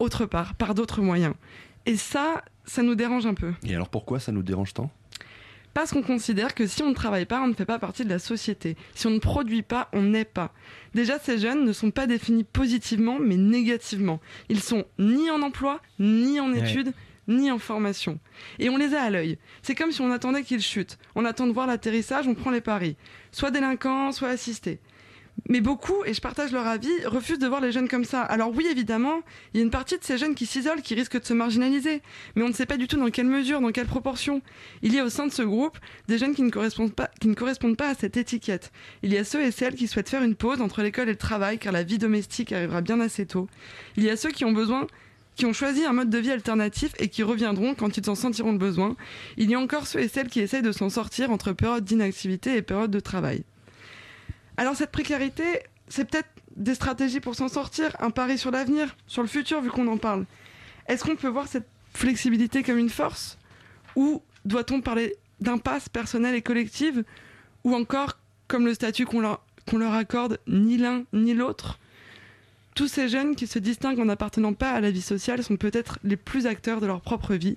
autre 0.01 0.27
part, 0.27 0.55
par 0.55 0.75
d'autres 0.75 1.01
moyens. 1.01 1.35
Et 1.87 1.97
ça, 1.97 2.43
ça 2.65 2.83
nous 2.83 2.95
dérange 2.95 3.27
un 3.27 3.35
peu. 3.35 3.53
Et 3.65 3.75
alors 3.75 3.89
pourquoi 3.89 4.19
ça 4.19 4.33
nous 4.33 4.43
dérange 4.43 4.75
tant? 4.75 4.91
Parce 5.75 5.93
qu'on 5.93 6.03
considère 6.03 6.55
que 6.55 6.67
si 6.67 6.83
on 6.83 6.91
ne 6.91 6.95
travaille 6.95 7.27
pas, 7.27 7.41
on 7.41 7.49
ne 7.49 7.55
fait 7.55 7.65
pas 7.65 7.79
partie 7.79 8.05
de 8.05 8.11
la 8.11 8.19
société. 8.19 8.77
Si 8.95 9.07
on 9.07 9.11
ne 9.11 9.19
produit 9.19 9.63
pas, 9.63 9.89
on 9.93 10.03
n'est 10.03 10.25
pas. 10.25 10.53
Déjà, 10.95 11.19
ces 11.19 11.39
jeunes 11.39 11.65
ne 11.65 11.73
sont 11.73 11.91
pas 11.91 12.07
définis 12.07 12.45
positivement, 12.45 13.19
mais 13.21 13.37
négativement. 13.37 14.21
Ils 14.49 14.63
sont 14.63 14.85
ni 14.99 15.31
en 15.31 15.43
emploi, 15.43 15.81
ni 15.99 16.41
en 16.41 16.53
études, 16.53 16.93
ni 17.29 17.51
en 17.51 17.59
formation. 17.59 18.19
Et 18.59 18.69
on 18.69 18.77
les 18.77 18.95
a 18.95 19.03
à 19.03 19.11
l'œil. 19.11 19.39
C'est 19.63 19.75
comme 19.75 19.93
si 19.93 20.01
on 20.01 20.11
attendait 20.11 20.43
qu'ils 20.43 20.63
chutent. 20.63 20.99
On 21.15 21.25
attend 21.25 21.47
de 21.47 21.53
voir 21.53 21.67
l'atterrissage, 21.67 22.27
on 22.27 22.35
prend 22.35 22.51
les 22.51 22.61
paris. 22.61 22.97
Soit 23.31 23.51
délinquants, 23.51 24.13
soit 24.13 24.29
assistés. 24.29 24.81
Mais 25.49 25.61
beaucoup, 25.61 26.05
et 26.05 26.15
je 26.15 26.21
partage 26.21 26.53
leur 26.53 26.67
avis, 26.67 26.91
refusent 27.07 27.39
de 27.39 27.47
voir 27.47 27.61
les 27.61 27.73
jeunes 27.73 27.89
comme 27.89 28.05
ça. 28.05 28.23
Alors 28.23 28.53
oui, 28.55 28.67
évidemment, 28.71 29.23
il 29.53 29.59
y 29.59 29.61
a 29.61 29.65
une 29.65 29.71
partie 29.71 29.99
de 29.99 30.05
ces 30.05 30.19
jeunes 30.19 30.35
qui 30.35 30.47
s'isolent, 30.47 30.83
qui 30.83 30.95
risquent 30.95 31.21
de 31.21 31.25
se 31.25 31.35
marginaliser. 31.35 32.03
Mais 32.37 32.43
on 32.43 32.49
ne 32.49 32.53
sait 32.53 32.67
pas 32.67 32.77
du 32.77 32.87
tout 32.87 32.97
dans 32.97 33.11
quelle 33.11 33.27
mesure, 33.27 33.61
dans 33.61 33.73
quelle 33.73 33.87
proportion. 33.87 34.43
Il 34.83 34.95
y 34.95 34.99
a 34.99 35.05
au 35.05 35.09
sein 35.09 35.27
de 35.27 35.33
ce 35.33 35.43
groupe 35.43 35.79
des 36.09 36.19
jeunes 36.19 36.35
qui 36.35 36.43
ne 36.43 36.51
correspondent 36.51 37.77
pas, 37.77 37.89
à 37.89 37.95
cette 37.95 38.17
étiquette. 38.17 38.73
Il 39.03 39.13
y 39.13 39.19
a 39.19 39.25
ceux 39.25 39.43
et 39.43 39.51
celles 39.51 39.75
qui 39.75 39.89
souhaitent 39.89 40.09
faire 40.09 40.23
une 40.23 40.35
pause 40.35 40.61
entre 40.61 40.83
l'école 40.83 41.09
et 41.09 41.13
le 41.13 41.19
travail, 41.19 41.59
car 41.59 41.73
la 41.73 41.83
vie 41.83 41.99
domestique 41.99 42.53
arrivera 42.53 42.81
bien 42.81 43.01
assez 43.01 43.27
tôt. 43.27 43.49
Il 43.97 44.05
y 44.05 44.11
a 44.11 44.17
ceux 44.17 44.31
qui 44.31 44.45
ont 44.45 44.53
besoin 44.53 44.87
qui 45.37 45.47
ont 45.47 45.53
choisi 45.55 45.87
un 45.87 45.95
mode 45.95 46.11
de 46.11 46.19
vie 46.19 46.33
alternatif 46.33 46.93
et 46.99 47.09
qui 47.09 47.23
reviendront 47.23 47.75
quand 47.75 47.97
ils 47.97 48.11
en 48.11 48.15
sentiront 48.15 48.53
le 48.53 48.59
besoin. 48.59 48.95
Il 49.39 49.51
y 49.51 49.55
a 49.55 49.59
encore 49.59 49.87
ceux 49.87 50.01
et 50.01 50.09
celles 50.09 50.29
qui 50.29 50.41
essayent 50.41 50.61
de 50.61 50.73
s'en 50.73 50.91
sortir 50.91 51.31
entre 51.31 51.53
période 51.53 51.85
d'inactivité 51.85 52.57
et 52.57 52.63
période 52.63 52.91
de 52.91 53.01
travail. 53.01 53.45
Alors 54.61 54.77
cette 54.77 54.91
précarité, 54.91 55.61
c'est 55.89 56.05
peut-être 56.05 56.29
des 56.55 56.75
stratégies 56.75 57.21
pour 57.21 57.35
s'en 57.35 57.49
sortir, 57.49 57.97
un 57.99 58.11
pari 58.11 58.37
sur 58.37 58.51
l'avenir, 58.51 58.95
sur 59.07 59.23
le 59.23 59.29
futur 59.29 59.63
vu 59.63 59.71
qu'on 59.71 59.89
en 59.89 59.97
parle. 59.97 60.27
Est-ce 60.87 61.03
qu'on 61.03 61.17
peut 61.17 61.29
voir 61.29 61.49
cette 61.49 61.67
flexibilité 61.95 62.63
comme 62.63 62.77
une 62.77 62.91
force 62.91 63.39
Ou 63.97 64.21
doit-on 64.45 64.83
parler 64.83 65.17
d'impasse 65.41 65.89
personnelle 65.89 66.35
et 66.35 66.43
collective 66.43 67.05
Ou 67.65 67.75
encore, 67.75 68.19
comme 68.49 68.67
le 68.67 68.75
statut 68.75 69.07
qu'on 69.07 69.21
leur, 69.21 69.43
qu'on 69.67 69.79
leur 69.79 69.95
accorde, 69.95 70.39
ni 70.47 70.77
l'un 70.77 71.05
ni 71.15 71.33
l'autre? 71.33 71.79
Tous 72.75 72.87
ces 72.87 73.09
jeunes 73.09 73.37
qui 73.37 73.47
se 73.47 73.59
distinguent 73.59 74.01
en 74.01 74.05
n'appartenant 74.05 74.53
pas 74.53 74.73
à 74.73 74.83
la 74.83 74.91
vie 74.91 75.01
sociale 75.01 75.43
sont 75.43 75.57
peut-être 75.57 75.99
les 76.05 76.19
plus 76.19 76.47
acteurs 76.47 76.83
de 76.83 76.87
leur 76.87 77.01
propre 77.01 77.35
vie, 77.35 77.57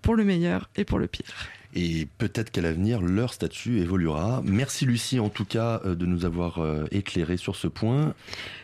pour 0.00 0.16
le 0.16 0.24
meilleur 0.24 0.70
et 0.76 0.86
pour 0.86 0.98
le 0.98 1.08
pire 1.08 1.50
et 1.78 2.08
peut-être 2.18 2.50
qu'à 2.50 2.60
l'avenir, 2.60 3.00
leur 3.00 3.32
statut 3.32 3.78
évoluera. 3.78 4.42
Merci 4.44 4.84
Lucie 4.84 5.20
en 5.20 5.28
tout 5.28 5.44
cas 5.44 5.80
euh, 5.84 5.94
de 5.94 6.06
nous 6.06 6.24
avoir 6.24 6.58
euh, 6.58 6.86
éclairé 6.90 7.36
sur 7.36 7.54
ce 7.54 7.68
point. 7.68 8.14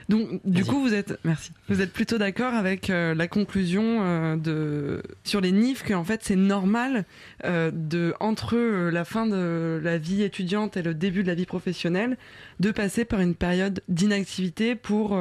Donc 0.08 0.40
du 0.44 0.64
coup, 0.64 0.80
vous 0.80 0.92
êtes 0.92 1.18
merci. 1.24 1.52
Vous 1.68 1.80
êtes 1.80 1.92
plutôt 1.92 2.18
d'accord 2.18 2.52
avec 2.54 2.90
euh, 2.90 3.14
la 3.14 3.28
conclusion 3.28 4.36
de 4.36 5.00
sur 5.22 5.40
les 5.40 5.52
NIF 5.52 5.84
que 5.84 5.94
en 5.94 6.04
fait 6.04 6.20
c'est 6.24 6.36
normal 6.36 7.04
de 7.44 8.14
entre 8.20 8.56
la 8.90 9.04
fin 9.04 9.26
de 9.26 9.80
la 9.82 9.96
vie 9.96 10.22
étudiante 10.22 10.76
et 10.76 10.82
le 10.82 10.92
début 10.92 11.22
de 11.22 11.28
la 11.28 11.34
vie 11.34 11.46
professionnelle 11.46 12.18
de 12.60 12.70
passer 12.70 13.04
par 13.04 13.20
une 13.20 13.34
période 13.34 13.82
d'inactivité 13.88 14.74
pour 14.74 15.18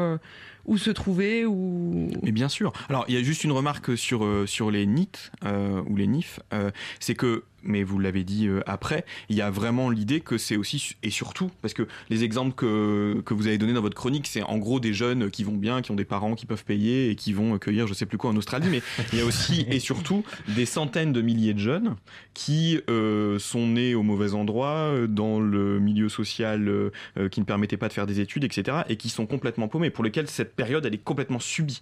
où 0.66 0.78
se 0.78 0.92
trouver 0.92 1.46
ou 1.46 2.10
Mais 2.22 2.32
bien 2.32 2.50
sûr. 2.50 2.74
Alors 2.90 3.06
il 3.08 3.16
y 3.16 3.18
a 3.18 3.24
juste 3.24 3.44
une 3.46 3.54
remarque 3.54 3.98
sur 3.98 4.28
sur 4.48 4.70
les 4.70 4.86
NIT 4.86 5.32
ou 5.46 5.96
les 5.96 6.08
NIF, 6.08 6.42
c'est 7.00 7.16
que 7.16 7.44
mais 7.64 7.84
vous 7.84 8.00
l'avez 8.00 8.24
dit 8.24 8.48
euh, 8.48 8.62
après, 8.66 9.06
il 9.30 9.36
y 9.36 9.42
a 9.42 9.50
vraiment 9.50 9.90
l'idée 9.90 10.20
que 10.20 10.38
c'est 10.38 10.58
aussi, 10.58 10.96
et 11.04 11.10
surtout, 11.10 11.52
parce 11.62 11.74
que 11.74 11.88
les 12.10 12.24
exemples 12.24 12.54
que, 12.54 13.22
que 13.26 13.34
vous 13.34 13.48
avez 13.48 13.58
donnés 13.58 13.74
dans 13.74 13.82
votre 13.82 13.96
chronique, 13.96 14.28
c'est 14.28 14.44
en 14.44 14.58
gros 14.58 14.80
des 14.80 14.94
jeunes 14.94 15.30
qui 15.30 15.44
vont 15.44 15.56
bien, 15.56 15.82
qui 15.82 15.92
ont 15.92 15.96
des 15.96 16.06
parents 16.06 16.36
qui 16.36 16.46
peuvent 16.46 16.66
payer 16.66 17.10
et 17.10 17.16
qui 17.16 17.34
vont 17.34 17.58
cueillir 17.58 17.88
je 17.88 17.94
sais 17.94 18.06
plus 18.06 18.18
quoi 18.18 18.32
en 18.32 18.36
Australie, 18.36 18.68
mais 18.70 18.82
il 19.12 19.20
y 19.20 19.22
a 19.22 19.26
aussi 19.26 19.66
et 19.70 19.80
surtout 19.80 20.24
des 20.56 20.66
centaines 20.66 21.14
de 21.14 21.22
milliers 21.22 21.54
de 21.54 21.60
jeunes 21.60 21.96
qui 22.34 22.80
euh, 22.90 23.40
sont 23.40 23.68
nés 23.68 23.96
au 23.96 24.04
mauvais 24.04 24.34
endroit, 24.34 24.94
dans 25.08 25.40
le 25.40 25.80
milieu 25.80 26.10
social 26.10 26.68
euh, 26.68 27.30
qui 27.30 27.40
ne 27.40 27.46
permettait 27.46 27.78
pas 27.78 27.88
de 27.88 27.94
faire 27.94 28.08
des 28.08 28.20
études, 28.20 28.44
etc., 28.44 28.78
et 28.90 28.98
qui 28.98 29.10
sont 29.10 29.26
complètement 29.26 29.68
paumés, 29.68 29.90
pour 29.90 30.04
lesquels 30.04 30.30
cette 30.30 30.56
période, 30.56 30.86
elle 30.86 30.94
est 30.94 31.04
complètement 31.04 31.40
subie. 31.40 31.82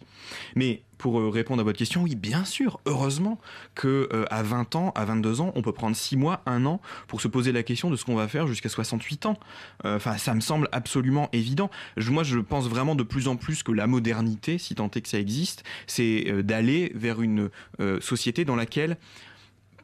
Mais 0.55 0.81
pour 1.01 1.19
euh, 1.19 1.29
répondre 1.29 1.61
à 1.61 1.63
votre 1.63 1.79
question, 1.79 2.03
oui, 2.03 2.15
bien 2.15 2.45
sûr, 2.45 2.79
heureusement 2.85 3.39
que 3.73 4.07
euh, 4.13 4.25
à 4.29 4.43
20 4.43 4.75
ans, 4.75 4.91
à 4.93 5.03
22 5.03 5.41
ans, 5.41 5.51
on 5.55 5.63
peut 5.63 5.71
prendre 5.71 5.95
6 5.95 6.15
mois, 6.15 6.43
1 6.45 6.63
an 6.67 6.79
pour 7.07 7.21
se 7.21 7.27
poser 7.27 7.51
la 7.51 7.63
question 7.63 7.89
de 7.89 7.95
ce 7.95 8.05
qu'on 8.05 8.13
va 8.13 8.27
faire 8.27 8.45
jusqu'à 8.45 8.69
68 8.69 9.25
ans. 9.25 9.39
Euh, 9.83 9.95
enfin, 9.95 10.19
ça 10.19 10.35
me 10.35 10.41
semble 10.41 10.69
absolument 10.71 11.27
évident. 11.33 11.71
moi, 11.97 12.21
je 12.21 12.37
pense 12.37 12.69
vraiment 12.69 12.93
de 12.93 13.01
plus 13.01 13.27
en 13.27 13.35
plus 13.35 13.63
que 13.63 13.71
la 13.71 13.87
modernité, 13.87 14.59
si 14.59 14.75
tant 14.75 14.91
est 14.91 15.01
que 15.01 15.09
ça 15.09 15.17
existe, 15.17 15.63
c'est 15.87 16.43
d'aller 16.43 16.91
vers 16.93 17.21
une 17.23 17.49
société 17.99 18.45
dans 18.45 18.55
laquelle 18.55 18.97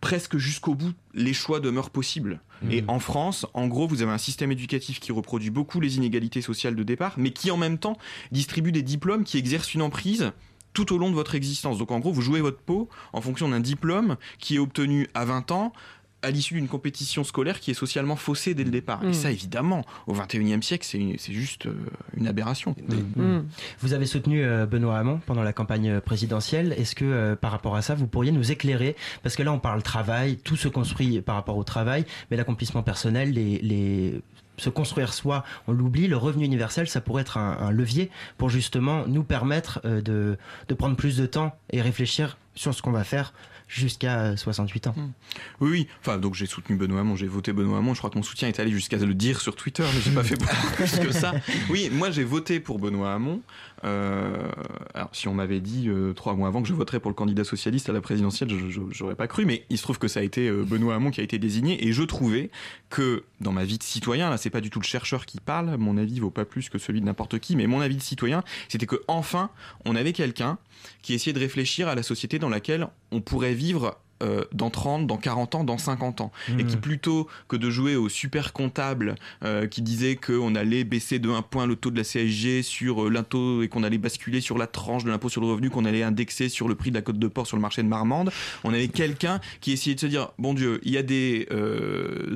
presque 0.01 0.37
jusqu'au 0.37 0.75
bout, 0.75 0.93
les 1.15 1.33
choix 1.33 1.59
demeurent 1.59 1.89
possibles. 1.89 2.41
Mmh. 2.61 2.71
Et 2.71 2.83
en 2.87 2.99
France, 2.99 3.47
en 3.55 3.67
gros, 3.67 3.87
vous 3.87 4.03
avez 4.03 4.11
un 4.11 4.19
système 4.19 4.51
éducatif 4.51 4.99
qui 4.99 5.11
reproduit 5.11 5.49
beaucoup 5.49 5.79
les 5.79 5.97
inégalités 5.97 6.41
sociales 6.41 6.75
de 6.75 6.83
départ, 6.83 7.15
mais 7.17 7.31
qui 7.31 7.49
en 7.49 7.57
même 7.57 7.79
temps 7.79 7.97
distribue 8.31 8.71
des 8.71 8.83
diplômes 8.83 9.23
qui 9.23 9.39
exercent 9.39 9.73
une 9.73 9.81
emprise 9.81 10.31
tout 10.77 10.93
au 10.93 10.99
long 10.99 11.09
de 11.09 11.15
votre 11.15 11.33
existence. 11.33 11.79
Donc 11.79 11.89
en 11.91 11.97
gros, 11.97 12.11
vous 12.11 12.21
jouez 12.21 12.39
votre 12.39 12.59
peau 12.59 12.87
en 13.11 13.19
fonction 13.19 13.49
d'un 13.49 13.59
diplôme 13.59 14.15
qui 14.37 14.57
est 14.57 14.59
obtenu 14.59 15.07
à 15.15 15.25
20 15.25 15.49
ans 15.49 15.73
à 16.21 16.29
l'issue 16.29 16.53
d'une 16.53 16.67
compétition 16.67 17.23
scolaire 17.23 17.59
qui 17.59 17.71
est 17.71 17.75
socialement 17.75 18.15
faussée 18.15 18.53
dès 18.53 18.63
le 18.63 18.69
départ. 18.69 19.03
Et 19.03 19.07
mm. 19.07 19.13
ça, 19.13 19.31
évidemment, 19.31 19.85
au 20.05 20.13
21e 20.13 20.61
siècle, 20.61 20.85
c'est 20.85 21.33
juste 21.33 21.65
euh, 21.65 21.73
une 22.15 22.27
aberration. 22.27 22.75
Mm. 22.87 23.21
Mm. 23.21 23.45
Vous 23.79 23.93
avez 23.93 24.05
soutenu 24.05 24.43
euh, 24.43 24.67
Benoît 24.67 24.99
Hamon 24.99 25.19
pendant 25.25 25.43
la 25.43 25.53
campagne 25.53 25.99
présidentielle. 25.99 26.73
Est-ce 26.77 26.93
que, 26.93 27.05
euh, 27.05 27.35
par 27.35 27.51
rapport 27.51 27.75
à 27.75 27.81
ça, 27.81 27.95
vous 27.95 28.07
pourriez 28.07 28.31
nous 28.31 28.51
éclairer? 28.51 28.95
Parce 29.23 29.35
que 29.35 29.41
là, 29.41 29.51
on 29.51 29.59
parle 29.59 29.81
travail, 29.81 30.37
tout 30.37 30.57
se 30.57 30.67
construit 30.67 31.21
par 31.21 31.35
rapport 31.35 31.57
au 31.57 31.63
travail, 31.63 32.05
mais 32.29 32.37
l'accomplissement 32.37 32.83
personnel, 32.83 33.31
les, 33.31 33.59
les 33.59 34.21
se 34.57 34.69
construire 34.69 35.13
soi, 35.13 35.43
on 35.67 35.71
l'oublie, 35.71 36.07
le 36.07 36.17
revenu 36.17 36.45
universel, 36.45 36.87
ça 36.87 37.01
pourrait 37.01 37.21
être 37.21 37.37
un, 37.37 37.71
levier 37.71 38.09
pour 38.37 38.49
justement 38.49 39.05
nous 39.07 39.23
permettre 39.23 39.81
euh, 39.85 40.01
de, 40.01 40.37
de 40.67 40.73
prendre 40.73 40.95
plus 40.95 41.17
de 41.17 41.25
temps 41.25 41.57
et 41.71 41.81
réfléchir 41.81 42.37
sur 42.55 42.73
ce 42.73 42.81
qu'on 42.81 42.91
va 42.91 43.03
faire 43.03 43.33
jusqu'à 43.67 44.37
68 44.37 44.87
ans. 44.87 44.93
Hmm. 44.95 45.11
Oui, 45.59 45.69
oui. 45.69 45.87
Enfin, 45.99 46.17
donc 46.17 46.35
j'ai 46.35 46.45
soutenu 46.45 46.77
Benoît 46.77 47.01
Hamon, 47.01 47.15
j'ai 47.15 47.27
voté 47.27 47.53
Benoît 47.53 47.79
Hamon. 47.79 47.93
Je 47.93 47.99
crois 47.99 48.09
que 48.09 48.17
mon 48.17 48.23
soutien 48.23 48.47
est 48.47 48.59
allé 48.59 48.71
jusqu'à 48.71 48.97
le 48.97 49.13
dire 49.13 49.41
sur 49.41 49.55
Twitter, 49.55 49.83
mais 49.93 50.01
j'ai 50.01 50.11
pas 50.11 50.23
fait 50.23 50.37
plus 50.75 50.99
que 50.99 51.11
ça. 51.11 51.33
Oui, 51.69 51.89
moi 51.91 52.09
j'ai 52.09 52.23
voté 52.23 52.59
pour 52.59 52.79
Benoît 52.79 53.13
Hamon. 53.13 53.41
Euh, 53.83 54.49
alors, 54.93 55.09
si 55.13 55.27
on 55.27 55.33
m'avait 55.33 55.59
dit 55.59 55.87
euh, 55.87 56.13
trois 56.13 56.33
mois 56.33 56.47
avant 56.47 56.61
que 56.61 56.67
je 56.67 56.73
voterais 56.73 56.99
pour 56.99 57.11
le 57.11 57.15
candidat 57.15 57.43
socialiste 57.43 57.89
à 57.89 57.93
la 57.93 58.01
présidentielle, 58.01 58.49
j'aurais 58.91 59.15
pas 59.15 59.27
cru. 59.27 59.45
Mais 59.45 59.65
il 59.69 59.77
se 59.77 59.83
trouve 59.83 59.99
que 59.99 60.07
ça 60.07 60.19
a 60.19 60.23
été 60.23 60.47
euh, 60.47 60.63
Benoît 60.63 60.95
Hamon 60.95 61.11
qui 61.11 61.21
a 61.21 61.23
été 61.23 61.37
désigné, 61.37 61.87
et 61.87 61.93
je 61.93 62.03
trouvais 62.03 62.49
que 62.89 63.23
dans 63.41 63.51
ma 63.51 63.65
vie 63.65 63.77
de 63.77 63.83
citoyen, 63.83 64.29
là, 64.29 64.37
c'est 64.37 64.49
pas 64.49 64.61
du 64.61 64.69
tout 64.69 64.79
le 64.79 64.85
chercheur 64.85 65.25
qui 65.25 65.39
parle. 65.39 65.77
Mon 65.77 65.97
avis 65.97 66.19
vaut 66.19 66.31
pas 66.31 66.45
plus 66.45 66.69
que 66.69 66.77
celui 66.77 67.01
de 67.01 67.05
n'importe 67.05 67.39
qui, 67.39 67.55
mais 67.55 67.67
mon 67.67 67.81
avis 67.81 67.97
de 67.97 68.01
citoyen, 68.01 68.43
c'était 68.69 68.85
que 68.85 69.01
enfin, 69.07 69.49
on 69.85 69.95
avait 69.95 70.13
quelqu'un 70.13 70.57
qui 71.01 71.13
essayait 71.13 71.33
de 71.33 71.39
réfléchir 71.39 71.87
à 71.87 71.95
la 71.95 72.03
société 72.03 72.39
dans 72.39 72.49
laquelle 72.49 72.87
on 73.11 73.21
pourrait 73.21 73.53
vivre 73.53 73.97
euh, 74.23 74.43
dans 74.51 74.69
30, 74.69 75.07
dans 75.07 75.17
40 75.17 75.55
ans, 75.55 75.63
dans 75.63 75.77
50 75.77 76.21
ans. 76.21 76.31
Et 76.57 76.63
qui, 76.63 76.75
hmm. 76.75 76.81
plutôt 76.81 77.27
que 77.47 77.55
de 77.55 77.69
jouer 77.69 77.95
au 77.95 78.09
super 78.09 78.53
comptable 78.53 79.15
euh, 79.43 79.67
qui 79.67 79.81
disait 79.81 80.15
qu'on 80.15 80.55
allait 80.55 80.83
baisser 80.83 81.19
de 81.19 81.29
1 81.29 81.41
point 81.41 81.65
le 81.65 81.75
taux 81.75 81.91
de 81.91 81.97
la 81.97 82.03
CSG 82.03 82.63
sur 82.63 83.05
euh, 83.05 83.09
l'impôt 83.09 83.61
et 83.61 83.67
qu'on 83.67 83.83
allait 83.83 83.97
basculer 83.97 84.41
sur 84.41 84.57
la 84.57 84.67
tranche 84.67 85.03
de 85.03 85.09
l'impôt 85.09 85.29
sur 85.29 85.41
le 85.41 85.47
revenu, 85.47 85.69
qu'on 85.69 85.85
allait 85.85 86.03
indexer 86.03 86.49
sur 86.49 86.67
le 86.67 86.75
prix 86.75 86.89
de 86.89 86.95
la 86.95 87.01
côte 87.01 87.19
de 87.19 87.27
porc 87.27 87.47
sur 87.47 87.57
le 87.57 87.61
marché 87.61 87.83
de 87.83 87.87
Marmande, 87.87 88.31
on 88.63 88.73
avait 88.73 88.87
quelqu'un 88.87 89.39
qui 89.61 89.71
essayait 89.71 89.95
de 89.95 89.99
se 89.99 90.07
dire 90.07 90.29
bon 90.37 90.53
Dieu, 90.53 90.79
il 90.83 90.91
y 90.91 90.97
a 90.97 91.03
des 91.03 91.47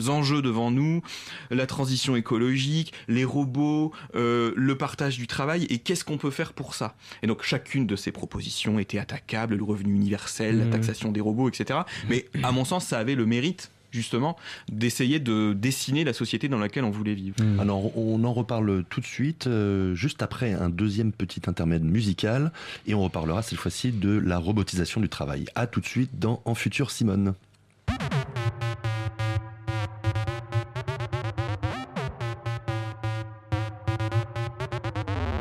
enjeux 0.08 0.41
devant 0.41 0.72
nous, 0.72 1.02
la 1.50 1.65
transition 1.65 2.15
écologique, 2.15 2.94
les 3.08 3.26
robots, 3.26 3.91
le 4.13 4.74
partage 4.74 5.17
du 5.17 5.28
travail, 5.28 5.65
et 5.70 5.80
qu'est-ce 5.80 6.06
qu'on 6.06 6.17
peut 6.17 6.32
faire 6.32 6.54
pour 6.54 6.76
ça? 6.76 6.96
Et 7.24 7.28
donc, 7.28 7.44
chacune 7.44 7.88
de 7.88 7.96
ces 7.96 8.12
propositions 8.12 8.80
était 8.80 8.98
attaquable, 8.98 9.56
le 9.56 9.63
revenu 9.63 9.94
universel, 9.94 10.60
la 10.60 10.65
hmm. 10.65 10.70
taxation 10.72 11.12
des 11.12 11.22
robots, 11.22 11.50
etc. 11.50 11.70
Mais 12.10 12.25
à 12.43 12.51
mon 12.51 12.65
sens, 12.65 12.86
ça 12.86 12.99
avait 12.99 13.15
le 13.15 13.25
mérite 13.25 13.71
justement 13.91 14.38
d'essayer 14.71 15.19
de 15.19 15.53
dessiner 15.53 16.03
la 16.03 16.13
société 16.13 16.47
dans 16.47 16.57
laquelle 16.57 16.84
on 16.84 16.91
voulait 16.91 17.13
vivre. 17.13 17.36
Hmm. 17.41 17.60
Alors 17.60 17.97
on 17.97 18.23
en 18.23 18.34
reparle 18.34 18.84
tout 18.89 19.01
de 19.01 19.05
suite, 19.05 19.47
euh, 19.47 19.93
juste 19.93 20.21
après 20.21 20.53
un 20.53 20.69
deuxième 20.69 21.12
petit 21.12 21.41
intermède 21.47 21.84
musical, 21.84 22.51
et 22.88 22.95
on 22.95 23.03
reparlera 23.03 23.41
cette 23.41 23.60
fois-ci 23.60 23.91
de 23.91 24.17
la 24.17 24.38
robotisation 24.38 25.01
du 25.01 25.10
travail. 25.10 25.45
A 25.55 25.67
tout 25.67 25.81
de 25.81 25.86
suite 25.86 26.19
dans 26.19 26.41
En 26.45 26.55
Futur 26.55 26.91
Simone. 26.91 27.34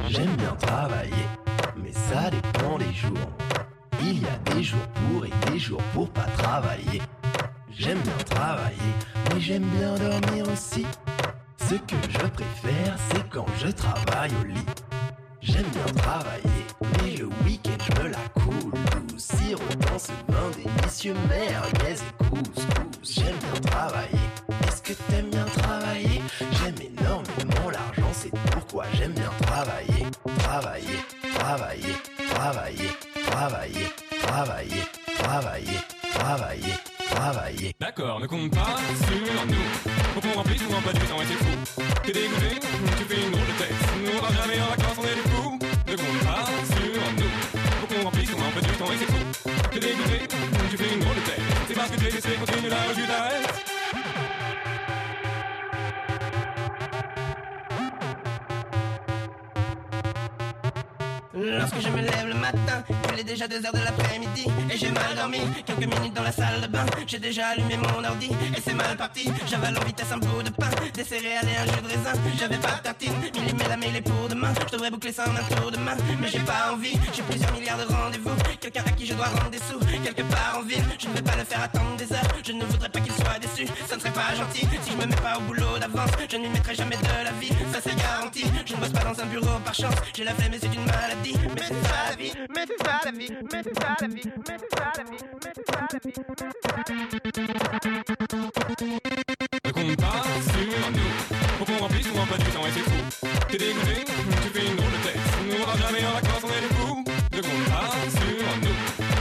J'aime 0.08 0.34
bien 0.36 0.56
travailler, 0.56 1.12
mais 1.82 1.92
ça 1.92 2.30
dépend 2.30 2.78
des 2.78 2.92
jours. 2.92 3.39
Il 4.12 4.22
y 4.22 4.26
a 4.26 4.54
des 4.54 4.62
jours 4.64 4.80
pourris 4.88 5.30
J'aime 7.70 7.98
bien 8.00 8.16
travailler, 8.28 8.92
mais 9.32 9.40
j'aime 9.40 9.62
bien 9.62 9.94
dormir 9.94 10.44
aussi. 10.52 10.84
Ce 11.58 11.74
que 11.76 11.94
je 12.08 12.26
préfère, 12.26 12.96
c'est 13.08 13.28
quand 13.30 13.46
je 13.58 13.68
travaille 13.68 14.32
au 14.40 14.44
lit. 14.44 14.66
J'aime 15.40 15.66
bien 15.66 15.94
travailler, 16.02 16.66
mais 16.80 17.16
le 17.18 17.26
week-end 17.44 17.78
je 17.84 18.02
me 18.02 18.08
la 18.08 18.18
coule 18.34 18.72
douce. 19.08 19.28
Sirotant 19.28 19.98
ce 19.98 20.12
vin 20.28 20.50
délicieux, 20.56 21.14
merguez 21.28 22.00
et 22.00 22.24
couscous. 22.24 23.14
J'aime 23.14 23.36
bien 23.36 23.60
travailler. 23.70 24.26
Est-ce 24.66 24.82
que 24.82 24.92
t'aimes 25.08 25.30
bien 25.30 25.44
travailler? 25.44 26.20
J'aime 26.52 26.74
énormément 26.80 27.70
l'argent, 27.70 28.10
c'est 28.12 28.32
pourquoi 28.50 28.86
j'aime 28.94 29.12
bien 29.12 29.30
travailler. 29.42 30.06
Travailler, 30.38 30.98
travailler, 31.38 31.94
travailler, 32.34 32.90
travailler, 33.30 33.86
travailler, 34.26 34.82
travailler, 35.18 35.80
travailler, 36.12 36.74
travailler. 37.10 37.74
D'accord, 37.80 38.20
ne 38.20 38.26
compte 38.26 38.50
pas 38.50 38.76
sur 39.06 39.46
nous. 39.46 39.66
Faut 40.14 40.20
qu'on 40.20 40.34
remplisse 40.34 40.62
ou 40.62 40.86
pas 40.86 40.92
du 40.92 41.00
temps 41.00 41.22
et 41.22 41.26
c'est 41.26 41.44
fou. 41.44 41.82
T'es 42.04 42.12
dégoûté, 42.12 42.60
tu 42.98 43.04
fais 43.04 43.22
une 43.22 43.30
drôle 43.30 43.46
de 43.46 43.52
tête. 43.58 43.74
Nous 44.04 44.12
on 44.16 44.20
va 44.20 44.34
jamais 44.34 44.60
en 44.60 44.66
vacances, 44.66 44.98
on 44.98 45.04
est 45.04 45.14
des 45.14 45.28
fous. 45.30 45.58
Ne 45.88 45.96
compte 45.96 46.20
pas 46.26 46.44
sur 46.74 47.02
nous. 47.18 47.32
Faut 47.80 47.86
qu'on 47.94 48.04
remplisse 48.04 48.32
ou 48.32 48.36
pas 48.36 48.60
du 48.60 48.72
temps 48.72 48.92
et 48.92 48.98
c'est 48.98 49.12
fou. 49.12 49.50
T'es 49.70 49.80
dégoûté, 49.80 50.28
tu 50.70 50.76
fais 50.76 50.94
une 50.94 51.00
drôle 51.00 51.16
de 51.16 51.20
tête. 51.20 51.40
C'est 51.68 51.74
parce 51.74 51.90
que 51.90 51.96
t'es 51.96 52.10
laissé 52.10 52.28
continue 52.34 52.68
là 52.68 52.76
où 52.88 53.69
Lorsque 61.42 61.80
je 61.80 61.88
me 61.88 62.02
lève 62.02 62.26
le 62.28 62.34
matin, 62.34 62.84
il 63.14 63.20
est 63.20 63.24
déjà 63.24 63.48
2 63.48 63.64
heures 63.64 63.72
de 63.72 63.78
l'après-midi. 63.78 64.46
Et 64.70 64.76
j'ai 64.76 64.90
mal 64.90 65.14
dormi, 65.16 65.40
quelques 65.64 65.78
minutes 65.78 66.12
dans 66.12 66.22
la 66.22 66.32
salle 66.32 66.60
de 66.60 66.66
bain. 66.66 66.84
J'ai 67.06 67.18
déjà 67.18 67.48
allumé 67.48 67.78
mon 67.78 68.04
ordi 68.04 68.28
et 68.54 68.60
c'est 68.60 68.74
mal 68.74 68.94
parti. 68.96 69.30
J'avale 69.48 69.76
en 69.78 69.84
vitesse 69.84 70.12
un 70.12 70.18
bout 70.18 70.42
de 70.42 70.50
pain, 70.50 70.68
des 70.92 71.04
céréales 71.04 71.48
et 71.48 71.56
un 71.56 71.64
jus 71.64 71.80
de 71.80 71.88
raisin. 71.88 72.12
J'avais 72.38 72.58
pas 72.58 72.76
de 72.76 72.82
tartine, 72.82 73.14
millimé 73.34 73.64
la 73.68 73.76
mêlée 73.78 74.02
pour 74.02 74.28
demain. 74.28 74.52
Je 74.66 74.72
devrais 74.72 74.90
boucler 74.90 75.12
ça 75.12 75.24
en 75.28 75.34
un 75.34 75.56
tour 75.56 75.70
de 75.70 75.78
main 75.78 75.96
Mais 76.20 76.28
j'ai 76.28 76.40
pas 76.40 76.72
envie, 76.72 76.98
j'ai 77.14 77.22
plusieurs 77.22 77.52
milliards 77.52 77.78
de 77.78 77.84
rendez-vous. 77.84 78.36
Quelqu'un 78.60 78.82
à 78.86 78.90
qui 78.90 79.06
je 79.06 79.14
dois 79.14 79.26
rendre 79.26 79.50
des 79.50 79.58
sous, 79.58 79.80
quelque 80.04 80.22
part 80.22 80.58
en 80.58 80.62
ville. 80.62 80.84
Je 80.98 81.08
ne 81.08 81.14
vais 81.14 81.22
pas 81.22 81.36
le 81.36 81.44
faire 81.44 81.62
attendre 81.62 81.96
des 81.96 82.12
heures, 82.12 82.28
je 82.44 82.52
ne 82.52 82.64
voudrais 82.64 82.90
pas 82.90 83.00
qu'il 83.00 83.12
soit 83.14 83.38
déçu 83.40 83.66
Ça 83.88 83.96
ne 83.96 84.00
serait 84.00 84.12
pas 84.12 84.34
gentil, 84.36 84.66
si 84.82 84.90
je 84.92 84.96
me 84.96 85.06
mets 85.06 85.16
pas 85.16 85.38
au 85.38 85.40
boulot 85.42 85.78
d'avance 85.80 86.10
Je 86.30 86.36
ne 86.36 86.42
lui 86.42 86.50
mettrai 86.50 86.74
jamais 86.74 86.96
de 86.96 87.24
la 87.24 87.32
vie, 87.40 87.48
ça 87.72 87.80
c'est 87.82 87.96
garanti. 87.96 88.44
Je 88.66 88.74
ne 88.74 88.80
bosse 88.80 88.90
pas 88.90 89.04
dans 89.04 89.18
un 89.18 89.26
bureau 89.26 89.58
par 89.64 89.74
chance, 89.74 89.94
j'ai 90.14 90.24
la 90.24 90.34
flemme 90.34 90.52
et 90.52 90.58
c'est 90.58 90.74
une 90.74 90.84
maladie 90.84 91.29
mais 91.34 91.62
c'est 91.68 91.86
ça 91.88 92.10
la 92.10 92.16
vie, 92.16 92.32
mais 92.54 92.64
c'est 92.66 92.84
ça 92.84 93.00
la 93.04 93.10
vie, 93.10 93.30
mais 93.30 93.62
c'est 93.62 93.74
ça 93.80 93.96
la 94.00 94.08
vie, 94.08 94.14
mais 94.24 94.56
c'est 94.58 94.78
ça 94.78 94.92
la 94.96 95.04
vie, 95.04 95.18
mais 95.20 95.52
c'est 95.54 95.64
ça 95.70 95.80
la 95.80 96.00
vie, 96.00 96.14
mais 96.14 96.50
c'est 96.54 96.68
ça 96.68 96.76
la 96.76 96.90
vie. 96.90 97.10
Sur 100.40 100.90
nous. 100.90 101.10
Faut 101.58 101.64
qu'on 101.64 101.78
remplisse 101.78 102.06
ou 102.08 102.14
pas 102.14 102.38
du 102.38 102.44
temps 102.46 102.66
et 102.66 102.72
c'est 102.72 102.80
fou. 102.80 103.00
T'es 103.48 103.58
dégoûté, 103.58 104.04
tu 104.04 104.48
fais 104.48 104.66
une 104.66 104.76
drôle 104.76 104.90
de 104.90 104.96
tête. 105.04 105.20
On 105.40 105.66
va 105.66 105.76
jamais 105.76 106.06
en 106.06 106.12
vacances, 106.12 106.44
on 106.44 106.48
est 106.48 106.60
des 106.60 106.74
fous. 106.74 107.04
Ne 107.32 107.40
compte 107.42 107.66
pas 107.70 107.90
sur 108.10 108.50
nous. 108.62 108.76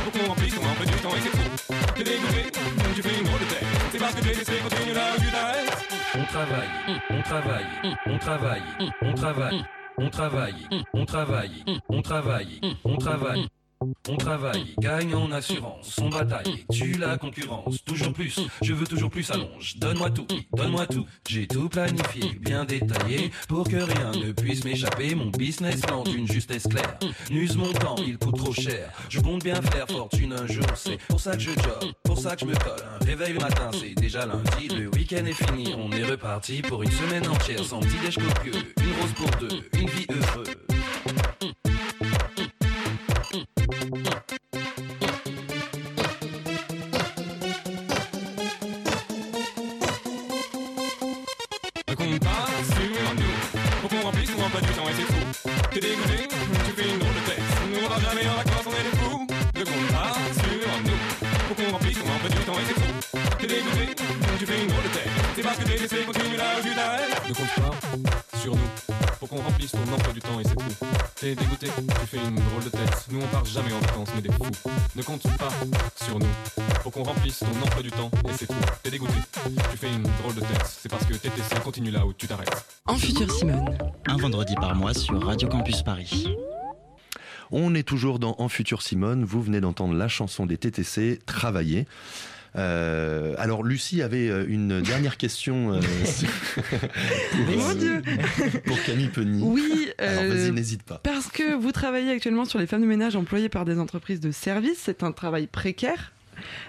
Faut 0.06 0.12
qu'on 0.12 0.28
remplisse 0.30 0.56
ou 0.56 0.62
pas 0.62 0.86
du 0.86 0.94
temps 0.94 1.16
et 1.16 1.22
c'est 1.22 1.36
fou. 1.36 1.74
T'es 1.96 2.04
dégoûté, 2.04 2.52
tu 2.96 3.02
fais 3.02 3.20
une 3.20 3.26
drôle 3.26 3.40
de 3.40 3.46
tête. 3.46 3.66
C'est 3.92 4.00
parce 4.00 4.16
que 4.16 4.22
t'es 4.22 4.34
laissé 4.34 4.54
où 4.54 4.70
tu 4.70 5.32
t'arrêtes. 5.32 5.88
On 6.16 6.24
travaille, 6.26 6.70
on 7.10 7.22
travaille, 7.22 7.66
on 8.06 8.18
travaille, 8.18 8.64
on 9.02 9.14
travaille. 9.14 9.66
On 10.02 10.10
travaille, 10.10 10.56
on 10.94 11.06
travaille, 11.06 11.66
on 11.90 12.02
travaille, 12.02 12.62
on 12.86 12.96
travaille. 12.96 13.50
On 14.10 14.18
travaille, 14.18 14.76
gagne 14.80 15.16
en 15.16 15.32
assurance, 15.32 15.98
on 16.02 16.10
bataille, 16.10 16.66
tue 16.70 16.98
la 16.98 17.18
concurrence, 17.18 17.82
toujours 17.86 18.12
plus, 18.12 18.38
je 18.62 18.74
veux 18.74 18.86
toujours 18.86 19.10
plus, 19.10 19.32
allonge, 19.32 19.78
donne-moi 19.78 20.10
tout, 20.10 20.28
donne-moi 20.54 20.86
tout, 20.86 21.06
j'ai 21.30 21.48
tout 21.48 21.70
planifié, 21.70 22.34
bien 22.42 22.66
détaillé, 22.66 23.32
pour 23.48 23.64
que 23.64 23.78
rien 23.78 24.12
ne 24.12 24.34
puisse 24.34 24.66
m'échapper, 24.66 25.16
mon 25.16 25.28
business 25.28 25.80
plan 25.80 26.04
d'une 26.04 26.28
justesse 26.28 26.68
claire, 26.68 27.00
n'use 27.30 27.56
mon 27.56 27.72
temps, 27.72 27.96
il 28.06 28.18
coûte 28.18 28.36
trop 28.36 28.54
cher, 28.54 28.92
je 29.08 29.22
compte 29.22 29.46
bien 29.46 29.62
faire 29.62 29.88
fortune 29.88 30.34
un 30.34 30.46
jour, 30.46 30.66
c'est 30.76 30.98
pour 31.08 31.22
ça 31.22 31.38
que 31.38 31.42
je 31.42 31.52
job, 31.52 31.94
pour 32.04 32.18
ça 32.18 32.36
que 32.36 32.42
je 32.42 32.46
me 32.48 32.56
colle, 32.56 32.84
un 33.00 33.06
réveil 33.06 33.32
le 33.32 33.40
matin, 33.40 33.72
c'est 33.72 33.96
déjà 33.96 34.26
lundi, 34.26 34.68
le 34.68 34.90
week-end 34.90 35.26
est 35.26 35.46
fini, 35.46 35.74
on 35.78 35.90
est 35.94 36.04
reparti 36.04 36.62
pour 36.64 36.84
une 36.84 36.92
semaine 36.92 37.26
entière, 37.30 37.64
sans 37.64 37.80
petit 37.80 37.98
déj 38.04 38.16
copieux, 38.16 38.52
une 38.82 39.02
rose 39.02 39.14
pour 39.16 39.30
deux, 39.40 39.62
une 39.80 39.88
vie 39.88 40.06
heureuse. 40.10 40.69
T'es 55.72 55.80
dégoûté, 55.80 56.28
tu 56.66 56.72
fais 56.72 56.90
une 56.90 57.00
drôle 57.00 57.14
de. 57.14 57.34
Nous 57.72 57.86
on 57.86 57.90
va 57.90 58.00
jamais 58.00 58.24
vacances, 58.24 58.49
temps 62.46 62.54
et 62.54 62.66
c'est 62.68 62.74
fou. 62.74 63.20
T'es 63.40 63.48
dégoûté, 63.48 63.96
tu 64.38 64.46
fais 64.46 64.62
une 64.62 64.68
drôle 64.68 64.84
de 64.84 64.90
tête. 64.90 65.10
C'est 65.36 65.42
parce 65.42 65.58
que 65.58 65.64
t'es 65.64 65.78
laissé 65.78 65.98
continue 66.06 66.38
là 66.38 66.44
où 66.60 66.68
tu 66.68 66.76
t'arrêtes. 66.76 67.30
Ne 67.30 67.34
compte 67.34 67.56
pas 67.56 68.38
sur 68.38 68.56
nous. 68.56 68.70
Faut 69.20 69.28
qu'on 69.28 69.42
remplisse 69.42 69.72
ton 69.72 69.94
emploi 69.94 70.14
du 70.14 70.20
temps 70.20 70.40
et 70.40 70.44
c'est 70.44 70.56
tout. 70.56 70.86
T'es 71.16 71.36
dégoûté, 71.36 71.68
tu 71.68 72.08
fais 72.08 72.18
une 72.18 72.36
drôle 72.36 72.64
de 72.64 72.70
tête. 72.70 73.06
Nous 73.12 73.22
on 73.22 73.28
part 73.28 73.46
jamais 73.46 73.74
en 73.74 73.80
vacances, 73.80 74.10
mais 74.16 74.22
des 74.22 74.32
fous. 74.32 74.72
Ne 74.96 75.04
compte 75.04 75.24
pas 75.38 75.50
sur 76.04 76.20
nous. 76.20 76.28
Faut 76.84 76.90
qu'on 76.90 77.04
remplisse 77.04 77.40
ton 77.40 77.66
emploi 77.66 77.82
du 77.84 77.92
temps 77.92 78.10
et 78.28 78.34
c'est 78.38 78.48
tout. 78.48 78.54
T'es 78.84 78.92
dégoûté, 78.92 79.14
tu 79.72 79.78
fais 79.78 79.92
une 79.92 80.04
drôle 80.04 80.36
de 80.36 80.42
tête. 80.42 80.66
C'est 80.66 80.90
parce 80.90 81.06
que 81.06 81.14
TTC 81.14 81.60
continue 81.64 81.92
là 81.92 82.06
où 82.06 82.14
tu 82.14 82.28
t'arrêtes. 82.28 82.66
En 82.86 82.96
futur 82.96 83.30
Simone. 83.32 83.78
Un 84.08 84.18
vendredi 84.18 84.56
par 84.56 84.76
mois 84.76 84.94
sur 84.94 85.22
Radio 85.22 85.48
Campus 85.50 85.82
Paris. 85.82 86.30
On 87.52 87.74
est 87.74 87.84
toujours 87.84 88.20
dans 88.20 88.36
En 88.38 88.50
Futur 88.50 88.82
Simone. 88.82 89.24
Vous 89.24 89.42
venez 89.42 89.62
d'entendre 89.62 89.96
la 89.96 90.08
chanson 90.08 90.46
des 90.46 90.58
TTC, 90.58 91.20
Travailler. 91.26 91.88
Euh, 92.56 93.36
alors 93.38 93.64
Lucie 93.64 94.02
avait 94.02 94.28
euh, 94.28 94.44
une 94.48 94.82
dernière 94.82 95.18
question 95.18 95.74
euh, 95.74 95.80
pour, 97.46 97.58
Mon 97.58 97.74
Dieu 97.76 98.02
pour 98.66 98.82
Camille 98.84 99.10
Penny. 99.10 99.42
Oui, 99.44 99.90
Alors 100.00 100.24
vas-y, 100.24 100.52
n'hésite 100.52 100.84
pas. 100.84 101.00
Parce 101.04 101.28
que 101.28 101.56
vous 101.56 101.72
travaillez 101.72 102.12
actuellement 102.12 102.46
sur 102.46 102.60
les 102.60 102.68
femmes 102.68 102.82
de 102.82 102.88
ménage 102.88 103.16
employées 103.16 103.50
par 103.50 103.66
des 103.66 103.80
entreprises 103.80 104.20
de 104.20 104.32
services. 104.32 104.80
C'est 104.84 105.04
un 105.04 105.12
travail 105.12 105.48
précaire. 105.48 106.12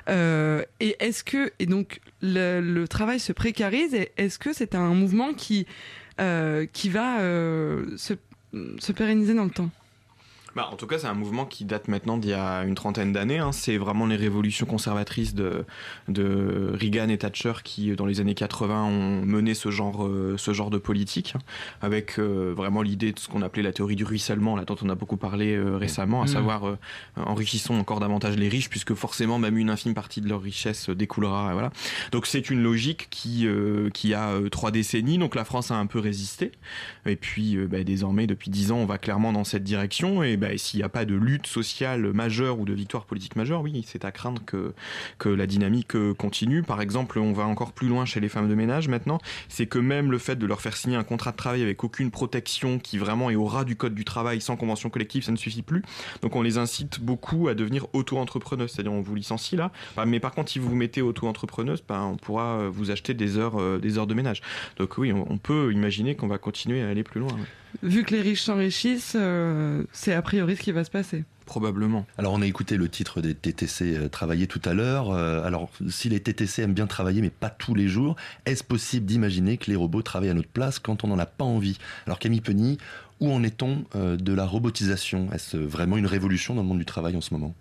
Et 0.09 0.97
est-ce 0.99 1.23
que 1.23 1.53
et 1.61 1.67
donc 1.67 2.01
le, 2.23 2.61
le 2.61 2.89
travail 2.89 3.21
se 3.21 3.33
précarise 3.33 3.95
et 3.95 4.11
est-ce 4.17 4.39
que 4.39 4.53
c'est 4.53 4.75
un 4.75 4.95
mouvement 4.95 5.33
qui 5.33 5.67
qui 6.73 6.89
va 6.89 7.19
se, 7.21 8.15
se 8.79 8.93
pérenniser 8.93 9.35
dans 9.35 9.45
le 9.45 9.51
temps? 9.51 9.71
Bah, 10.57 10.69
en 10.73 10.77
tout 10.77 10.87
cas, 10.89 10.99
c'est 10.99 11.07
un 11.07 11.15
mouvement 11.15 11.47
qui 11.47 11.65
date 11.65 11.87
maintenant 11.89 12.17
d'il 12.17 12.31
y 12.31 12.35
a 12.35 12.65
une 12.65 12.75
trentaine 12.75 13.13
d'années. 13.13 13.39
hein. 13.39 13.53
C'est 13.53 13.77
vraiment 13.77 14.07
les 14.07 14.17
révolutions 14.17 14.67
conservatrices 14.67 15.35
de, 15.35 15.65
de 16.09 16.73
Reagan 16.75 17.09
et 17.09 17.19
Thatcher 17.19 17.53
qui, 17.63 17.95
dans 17.95 18.05
les 18.07 18.21
années 18.21 18.35
80, 18.35 18.85
ont 18.85 19.23
mené 19.25 19.55
ce 19.55 19.71
genre, 19.71 20.05
euh, 20.05 20.35
ce 20.39 20.53
genre 20.53 20.71
de 20.71 20.79
politique, 20.79 21.35
hein, 21.37 21.41
avec 21.83 22.19
euh, 22.19 22.53
vraiment 22.57 22.83
l'idée 22.83 23.13
de 23.13 23.19
ce 23.21 23.29
qu'on 23.29 23.43
appelait 23.43 23.63
la 23.63 23.73
théorie 23.73 23.95
du 23.95 24.05
ruissellement, 24.05 24.57
là, 24.57 24.65
dont 24.65 24.77
on 24.83 24.89
a 24.89 24.95
beaucoup 24.97 25.17
parlé 25.17 25.55
euh, 25.55 25.77
récemment, 25.77 26.23
à 26.23 26.27
Mhm. 26.27 26.33
savoir 26.33 26.77
enrichissons 27.17 27.75
encore 27.75 28.01
davantage 28.01 28.37
les 28.37 28.49
riches, 28.49 28.69
puisque 28.71 28.95
forcément, 28.95 29.39
même 29.39 29.57
une 29.57 29.71
infime 29.71 29.95
partie 29.95 30.21
de 30.21 30.29
leur 30.29 30.43
richesse 30.43 30.91
découlera. 30.91 31.53
Voilà. 31.53 31.71
Donc, 32.13 32.27
c'est 32.27 32.51
une 32.51 32.63
logique 32.63 33.09
qui, 33.11 33.47
qui 33.95 34.15
a 34.15 34.33
trois 34.51 34.71
décennies. 34.71 35.19
Donc, 35.19 35.35
la 35.35 35.45
France 35.45 35.71
a 35.71 35.77
un 35.77 35.87
peu 35.87 35.99
résisté. 36.01 36.53
Et 37.07 37.17
puis, 37.17 37.57
bah, 37.69 37.83
désormais, 37.85 38.27
depuis 38.27 38.51
dix 38.51 38.73
ans, 38.73 38.79
on 38.79 38.87
va 38.87 38.99
clairement 38.99 39.33
dans 39.33 39.45
cette 39.45 39.63
direction. 39.65 40.23
Et 40.23 40.37
bah, 40.41 40.49
s'il 40.57 40.79
n'y 40.79 40.85
a 40.85 40.89
pas 40.89 41.05
de 41.05 41.15
lutte 41.15 41.47
sociale 41.47 42.13
majeure 42.13 42.59
ou 42.59 42.65
de 42.65 42.73
victoire 42.73 43.05
politique 43.05 43.37
majeure, 43.37 43.63
oui, 43.63 43.85
c'est 43.87 44.05
à 44.05 44.11
craindre 44.11 44.43
que, 44.45 44.73
que 45.19 45.29
la 45.29 45.47
dynamique 45.47 45.95
euh, 45.95 46.15
continue. 46.15 46.63
Par 46.63 46.81
exemple, 46.81 47.19
on 47.19 47.33
va 47.33 47.45
encore 47.45 47.73
plus 47.73 47.89
loin 47.89 48.05
chez 48.05 48.21
les 48.21 48.29
femmes 48.29 48.49
de 48.49 48.55
ménage 48.55 48.89
maintenant. 48.89 49.19
C'est 49.49 49.67
que 49.67 49.79
même 49.79 50.11
le 50.11 50.19
fait 50.19 50.37
de 50.37 50.47
leur 50.47 50.61
faire 50.61 50.77
signer 50.77 50.97
un 50.97 51.05
contrat 51.05 51.33
de 51.33 51.37
travail 51.37 51.63
avec 51.63 51.85
aucune 51.85 52.11
protection 52.11 52.79
qui 52.79 52.99
vraiment 52.99 53.31
est 53.31 53.37
au 53.37 53.45
ras 53.45 53.65
du 53.65 53.77
code 53.77 53.95
du 53.95 54.05
travail 54.05 54.41
sans 54.41 54.57
convention 54.57 54.91
collective, 54.91 55.23
ça 55.23 55.33
ne 55.33 55.37
suffit 55.37 55.63
plus. 55.63 55.83
Donc, 56.23 56.35
on 56.35 56.43
les 56.43 56.59
incite 56.59 57.01
beaucoup 57.01 57.49
à 57.49 57.55
devenir 57.55 57.87
auto-entrepreneuses. 57.93 58.73
C'est-à-dire, 58.73 58.93
on 58.93 59.03
vous 59.03 59.15
licencie 59.15 59.57
là. 59.57 59.71
Mais 60.07 60.21
par 60.21 60.33
contre, 60.33 60.51
si 60.51 60.59
vous 60.59 60.71
vous 60.71 60.77
mettez 60.77 61.03
auto-entrepreneuse, 61.03 61.85
bah, 61.87 62.03
on 62.03 62.17
pourra 62.17 62.61
euh, 62.61 62.71
vous 62.71 62.91
acheter 62.91 63.15
des 63.15 63.37
heures, 63.37 63.61
euh, 63.61 63.79
des 63.79 63.99
heures 63.99 64.07
de 64.07 64.15
ménage. 64.15 64.41
Donc, 64.79 64.97
oui, 64.99 65.13
on 65.13 65.39
peut 65.39 65.73
imaginer 65.73 66.15
qu'on 66.15 66.29
va 66.29 66.39
continuer 66.39 66.83
à 66.83 66.89
aller 66.89 67.03
plus 67.03 67.21
loin. 67.21 67.37
Vu 67.83 68.05
que 68.05 68.15
les 68.15 68.21
riches 68.21 68.43
s'enrichissent, 68.43 69.17
euh, 69.17 69.83
c'est 69.93 70.13
a 70.13 70.23
priori 70.23 70.57
ce 70.57 70.63
qui 70.63 70.73
va 70.73 70.85
se 70.85 70.91
passer. 70.91 71.25
Probablement. 71.47 72.07
Alors 72.17 72.33
on 72.33 72.43
a 72.43 72.47
écouté 72.47 72.77
le 72.77 72.89
titre 72.89 73.21
des 73.21 73.35
TTC 73.35 73.97
euh, 73.97 74.09
travailler 74.09 74.47
tout 74.47 74.61
à 74.65 74.75
l'heure. 74.75 75.11
Euh, 75.11 75.45
alors 75.45 75.71
si 75.89 76.09
les 76.09 76.21
TTC 76.21 76.63
aiment 76.63 76.75
bien 76.75 76.87
travailler 76.87 77.23
mais 77.23 77.31
pas 77.31 77.51
tous 77.51 77.75
les 77.75 77.89
jours, 77.89 78.17
est-ce 78.47 78.63
possible 78.63 79.07
d'imaginer 79.07 79.57
que 79.57 79.71
les 79.71 79.77
robots 79.77 80.03
travaillent 80.03 80.31
à 80.31 80.35
notre 80.35 80.49
place 80.49 80.79
quand 80.79 81.03
on 81.03 81.09
n'en 81.09 81.19
a 81.19 81.27
pas 81.27 81.45
envie? 81.45 81.79
Alors 82.07 82.19
Camille 82.19 82.41
Penny, 82.41 82.79
où 83.19 83.33
en 83.33 83.43
est-on 83.43 83.85
de 83.95 84.33
la 84.33 84.47
robotisation? 84.47 85.29
Est-ce 85.33 85.57
vraiment 85.57 85.97
une 85.97 86.07
révolution 86.07 86.55
dans 86.55 86.63
le 86.63 86.69
monde 86.69 86.79
du 86.79 86.87
travail 86.87 87.17
en 87.17 87.21
ce 87.21 87.35
moment? 87.35 87.55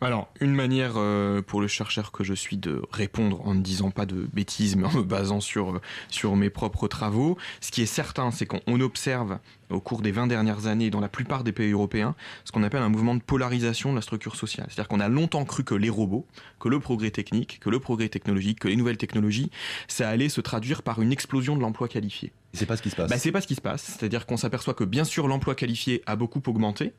Alors, 0.00 0.28
une 0.40 0.54
manière 0.54 0.94
euh, 0.96 1.42
pour 1.42 1.60
le 1.60 1.68
chercheur 1.68 2.12
que 2.12 2.24
je 2.24 2.34
suis 2.34 2.56
de 2.56 2.82
répondre 2.90 3.46
en 3.46 3.54
ne 3.54 3.60
disant 3.60 3.90
pas 3.90 4.06
de 4.06 4.28
bêtises, 4.32 4.76
mais 4.76 4.86
en 4.86 4.92
me 4.92 5.02
basant 5.02 5.40
sur, 5.40 5.80
sur 6.08 6.36
mes 6.36 6.50
propres 6.50 6.88
travaux, 6.88 7.36
ce 7.60 7.70
qui 7.70 7.82
est 7.82 7.86
certain, 7.86 8.30
c'est 8.30 8.46
qu'on 8.46 8.80
observe 8.80 9.38
au 9.70 9.80
cours 9.80 10.02
des 10.02 10.12
20 10.12 10.26
dernières 10.26 10.66
années 10.66 10.90
dans 10.90 11.00
la 11.00 11.08
plupart 11.08 11.44
des 11.44 11.52
pays 11.52 11.72
européens 11.72 12.14
ce 12.44 12.52
qu'on 12.52 12.62
appelle 12.62 12.82
un 12.82 12.88
mouvement 12.88 13.14
de 13.14 13.22
polarisation 13.22 13.90
de 13.90 13.96
la 13.96 14.02
structure 14.02 14.36
sociale. 14.36 14.66
C'est-à-dire 14.68 14.88
qu'on 14.88 15.00
a 15.00 15.08
longtemps 15.08 15.44
cru 15.44 15.64
que 15.64 15.74
les 15.74 15.90
robots, 15.90 16.26
que 16.60 16.68
le 16.68 16.80
progrès 16.80 17.10
technique, 17.10 17.58
que 17.60 17.70
le 17.70 17.80
progrès 17.80 18.08
technologique, 18.08 18.60
que 18.60 18.68
les 18.68 18.76
nouvelles 18.76 18.98
technologies, 18.98 19.50
ça 19.88 20.08
allait 20.08 20.28
se 20.28 20.40
traduire 20.40 20.82
par 20.82 21.00
une 21.00 21.12
explosion 21.12 21.56
de 21.56 21.60
l'emploi 21.60 21.88
qualifié. 21.88 22.32
C'est 22.54 22.66
pas 22.66 22.76
ce 22.76 22.82
qui 22.82 22.90
se 22.90 22.96
passe. 22.96 23.10
Bah, 23.10 23.18
c'est 23.18 23.32
pas 23.32 23.40
ce 23.40 23.46
qui 23.46 23.54
se 23.54 23.60
passe. 23.60 23.82
C'est-à-dire 23.82 24.26
qu'on 24.26 24.36
s'aperçoit 24.36 24.74
que 24.74 24.84
bien 24.84 25.04
sûr 25.04 25.28
l'emploi 25.28 25.54
qualifié 25.54 26.02
a 26.06 26.16
beaucoup 26.16 26.42
augmenté, 26.46 26.92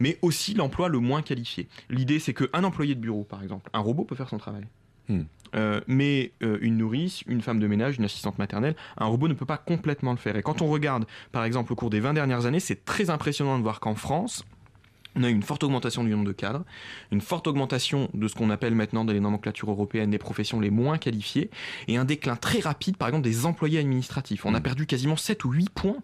mais 0.00 0.18
aussi 0.22 0.54
l'emploi 0.54 0.88
le 0.88 0.98
moins 0.98 1.22
qualifié. 1.22 1.68
L'idée 1.90 2.18
c'est 2.18 2.34
qu'un 2.34 2.64
employé 2.64 2.94
de 2.94 3.00
bureau, 3.00 3.24
par 3.24 3.42
exemple, 3.42 3.70
un 3.72 3.80
robot 3.80 4.04
peut 4.04 4.16
faire 4.16 4.28
son 4.28 4.38
travail. 4.38 4.66
Hmm. 5.08 5.22
Euh, 5.54 5.80
mais 5.86 6.32
euh, 6.42 6.58
une 6.62 6.78
nourrice, 6.78 7.22
une 7.26 7.42
femme 7.42 7.60
de 7.60 7.66
ménage, 7.66 7.98
une 7.98 8.04
assistante 8.04 8.38
maternelle, 8.38 8.74
un 8.96 9.06
robot 9.06 9.28
ne 9.28 9.34
peut 9.34 9.44
pas 9.44 9.58
complètement 9.58 10.12
le 10.12 10.16
faire. 10.16 10.36
Et 10.36 10.42
quand 10.42 10.62
on 10.62 10.68
regarde, 10.68 11.04
par 11.30 11.44
exemple, 11.44 11.72
au 11.72 11.76
cours 11.76 11.90
des 11.90 12.00
20 12.00 12.14
dernières 12.14 12.46
années, 12.46 12.60
c'est 12.60 12.84
très 12.84 13.10
impressionnant 13.10 13.58
de 13.58 13.62
voir 13.62 13.80
qu'en 13.80 13.94
France, 13.94 14.44
on 15.16 15.22
a 15.24 15.28
eu 15.30 15.32
une 15.32 15.42
forte 15.42 15.62
augmentation 15.64 16.04
du 16.04 16.10
nombre 16.10 16.24
de 16.26 16.32
cadres, 16.32 16.64
une 17.10 17.20
forte 17.20 17.46
augmentation 17.46 18.08
de 18.14 18.28
ce 18.28 18.34
qu'on 18.34 18.50
appelle 18.50 18.74
maintenant 18.74 19.04
dans 19.04 19.12
les 19.12 19.20
nomenclatures 19.20 19.70
européennes 19.70 20.10
des 20.10 20.18
professions 20.18 20.58
les 20.60 20.70
moins 20.70 20.98
qualifiées, 20.98 21.50
et 21.88 21.96
un 21.96 22.04
déclin 22.04 22.36
très 22.36 22.60
rapide, 22.60 22.96
par 22.96 23.08
exemple, 23.08 23.24
des 23.24 23.44
employés 23.46 23.78
administratifs. 23.78 24.46
On 24.46 24.54
a 24.54 24.60
perdu 24.60 24.86
quasiment 24.86 25.16
7 25.16 25.44
ou 25.44 25.52
8 25.52 25.70
points 25.70 25.96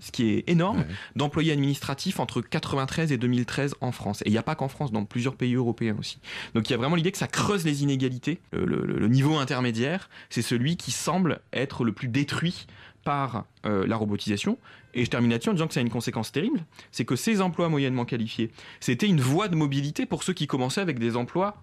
ce 0.00 0.10
qui 0.10 0.30
est 0.30 0.50
énorme, 0.50 0.84
d'employés 1.14 1.52
administratifs 1.52 2.18
entre 2.18 2.40
93 2.40 3.12
et 3.12 3.18
2013 3.18 3.76
en 3.80 3.92
France. 3.92 4.22
Et 4.22 4.30
il 4.30 4.32
n'y 4.32 4.38
a 4.38 4.42
pas 4.42 4.56
qu'en 4.56 4.66
France, 4.66 4.90
dans 4.90 5.04
plusieurs 5.04 5.36
pays 5.36 5.54
européens 5.54 5.94
aussi. 5.96 6.18
Donc 6.56 6.68
il 6.68 6.72
y 6.72 6.74
a 6.74 6.76
vraiment 6.76 6.96
l'idée 6.96 7.12
que 7.12 7.18
ça 7.18 7.28
creuse 7.28 7.64
les 7.64 7.84
inégalités. 7.84 8.40
Le, 8.50 8.64
le- 8.64 8.84
le 8.98 9.06
niveau 9.06 9.36
intermédiaire, 9.36 10.10
c'est 10.28 10.42
celui 10.42 10.76
qui 10.76 10.90
semble 10.90 11.38
être 11.52 11.84
le 11.84 11.92
plus 11.92 12.08
détruit 12.08 12.66
par 13.04 13.44
euh, 13.64 13.86
la 13.86 13.94
robotisation. 13.94 14.58
Et 14.94 15.04
je 15.04 15.10
termine 15.10 15.30
là-dessus 15.30 15.48
en 15.48 15.54
disant 15.54 15.68
que 15.68 15.74
ça 15.74 15.80
a 15.80 15.82
une 15.82 15.90
conséquence 15.90 16.32
terrible, 16.32 16.64
c'est 16.90 17.04
que 17.04 17.16
ces 17.16 17.40
emplois 17.40 17.68
moyennement 17.68 18.04
qualifiés, 18.04 18.50
c'était 18.80 19.06
une 19.06 19.20
voie 19.20 19.48
de 19.48 19.56
mobilité 19.56 20.06
pour 20.06 20.22
ceux 20.22 20.32
qui 20.32 20.46
commençaient 20.46 20.80
avec 20.80 20.98
des 20.98 21.16
emplois 21.16 21.56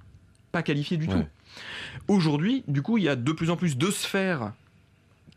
pas 0.51 0.63
qualifiés 0.63 0.97
du 0.97 1.07
tout. 1.07 1.23
Aujourd'hui, 2.07 2.63
du 2.67 2.81
coup, 2.81 2.97
il 2.97 3.03
y 3.03 3.09
a 3.09 3.15
de 3.15 3.31
plus 3.31 3.49
en 3.49 3.55
plus 3.55 3.77
de 3.77 3.91
sphères 3.91 4.53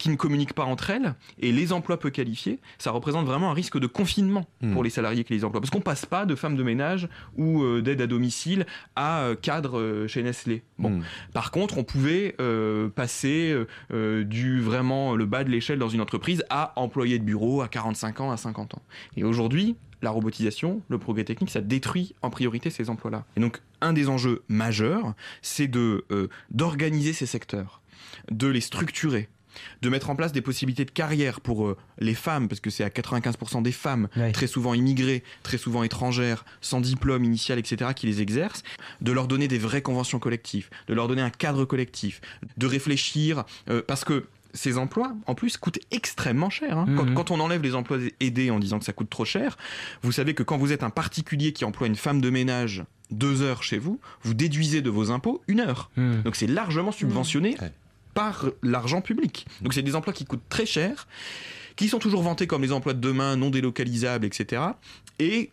qui 0.03 0.11
ne 0.11 0.16
communiquent 0.16 0.55
pas 0.55 0.64
entre 0.64 0.90
elles, 0.90 1.14
et 1.38 1.53
les 1.53 1.72
emplois 1.72 1.98
peu 1.98 2.11
qualifiés, 2.11 2.59
ça 2.78 2.90
représente 2.90 3.24
vraiment 3.24 3.50
un 3.50 3.55
risque 3.55 3.78
de 3.78 3.86
confinement 3.86 4.46
Hmm. 4.61 4.72
pour 4.72 4.84
les 4.84 4.90
salariés 4.90 5.24
qui 5.24 5.32
les 5.34 5.44
emploient. 5.44 5.61
Parce 5.61 5.70
qu'on 5.70 5.80
passe 5.80 6.07
pas 6.07 6.26
de 6.26 6.34
femme 6.34 6.57
de 6.57 6.62
ménage 6.62 7.09
ou 7.36 7.62
euh, 7.62 7.82
d'aide 7.82 8.00
à 8.00 8.07
domicile 8.07 8.66
à 8.96 9.22
euh, 9.22 9.34
cadre 9.34 9.78
euh, 9.78 10.07
chez 10.07 10.22
Nestlé. 10.22 10.62
Bon. 10.78 10.90
Hmm. 10.90 11.03
Par 11.32 11.50
contre, 11.50 11.78
on 11.78 11.84
pouvait 11.84 12.36
passer 12.94 13.55
du 13.90 14.61
vraiment 14.61 15.14
le 15.14 15.26
bas 15.26 15.44
de 15.44 15.50
l'échelle 15.50 15.78
dans 15.78 15.88
une 15.88 16.00
entreprise 16.00 16.44
à 16.50 16.72
employé 16.76 17.18
de 17.18 17.24
bureau 17.24 17.62
à 17.62 17.68
45 17.68 18.20
ans, 18.20 18.30
à 18.30 18.36
50 18.36 18.74
ans. 18.74 18.82
Et 19.16 19.24
aujourd'hui, 19.24 19.76
la 20.03 20.11
robotisation, 20.11 20.82
le 20.88 20.98
progrès 20.98 21.24
technique, 21.24 21.50
ça 21.50 21.61
détruit 21.61 22.14
en 22.22 22.30
priorité 22.30 22.70
ces 22.70 22.90
emplois-là. 22.90 23.24
Et 23.36 23.40
donc, 23.40 23.61
un 23.80 23.92
des 23.92 24.09
enjeux 24.09 24.42
majeurs, 24.48 25.14
c'est 25.40 25.68
de 25.68 26.05
euh, 26.11 26.28
d'organiser 26.50 27.12
ces 27.12 27.26
secteurs, 27.26 27.80
de 28.30 28.48
les 28.48 28.61
structurer, 28.61 29.28
de 29.82 29.88
mettre 29.88 30.11
en 30.11 30.16
place 30.16 30.32
des 30.32 30.40
possibilités 30.40 30.84
de 30.84 30.90
carrière 30.90 31.40
pour 31.40 31.66
euh, 31.66 31.76
les 31.98 32.14
femmes, 32.14 32.48
parce 32.48 32.61
que 32.61 32.70
c'est 32.70 32.84
à 32.84 32.88
95% 32.88 33.62
des 33.62 33.72
femmes, 33.72 34.09
très 34.32 34.46
souvent 34.46 34.74
immigrées, 34.74 35.22
très 35.42 35.59
souvent 35.59 35.82
étrangères, 35.82 36.44
sans 36.61 36.80
diplôme 36.80 37.24
initial, 37.24 37.59
etc., 37.59 37.92
qui 37.94 38.07
les 38.07 38.20
exercent, 38.20 38.62
de 39.00 39.12
leur 39.12 39.28
donner 39.28 39.48
des 39.48 39.59
vraies 39.59 39.82
conventions 39.82 40.18
collectives, 40.18 40.68
de 40.88 40.94
leur 40.94 41.09
donner 41.09 41.22
un 41.22 41.30
cadre 41.30 41.64
collectif, 41.64 42.20
de 42.57 42.66
réfléchir, 42.66 43.44
euh, 43.70 43.82
parce 43.86 44.05
que 44.05 44.26
ces 44.55 44.76
emplois, 44.76 45.14
en 45.26 45.34
plus, 45.34 45.57
coûtent 45.57 45.78
extrêmement 45.90 46.50
cher. 46.50 46.76
hein. 46.76 46.86
Quand, 46.96 47.05
Mhm. 47.07 47.14
quand 47.14 47.30
on 47.30 47.40
enlève 47.40 47.62
les 47.62 47.74
emplois 47.74 47.96
aidés 48.20 48.50
en 48.50 48.59
disant 48.59 48.78
que 48.78 48.84
ça 48.84 48.92
coûte 48.92 49.09
trop 49.09 49.24
cher, 49.24 49.57
vous 50.03 50.12
savez 50.12 50.34
que 50.34 50.42
quand 50.42 50.59
vous 50.59 50.72
êtes 50.72 50.82
un 50.82 50.90
particulier 50.90 51.55
qui 51.55 51.64
emploie 51.64 51.86
une 51.86 51.96
femme 51.96 52.20
de 52.20 52.28
ménage 52.28 52.84
deux 53.11 53.40
heures 53.40 53.62
chez 53.62 53.78
vous, 53.78 53.98
vous 54.22 54.34
déduisez 54.34 54.82
de 54.82 54.90
vos 54.90 55.11
impôts 55.11 55.42
une 55.48 55.61
heure. 55.61 55.90
Hmm. 55.96 56.20
Donc 56.22 56.36
c'est 56.36 56.46
largement 56.46 56.92
subventionné 56.92 57.57
par 58.14 58.46
l'argent 58.62 59.00
public. 59.00 59.46
Donc 59.60 59.74
c'est 59.74 59.82
des 59.82 59.94
emplois 59.94 60.12
qui 60.12 60.24
coûtent 60.24 60.48
très 60.48 60.66
cher, 60.66 61.06
qui 61.76 61.88
sont 61.88 61.98
toujours 61.98 62.22
vantés 62.22 62.46
comme 62.46 62.62
les 62.62 62.72
emplois 62.72 62.94
de 62.94 63.00
demain, 63.00 63.36
non 63.36 63.50
délocalisables, 63.50 64.26
etc. 64.26 64.62
Et 65.18 65.50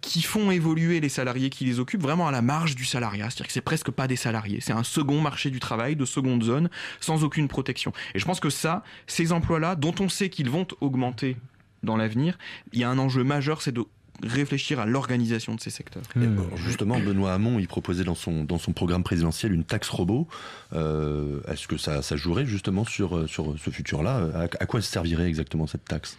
qui 0.00 0.22
font 0.22 0.50
évoluer 0.50 1.00
les 1.00 1.08
salariés 1.08 1.50
qui 1.50 1.64
les 1.64 1.78
occupent 1.78 2.02
vraiment 2.02 2.26
à 2.26 2.30
la 2.30 2.42
marge 2.42 2.74
du 2.74 2.84
salariat. 2.84 3.28
C'est-à-dire 3.28 3.46
que 3.46 3.52
c'est 3.52 3.60
presque 3.60 3.90
pas 3.90 4.06
des 4.06 4.16
salariés. 4.16 4.60
C'est 4.60 4.72
un 4.72 4.84
second 4.84 5.20
marché 5.20 5.50
du 5.50 5.60
travail, 5.60 5.96
de 5.96 6.04
seconde 6.04 6.42
zone, 6.42 6.70
sans 7.00 7.24
aucune 7.24 7.48
protection. 7.48 7.92
Et 8.14 8.18
je 8.18 8.24
pense 8.24 8.40
que 8.40 8.50
ça, 8.50 8.82
ces 9.06 9.32
emplois-là, 9.32 9.76
dont 9.76 9.94
on 10.00 10.08
sait 10.08 10.30
qu'ils 10.30 10.48
vont 10.48 10.66
augmenter 10.80 11.36
dans 11.82 11.96
l'avenir, 11.96 12.38
il 12.72 12.80
y 12.80 12.84
a 12.84 12.90
un 12.90 12.98
enjeu 12.98 13.22
majeur, 13.22 13.60
c'est 13.60 13.72
de 13.72 13.84
réfléchir 14.22 14.78
à 14.80 14.86
l'organisation 14.86 15.54
de 15.54 15.60
ces 15.60 15.70
secteurs. 15.70 16.02
Et, 16.16 16.20
euh, 16.20 16.36
justement, 16.56 16.98
Benoît 17.00 17.32
Hamon, 17.34 17.58
il 17.58 17.68
proposait 17.68 18.04
dans 18.04 18.14
son, 18.14 18.44
dans 18.44 18.58
son 18.58 18.72
programme 18.72 19.02
présidentiel 19.02 19.52
une 19.52 19.64
taxe 19.64 19.88
robot. 19.88 20.28
Euh, 20.72 21.40
Est-ce 21.48 21.66
que 21.68 21.76
ça, 21.76 22.02
ça 22.02 22.16
jouerait 22.16 22.46
justement 22.46 22.84
sur, 22.84 23.28
sur 23.28 23.54
ce 23.58 23.70
futur-là? 23.70 24.28
À, 24.34 24.42
à 24.42 24.66
quoi 24.66 24.80
servirait 24.82 25.26
exactement 25.28 25.66
cette 25.66 25.84
taxe? 25.84 26.18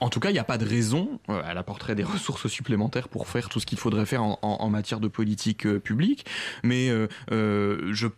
En 0.00 0.08
tout 0.08 0.18
cas, 0.20 0.30
il 0.30 0.32
n'y 0.32 0.38
a 0.38 0.44
pas 0.44 0.58
de 0.58 0.64
raison. 0.66 1.20
euh, 1.28 1.42
Elle 1.48 1.58
apporterait 1.58 1.94
des 1.94 2.04
ressources 2.14 2.48
supplémentaires 2.48 3.08
pour 3.08 3.28
faire 3.28 3.48
tout 3.48 3.60
ce 3.60 3.66
qu'il 3.66 3.78
faudrait 3.78 4.06
faire 4.06 4.22
en, 4.22 4.38
en- 4.42 4.56
en 4.60 4.70
matière 4.70 5.00
de 5.00 5.08
politique 5.08 5.66
euh, 5.66 5.78
publique. 5.78 6.26
Mais 6.62 6.88
euh, 6.90 7.06
euh, 7.32 7.90
je, 7.92 8.08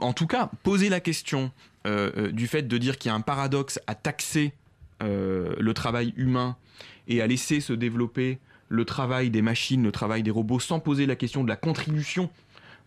en 0.00 0.12
tout 0.12 0.26
cas, 0.26 0.50
poser 0.62 0.88
la 0.88 1.00
question 1.00 1.50
euh, 1.86 2.10
euh, 2.16 2.32
du 2.32 2.46
fait 2.46 2.62
de 2.62 2.78
dire 2.78 2.98
qu'il 2.98 3.10
y 3.10 3.12
a 3.12 3.14
un 3.14 3.20
paradoxe 3.20 3.78
à 3.86 3.94
taxer 3.94 4.52
euh, 5.02 5.54
le 5.58 5.72
travail 5.74 6.12
humain 6.16 6.56
et 7.08 7.22
à 7.22 7.26
laisser 7.26 7.60
se 7.60 7.72
développer 7.72 8.38
le 8.70 8.84
travail 8.86 9.28
des 9.28 9.42
machines, 9.42 9.82
le 9.82 9.92
travail 9.92 10.22
des 10.22 10.30
robots, 10.30 10.60
sans 10.60 10.80
poser 10.80 11.04
la 11.04 11.16
question 11.16 11.44
de 11.44 11.48
la 11.48 11.56
contribution 11.56 12.30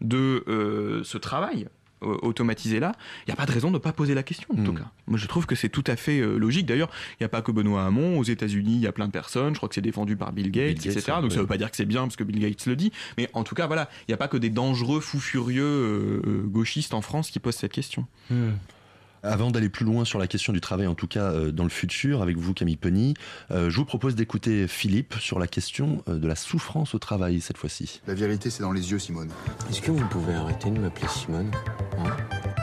de 0.01 0.43
euh, 0.47 1.03
ce 1.03 1.17
travail 1.17 1.67
euh, 2.01 2.17
automatisé 2.21 2.79
là, 2.79 2.93
il 3.21 3.29
n'y 3.29 3.33
a 3.33 3.35
pas 3.35 3.45
de 3.45 3.51
raison 3.51 3.67
de 3.67 3.75
ne 3.75 3.79
pas 3.79 3.93
poser 3.93 4.13
la 4.13 4.23
question 4.23 4.47
en 4.57 4.63
tout 4.63 4.73
cas. 4.73 4.89
Moi 5.07 5.17
je 5.17 5.27
trouve 5.27 5.45
que 5.45 5.55
c'est 5.55 5.69
tout 5.69 5.83
à 5.87 5.95
fait 5.95 6.19
euh, 6.19 6.37
logique. 6.37 6.65
D'ailleurs, 6.65 6.89
il 7.11 7.23
n'y 7.23 7.25
a 7.25 7.29
pas 7.29 7.41
que 7.41 7.51
Benoît 7.51 7.85
Hamon. 7.85 8.17
Aux 8.17 8.23
États-Unis, 8.23 8.75
il 8.75 8.81
y 8.81 8.87
a 8.87 8.91
plein 8.91 9.07
de 9.07 9.11
personnes. 9.11 9.53
Je 9.53 9.59
crois 9.59 9.69
que 9.69 9.75
c'est 9.75 9.81
défendu 9.81 10.15
par 10.15 10.31
Bill 10.31 10.51
Gates, 10.51 10.75
Bill 10.75 10.83
Gates, 10.83 10.97
etc. 10.97 11.17
Donc 11.21 11.31
ça 11.31 11.37
ne 11.37 11.41
veut 11.41 11.47
pas 11.47 11.57
dire 11.57 11.69
que 11.69 11.77
c'est 11.77 11.85
bien 11.85 12.01
parce 12.03 12.15
que 12.15 12.23
Bill 12.23 12.39
Gates 12.39 12.65
le 12.65 12.75
dit. 12.75 12.91
Mais 13.17 13.29
en 13.33 13.43
tout 13.43 13.55
cas, 13.55 13.67
voilà, 13.67 13.89
il 14.01 14.11
n'y 14.11 14.13
a 14.13 14.17
pas 14.17 14.27
que 14.27 14.37
des 14.37 14.49
dangereux 14.49 15.01
fous 15.01 15.19
furieux 15.19 16.21
gauchistes 16.45 16.93
en 16.93 17.01
France 17.01 17.29
qui 17.29 17.39
posent 17.39 17.55
cette 17.55 17.73
question. 17.73 18.07
Avant 19.23 19.51
d'aller 19.51 19.69
plus 19.69 19.85
loin 19.85 20.03
sur 20.03 20.19
la 20.19 20.27
question 20.27 20.51
du 20.51 20.59
travail, 20.59 20.85
en 20.85 20.95
tout 20.95 21.07
cas 21.07 21.31
euh, 21.31 21.51
dans 21.51 21.63
le 21.63 21.69
futur, 21.69 22.21
avec 22.21 22.37
vous 22.37 22.53
Camille 22.53 22.75
Penny, 22.75 23.13
euh, 23.51 23.69
je 23.69 23.77
vous 23.77 23.85
propose 23.85 24.15
d'écouter 24.15 24.67
Philippe 24.67 25.15
sur 25.19 25.39
la 25.39 25.47
question 25.47 26.03
euh, 26.09 26.17
de 26.19 26.27
la 26.27 26.35
souffrance 26.35 26.93
au 26.93 26.99
travail 26.99 27.39
cette 27.39 27.57
fois-ci. 27.57 28.01
La 28.05 28.15
vérité, 28.15 28.49
c'est 28.49 28.63
dans 28.63 28.73
les 28.73 28.91
yeux, 28.91 28.99
Simone. 28.99 29.29
Est-ce 29.69 29.81
que 29.81 29.91
vous 29.91 30.05
pouvez 30.07 30.33
arrêter 30.33 30.69
de 30.69 30.79
m'appeler 30.79 31.07
Simone? 31.07 31.51
Hein? 31.99 32.62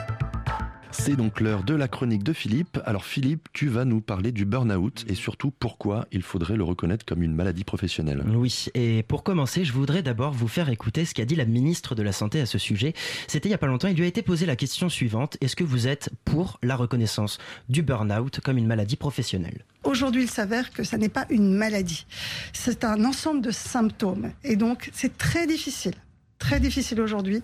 C'est 0.91 1.15
donc 1.15 1.39
l'heure 1.39 1.63
de 1.63 1.73
la 1.73 1.87
chronique 1.87 2.23
de 2.23 2.33
Philippe. 2.33 2.79
Alors 2.85 3.05
Philippe, 3.05 3.47
tu 3.53 3.67
vas 3.67 3.85
nous 3.85 4.01
parler 4.01 4.31
du 4.31 4.45
burn-out 4.45 5.05
et 5.07 5.15
surtout 5.15 5.51
pourquoi 5.51 6.07
il 6.11 6.21
faudrait 6.21 6.57
le 6.57 6.63
reconnaître 6.63 7.05
comme 7.05 7.23
une 7.23 7.33
maladie 7.33 7.63
professionnelle. 7.63 8.23
Oui, 8.33 8.65
et 8.75 9.03
pour 9.03 9.23
commencer, 9.23 9.63
je 9.63 9.73
voudrais 9.73 10.03
d'abord 10.03 10.33
vous 10.33 10.47
faire 10.47 10.69
écouter 10.69 11.05
ce 11.05 11.13
qu'a 11.13 11.25
dit 11.25 11.35
la 11.35 11.45
ministre 11.45 11.95
de 11.95 12.03
la 12.03 12.11
Santé 12.11 12.41
à 12.41 12.45
ce 12.45 12.57
sujet. 12.57 12.93
C'était 13.27 13.49
il 13.49 13.51
y 13.51 13.55
a 13.55 13.57
pas 13.57 13.67
longtemps, 13.67 13.87
il 13.87 13.95
lui 13.95 14.03
a 14.03 14.07
été 14.07 14.21
posé 14.21 14.45
la 14.45 14.55
question 14.55 14.89
suivante, 14.89 15.37
est-ce 15.41 15.55
que 15.55 15.63
vous 15.63 15.87
êtes 15.87 16.09
pour 16.25 16.59
la 16.61 16.75
reconnaissance 16.75 17.37
du 17.69 17.81
burn-out 17.81 18.39
comme 18.41 18.57
une 18.57 18.67
maladie 18.67 18.97
professionnelle? 18.97 19.65
Aujourd'hui, 19.83 20.23
il 20.23 20.29
s'avère 20.29 20.71
que 20.71 20.83
ça 20.83 20.97
n'est 20.97 21.09
pas 21.09 21.25
une 21.29 21.53
maladie. 21.53 22.05
C'est 22.53 22.83
un 22.83 23.03
ensemble 23.05 23.41
de 23.41 23.51
symptômes. 23.51 24.31
Et 24.43 24.55
donc, 24.55 24.89
c'est 24.93 25.17
très 25.17 25.47
difficile, 25.47 25.95
très 26.41 26.59
difficile 26.59 26.99
aujourd'hui 26.99 27.41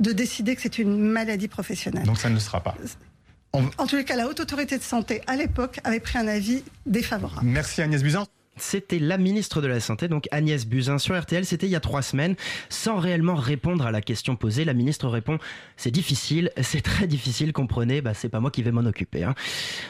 de 0.00 0.12
décider 0.12 0.54
que 0.56 0.62
c'est 0.62 0.78
une 0.78 0.98
maladie 0.98 1.48
professionnelle. 1.48 2.04
Donc 2.04 2.18
ça 2.18 2.28
ne 2.28 2.34
le 2.34 2.40
sera 2.40 2.62
pas. 2.62 2.74
En 3.52 3.86
tous 3.86 3.96
les 3.96 4.04
cas, 4.04 4.16
la 4.16 4.28
Haute 4.28 4.40
Autorité 4.40 4.76
de 4.76 4.82
Santé, 4.82 5.22
à 5.26 5.36
l'époque, 5.36 5.80
avait 5.84 6.00
pris 6.00 6.18
un 6.18 6.28
avis 6.28 6.62
défavorable. 6.86 7.46
Merci 7.46 7.80
Agnès 7.82 8.02
Buzyn. 8.02 8.24
C'était 8.60 8.98
la 8.98 9.18
ministre 9.18 9.60
de 9.60 9.66
la 9.66 9.80
Santé, 9.80 10.08
donc 10.08 10.28
Agnès 10.30 10.66
Buzyn, 10.66 10.98
sur 10.98 11.18
RTL. 11.18 11.44
C'était 11.44 11.66
il 11.66 11.70
y 11.70 11.76
a 11.76 11.80
trois 11.80 12.02
semaines. 12.02 12.36
Sans 12.68 12.98
réellement 12.98 13.34
répondre 13.34 13.86
à 13.86 13.90
la 13.90 14.00
question 14.00 14.36
posée, 14.36 14.64
la 14.64 14.74
ministre 14.74 15.08
répond 15.08 15.38
C'est 15.76 15.90
difficile, 15.90 16.50
c'est 16.62 16.82
très 16.82 17.06
difficile, 17.06 17.52
comprenez, 17.52 18.00
bah, 18.00 18.14
c'est 18.14 18.28
pas 18.28 18.40
moi 18.40 18.50
qui 18.50 18.62
vais 18.62 18.72
m'en 18.72 18.84
occuper. 18.84 19.24
hein. 19.24 19.34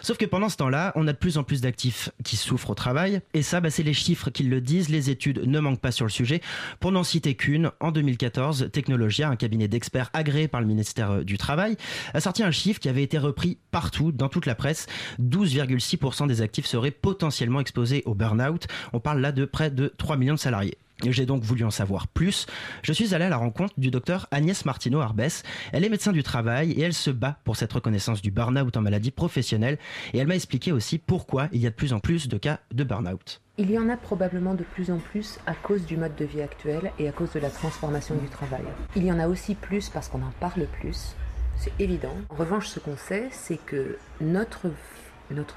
Sauf 0.03 0.17
que 0.17 0.25
pendant 0.25 0.49
ce 0.49 0.57
temps-là, 0.57 0.93
on 0.95 1.07
a 1.09 1.13
de 1.13 1.19
plus 1.19 1.39
en 1.39 1.43
plus 1.43 1.61
d'actifs 1.61 2.11
qui 2.25 2.37
souffrent 2.37 2.71
au 2.71 2.75
travail. 2.75 3.21
Et 3.35 3.43
ça, 3.43 3.61
bah, 3.61 3.71
c'est 3.71 3.83
les 3.83 3.95
chiffres 3.95 4.31
qui 4.31 4.45
le 4.45 4.61
disent. 4.61 4.89
Les 4.89 5.11
études 5.11 5.47
ne 5.47 5.61
manquent 5.61 5.81
pas 5.81 5.93
sur 5.93 6.05
le 6.07 6.11
sujet. 6.11 6.41
Pour 6.79 6.93
n'en 6.93 7.05
citer 7.05 7.35
qu'une, 7.35 7.71
en 7.81 7.93
2014, 7.93 8.71
Technologia, 8.73 9.29
un 9.29 9.37
cabinet 9.37 9.69
d'experts 9.69 10.11
agréé 10.13 10.49
par 10.49 10.61
le 10.61 10.67
ministère 10.67 11.11
euh, 11.11 11.25
du 11.25 11.39
Travail, 11.39 11.77
a 12.15 12.21
sorti 12.21 12.43
un 12.43 12.51
chiffre 12.51 12.81
qui 12.81 12.89
avait 12.89 13.03
été 13.03 13.19
repris 13.19 13.59
partout, 13.71 14.13
dans 14.13 14.29
toute 14.29 14.47
la 14.47 14.55
presse. 14.55 14.87
12,6% 15.21 16.27
des 16.27 16.43
actifs 16.43 16.67
seraient 16.67 16.91
potentiellement 16.91 17.61
exposés 17.61 18.03
au 18.07 18.15
burn-out. 18.15 18.60
On 18.93 19.01
parle 19.01 19.21
là 19.21 19.33
de 19.33 19.45
près 19.45 19.71
de 19.71 19.93
3 19.97 20.17
millions 20.17 20.35
de 20.35 20.39
salariés. 20.39 20.79
J'ai 21.09 21.25
donc 21.25 21.43
voulu 21.43 21.65
en 21.65 21.71
savoir 21.71 22.07
plus. 22.09 22.47
Je 22.83 22.93
suis 22.93 23.15
allé 23.15 23.25
à 23.25 23.31
la 23.31 23.39
rencontre 23.39 23.73
du 23.79 23.91
docteur 23.91 24.27
Agnès 24.31 24.65
Martineau-Arbès. 24.65 25.43
Elle 25.73 25.85
est 25.85 25.89
médecin 25.89 26.13
du 26.13 26.23
travail 26.23 26.73
et 26.73 26.83
elle 26.83 26.93
se 26.93 27.11
bat 27.11 27.39
pour 27.45 27.57
cette 27.57 27.73
reconnaissance 27.73 28.21
du 28.21 28.31
burn-out 28.31 28.77
en 28.77 28.83
maladie 28.83 29.11
professionnelle. 29.11 29.79
Et 30.13 30.19
elle 30.19 30.27
m'a 30.27 30.35
expliqué 30.35 30.73
aussi 30.73 30.99
pourquoi 30.99 31.49
il 31.53 31.61
y 31.61 31.67
a 31.67 31.71
de 31.71 31.75
plus 31.75 31.95
en 31.95 32.01
plus 32.01 32.29
de 32.29 32.37
cas 32.37 32.61
de 32.73 32.85
burn-out. 32.85 33.41
Il 33.57 33.71
y 33.71 33.79
en 33.79 33.89
a 33.89 33.97
probablement 33.97 34.55
de 34.55 34.63
plus 34.63 34.91
en 34.91 34.99
plus 34.99 35.39
à 35.47 35.55
cause 35.55 35.87
du 35.87 35.97
mode 35.97 36.17
de 36.17 36.25
vie 36.25 36.43
actuel 36.43 36.93
et 36.99 37.09
à 37.09 37.13
cause 37.13 37.33
de 37.33 37.41
la 37.41 37.51
transformation 37.51 38.15
du 38.17 38.29
travail. 38.29 38.63
Il 38.97 39.05
y 39.05 39.13
en 39.13 39.19
a 39.19 39.29
aussi 39.29 39.55
plus 39.55 39.89
parce 39.89 40.09
qu'on 40.09 40.23
en 40.23 40.33
parle 40.39 40.67
plus, 40.81 41.15
c'est 41.57 41.73
évident. 41.79 42.15
En 42.29 42.37
revanche, 42.37 42.69
ce 42.69 42.79
qu'on 42.79 42.97
sait, 42.97 43.29
c'est 43.33 43.59
que 43.59 43.99
notre 44.21 44.71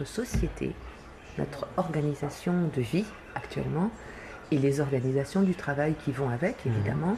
société, 0.05 0.73
notre 1.37 1.67
organisation 1.77 2.69
de 2.75 2.81
vie 2.81 3.05
actuellement, 3.35 3.91
et 4.51 4.57
les 4.57 4.79
organisations 4.79 5.41
du 5.41 5.55
travail 5.55 5.95
qui 6.03 6.11
vont 6.11 6.29
avec, 6.29 6.57
évidemment, 6.65 7.17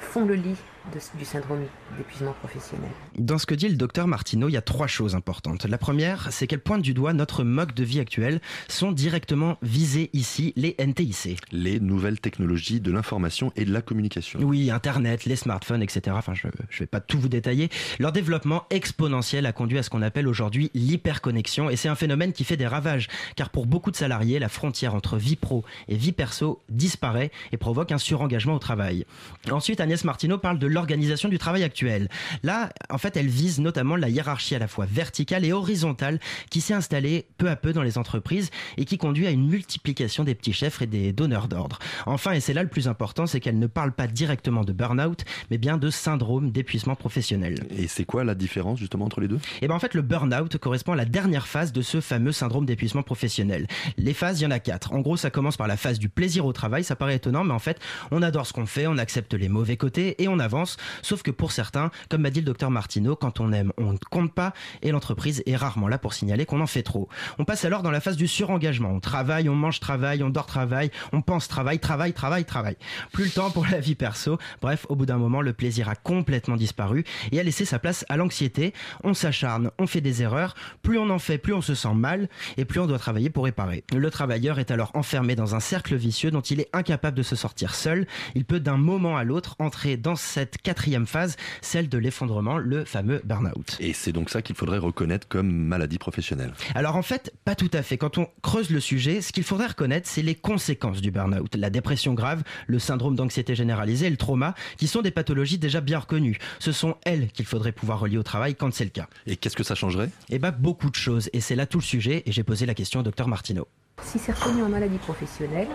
font 0.00 0.24
le 0.24 0.34
lit 0.34 0.56
de- 0.94 1.18
du 1.18 1.24
syndrome 1.24 1.60
d'épuisement 1.96 2.32
professionnel. 2.40 2.90
Dans 3.18 3.38
ce 3.38 3.46
que 3.46 3.54
dit 3.54 3.68
le 3.68 3.76
docteur 3.76 4.06
Martineau, 4.06 4.48
il 4.48 4.52
y 4.52 4.56
a 4.56 4.62
trois 4.62 4.86
choses 4.86 5.14
importantes. 5.14 5.64
La 5.64 5.78
première, 5.78 6.28
c'est 6.32 6.46
qu'elle 6.46 6.60
pointe 6.60 6.82
du 6.82 6.94
doigt 6.94 7.12
notre 7.12 7.44
mode 7.44 7.74
de 7.74 7.84
vie 7.84 8.00
actuel. 8.00 8.40
Sont 8.68 8.92
directement 8.92 9.58
visés 9.62 10.10
ici 10.12 10.52
les 10.56 10.74
NTIC. 10.78 11.40
Les 11.52 11.80
nouvelles 11.80 12.20
technologies 12.20 12.80
de 12.80 12.90
l'information 12.92 13.52
et 13.56 13.64
de 13.64 13.72
la 13.72 13.82
communication. 13.82 14.40
Oui, 14.42 14.70
Internet, 14.70 15.24
les 15.24 15.36
smartphones, 15.36 15.82
etc. 15.82 16.14
Enfin, 16.18 16.34
je 16.34 16.46
ne 16.46 16.52
vais 16.78 16.86
pas 16.86 17.00
tout 17.00 17.18
vous 17.18 17.28
détailler. 17.28 17.68
Leur 17.98 18.12
développement 18.12 18.64
exponentiel 18.70 19.46
a 19.46 19.52
conduit 19.52 19.78
à 19.78 19.82
ce 19.82 19.90
qu'on 19.90 20.02
appelle 20.02 20.28
aujourd'hui 20.28 20.70
l'hyperconnexion. 20.74 21.70
Et 21.70 21.76
c'est 21.76 21.88
un 21.88 21.94
phénomène 21.94 22.32
qui 22.32 22.44
fait 22.44 22.56
des 22.56 22.66
ravages. 22.66 23.08
Car 23.36 23.50
pour 23.50 23.66
beaucoup 23.66 23.90
de 23.90 23.96
salariés, 23.96 24.38
la 24.38 24.48
frontière 24.48 24.94
entre 24.94 25.16
vie 25.16 25.36
pro 25.36 25.64
et 25.88 25.96
vie 25.96 26.12
perso 26.12 26.62
disparaît 26.68 27.30
et 27.52 27.56
provoque 27.56 27.92
un 27.92 27.98
surengagement 27.98 28.54
au 28.54 28.58
travail. 28.58 29.04
Ensuite, 29.50 29.80
Agnès 29.80 30.04
Martineau 30.04 30.38
parle 30.38 30.58
de 30.58 30.66
l'organisation 30.78 31.28
du 31.28 31.38
travail 31.38 31.64
actuel. 31.64 32.08
Là, 32.42 32.70
en 32.88 32.98
fait, 32.98 33.16
elle 33.16 33.26
vise 33.26 33.58
notamment 33.60 33.96
la 33.96 34.08
hiérarchie 34.08 34.54
à 34.54 34.58
la 34.58 34.68
fois 34.68 34.86
verticale 34.86 35.44
et 35.44 35.52
horizontale 35.52 36.20
qui 36.50 36.60
s'est 36.60 36.74
installée 36.74 37.26
peu 37.36 37.50
à 37.50 37.56
peu 37.56 37.72
dans 37.72 37.82
les 37.82 37.98
entreprises 37.98 38.50
et 38.76 38.84
qui 38.84 38.96
conduit 38.96 39.26
à 39.26 39.30
une 39.30 39.48
multiplication 39.48 40.24
des 40.24 40.34
petits 40.34 40.52
chefs 40.52 40.80
et 40.82 40.86
des 40.86 41.12
donneurs 41.12 41.48
d'ordre. 41.48 41.78
Enfin, 42.06 42.32
et 42.32 42.40
c'est 42.40 42.54
là 42.54 42.62
le 42.62 42.68
plus 42.68 42.88
important, 42.88 43.26
c'est 43.26 43.40
qu'elle 43.40 43.58
ne 43.58 43.66
parle 43.66 43.92
pas 43.92 44.06
directement 44.06 44.64
de 44.64 44.72
burn-out, 44.72 45.24
mais 45.50 45.58
bien 45.58 45.78
de 45.78 45.90
syndrome 45.90 46.50
d'épuisement 46.52 46.94
professionnel. 46.94 47.66
Et 47.76 47.88
c'est 47.88 48.04
quoi 48.04 48.22
la 48.24 48.34
différence 48.34 48.78
justement 48.78 49.06
entre 49.06 49.20
les 49.20 49.28
deux? 49.28 49.40
Et 49.62 49.68
ben 49.68 49.74
en 49.74 49.78
fait, 49.78 49.94
le 49.94 50.02
burn-out 50.02 50.56
correspond 50.58 50.92
à 50.92 50.96
la 50.96 51.04
dernière 51.04 51.46
phase 51.48 51.72
de 51.72 51.82
ce 51.82 52.00
fameux 52.00 52.32
syndrome 52.32 52.66
d'épuisement 52.66 53.02
professionnel. 53.02 53.66
Les 53.96 54.14
phases, 54.14 54.40
il 54.40 54.44
y 54.44 54.46
en 54.46 54.50
a 54.50 54.60
quatre. 54.60 54.92
En 54.92 55.00
gros, 55.00 55.16
ça 55.16 55.30
commence 55.30 55.56
par 55.56 55.66
la 55.66 55.76
phase 55.76 55.98
du 55.98 56.08
plaisir 56.08 56.46
au 56.46 56.52
travail. 56.52 56.84
Ça 56.84 56.94
paraît 56.94 57.16
étonnant, 57.16 57.42
mais 57.42 57.54
en 57.54 57.58
fait, 57.58 57.80
on 58.10 58.22
adore 58.22 58.46
ce 58.46 58.52
qu'on 58.52 58.66
fait, 58.66 58.86
on 58.86 58.98
accepte 58.98 59.34
les 59.34 59.48
mauvais 59.48 59.76
côtés 59.76 60.22
et 60.22 60.28
on 60.28 60.38
avance. 60.38 60.67
Sauf 61.02 61.22
que 61.22 61.30
pour 61.30 61.52
certains, 61.52 61.90
comme 62.08 62.22
m'a 62.22 62.30
dit 62.30 62.40
le 62.40 62.46
docteur 62.46 62.70
Martineau, 62.70 63.16
quand 63.16 63.40
on 63.40 63.52
aime, 63.52 63.72
on 63.78 63.92
ne 63.92 63.98
compte 64.10 64.32
pas 64.32 64.52
et 64.82 64.90
l'entreprise 64.90 65.42
est 65.46 65.56
rarement 65.56 65.88
là 65.88 65.98
pour 65.98 66.14
signaler 66.14 66.46
qu'on 66.46 66.60
en 66.60 66.66
fait 66.66 66.82
trop. 66.82 67.08
On 67.38 67.44
passe 67.44 67.64
alors 67.64 67.82
dans 67.82 67.90
la 67.90 68.00
phase 68.00 68.16
du 68.16 68.28
surengagement. 68.28 68.90
On 68.90 69.00
travaille, 69.00 69.48
on 69.48 69.54
mange 69.54 69.80
travail, 69.80 70.22
on 70.22 70.30
dort 70.30 70.46
travail, 70.46 70.90
on 71.12 71.22
pense 71.22 71.48
travail, 71.48 71.78
travail, 71.78 72.12
travail, 72.12 72.44
travail. 72.44 72.76
Plus 73.12 73.24
le 73.24 73.30
temps 73.30 73.50
pour 73.50 73.66
la 73.66 73.80
vie 73.80 73.94
perso. 73.94 74.38
Bref, 74.60 74.86
au 74.88 74.96
bout 74.96 75.06
d'un 75.06 75.18
moment, 75.18 75.40
le 75.40 75.52
plaisir 75.52 75.88
a 75.88 75.94
complètement 75.94 76.56
disparu 76.56 77.04
et 77.32 77.40
a 77.40 77.42
laissé 77.42 77.64
sa 77.64 77.78
place 77.78 78.04
à 78.08 78.16
l'anxiété. 78.16 78.72
On 79.04 79.14
s'acharne, 79.14 79.70
on 79.78 79.86
fait 79.86 80.00
des 80.00 80.22
erreurs. 80.22 80.54
Plus 80.82 80.98
on 80.98 81.10
en 81.10 81.18
fait, 81.18 81.38
plus 81.38 81.54
on 81.54 81.60
se 81.60 81.74
sent 81.74 81.94
mal 81.94 82.28
et 82.56 82.64
plus 82.64 82.80
on 82.80 82.86
doit 82.86 82.98
travailler 82.98 83.30
pour 83.30 83.44
réparer. 83.44 83.84
Le 83.94 84.10
travailleur 84.10 84.58
est 84.58 84.70
alors 84.70 84.90
enfermé 84.94 85.34
dans 85.34 85.54
un 85.54 85.60
cercle 85.60 85.96
vicieux 85.96 86.30
dont 86.30 86.40
il 86.40 86.60
est 86.60 86.68
incapable 86.72 87.16
de 87.16 87.22
se 87.22 87.36
sortir 87.36 87.74
seul. 87.74 88.06
Il 88.34 88.44
peut 88.44 88.60
d'un 88.60 88.76
moment 88.76 89.16
à 89.16 89.24
l'autre 89.24 89.56
entrer 89.58 89.96
dans 89.96 90.16
cette 90.16 90.47
quatrième 90.56 91.06
phase, 91.06 91.36
celle 91.60 91.88
de 91.88 91.98
l'effondrement, 91.98 92.56
le 92.58 92.84
fameux 92.84 93.20
burn-out. 93.24 93.76
Et 93.80 93.92
c'est 93.92 94.12
donc 94.12 94.30
ça 94.30 94.42
qu'il 94.42 94.56
faudrait 94.56 94.78
reconnaître 94.78 95.28
comme 95.28 95.50
maladie 95.50 95.98
professionnelle. 95.98 96.52
Alors 96.74 96.96
en 96.96 97.02
fait, 97.02 97.34
pas 97.44 97.54
tout 97.54 97.70
à 97.72 97.82
fait. 97.82 97.98
Quand 97.98 98.18
on 98.18 98.28
creuse 98.42 98.70
le 98.70 98.80
sujet, 98.80 99.20
ce 99.20 99.32
qu'il 99.32 99.44
faudrait 99.44 99.68
reconnaître, 99.68 100.08
c'est 100.08 100.22
les 100.22 100.34
conséquences 100.34 101.00
du 101.00 101.10
burn-out. 101.10 101.54
La 101.54 101.70
dépression 101.70 102.14
grave, 102.14 102.42
le 102.66 102.78
syndrome 102.78 103.16
d'anxiété 103.16 103.54
généralisée 103.54 104.06
et 104.06 104.10
le 104.10 104.16
trauma, 104.16 104.54
qui 104.76 104.86
sont 104.86 105.02
des 105.02 105.10
pathologies 105.10 105.58
déjà 105.58 105.80
bien 105.80 105.98
reconnues. 105.98 106.38
Ce 106.58 106.72
sont 106.72 106.96
elles 107.04 107.28
qu'il 107.32 107.44
faudrait 107.44 107.72
pouvoir 107.72 108.00
relier 108.00 108.18
au 108.18 108.22
travail 108.22 108.54
quand 108.54 108.72
c'est 108.72 108.84
le 108.84 108.90
cas. 108.90 109.08
Et 109.26 109.36
qu'est-ce 109.36 109.56
que 109.56 109.64
ça 109.64 109.74
changerait? 109.74 110.10
Eh 110.30 110.38
ben 110.38 110.50
beaucoup 110.50 110.90
de 110.90 110.94
choses. 110.94 111.28
Et 111.32 111.40
c'est 111.40 111.56
là 111.56 111.66
tout 111.66 111.78
le 111.78 111.84
sujet. 111.84 112.22
Et 112.26 112.32
j'ai 112.32 112.42
posé 112.42 112.66
la 112.66 112.74
question 112.74 113.00
au 113.00 113.02
docteur 113.02 113.28
Martineau. 113.28 113.68
Si 114.02 114.18
c'est 114.18 114.32
reconnu 114.32 114.62
en 114.62 114.68
maladie 114.68 114.98
professionnelle, 114.98 115.68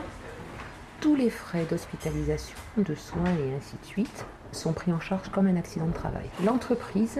tous 1.02 1.16
les 1.16 1.30
frais 1.30 1.66
d'hospitalisation, 1.70 2.56
de 2.78 2.96
soins 2.96 3.26
et 3.26 3.56
ainsi 3.56 3.76
de 3.82 3.86
suite 3.86 4.26
sont 4.54 4.74
pris 4.74 4.92
en 4.94 5.00
charge 5.00 5.30
comme 5.30 5.48
un 5.48 5.56
accident 5.56 5.88
de 5.88 5.94
travail. 5.94 6.30
L'entreprise 6.44 7.20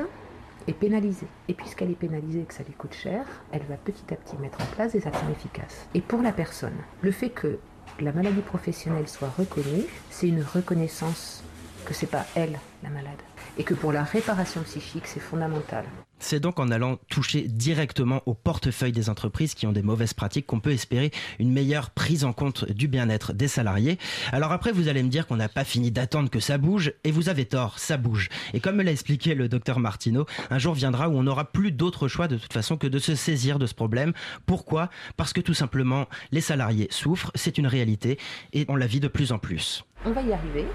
est 0.68 0.74
pénalisée. 0.74 1.28
Et 1.48 1.54
puisqu'elle 1.54 1.92
est 1.92 1.96
pénalisée 1.96 2.42
et 2.42 2.46
que 2.46 2.54
ça 2.54 2.64
lui 2.64 2.74
coûte 2.74 2.94
cher, 2.94 3.26
elle 3.52 3.64
va 3.64 3.76
petit 3.76 4.14
à 4.14 4.16
petit 4.16 4.38
mettre 4.38 4.62
en 4.62 4.76
place 4.76 4.94
des 4.94 5.06
actions 5.08 5.30
efficaces. 5.30 5.88
Et 5.94 6.02
pour 6.02 6.22
la 6.22 6.32
personne, 6.32 6.78
le 7.02 7.12
fait 7.12 7.30
que 7.30 7.60
la 8.00 8.12
maladie 8.12 8.42
professionnelle 8.42 9.08
soit 9.08 9.30
reconnue, 9.38 9.84
c'est 10.10 10.28
une 10.28 10.44
reconnaissance 10.44 11.44
que 11.86 11.94
c'est 11.94 12.08
pas 12.08 12.26
elle 12.36 12.60
la 12.82 12.90
malade. 12.90 13.12
Et 13.58 13.64
que 13.64 13.74
pour 13.74 13.92
la 13.92 14.04
réparation 14.04 14.62
psychique, 14.64 15.08
c'est 15.08 15.20
fondamental. 15.20 15.86
C'est 16.24 16.40
donc 16.40 16.58
en 16.58 16.72
allant 16.72 17.00
toucher 17.10 17.42
directement 17.42 18.24
au 18.26 18.34
portefeuille 18.34 18.94
des 18.94 19.10
entreprises 19.10 19.56
qui 19.56 19.68
ont 19.68 19.74
des 19.74 19.82
mauvaises 19.82 20.14
pratiques 20.14 20.46
qu'on 20.46 20.62
peut 20.62 20.72
espérer 20.72 21.12
une 21.38 21.52
meilleure 21.52 21.90
prise 21.90 22.24
en 22.24 22.32
compte 22.32 22.72
du 22.72 22.88
bien-être 22.88 23.34
des 23.34 23.50
salariés. 23.50 24.00
Alors 24.32 24.54
après, 24.54 24.72
vous 24.72 24.88
allez 24.88 25.04
me 25.04 25.10
dire 25.10 25.28
qu'on 25.28 25.36
n'a 25.36 25.50
pas 25.50 25.66
fini 25.66 25.92
d'attendre 25.92 26.30
que 26.30 26.40
ça 26.40 26.58
bouge, 26.58 26.94
et 27.04 27.12
vous 27.12 27.28
avez 27.28 27.44
tort, 27.44 27.78
ça 27.78 27.98
bouge. 27.98 28.30
Et 28.54 28.62
comme 28.62 28.78
me 28.78 28.84
l'a 28.84 28.92
expliqué 28.92 29.36
le 29.36 29.50
docteur 29.50 29.80
Martineau, 29.80 30.26
un 30.50 30.60
jour 30.60 30.74
viendra 30.74 31.10
où 31.10 31.18
on 31.18 31.24
n'aura 31.24 31.44
plus 31.44 31.74
d'autre 31.74 32.08
choix 32.08 32.30
de 32.30 32.38
toute 32.38 32.54
façon 32.54 32.78
que 32.78 32.88
de 32.88 33.00
se 33.00 33.16
saisir 33.16 33.60
de 33.60 33.66
ce 33.66 33.74
problème. 33.74 34.14
Pourquoi? 34.46 34.90
Parce 35.18 35.34
que 35.34 35.42
tout 35.42 35.54
simplement, 35.54 36.08
les 36.32 36.40
salariés 36.40 36.88
souffrent, 36.90 37.32
c'est 37.36 37.58
une 37.58 37.68
réalité, 37.68 38.18
et 38.54 38.66
on 38.70 38.78
la 38.78 38.88
vit 38.88 39.02
de 39.02 39.10
plus 39.10 39.34
en 39.34 39.40
plus. 39.40 39.84
On 40.06 40.12
va 40.12 40.22
y 40.22 40.32
arriver, 40.32 40.68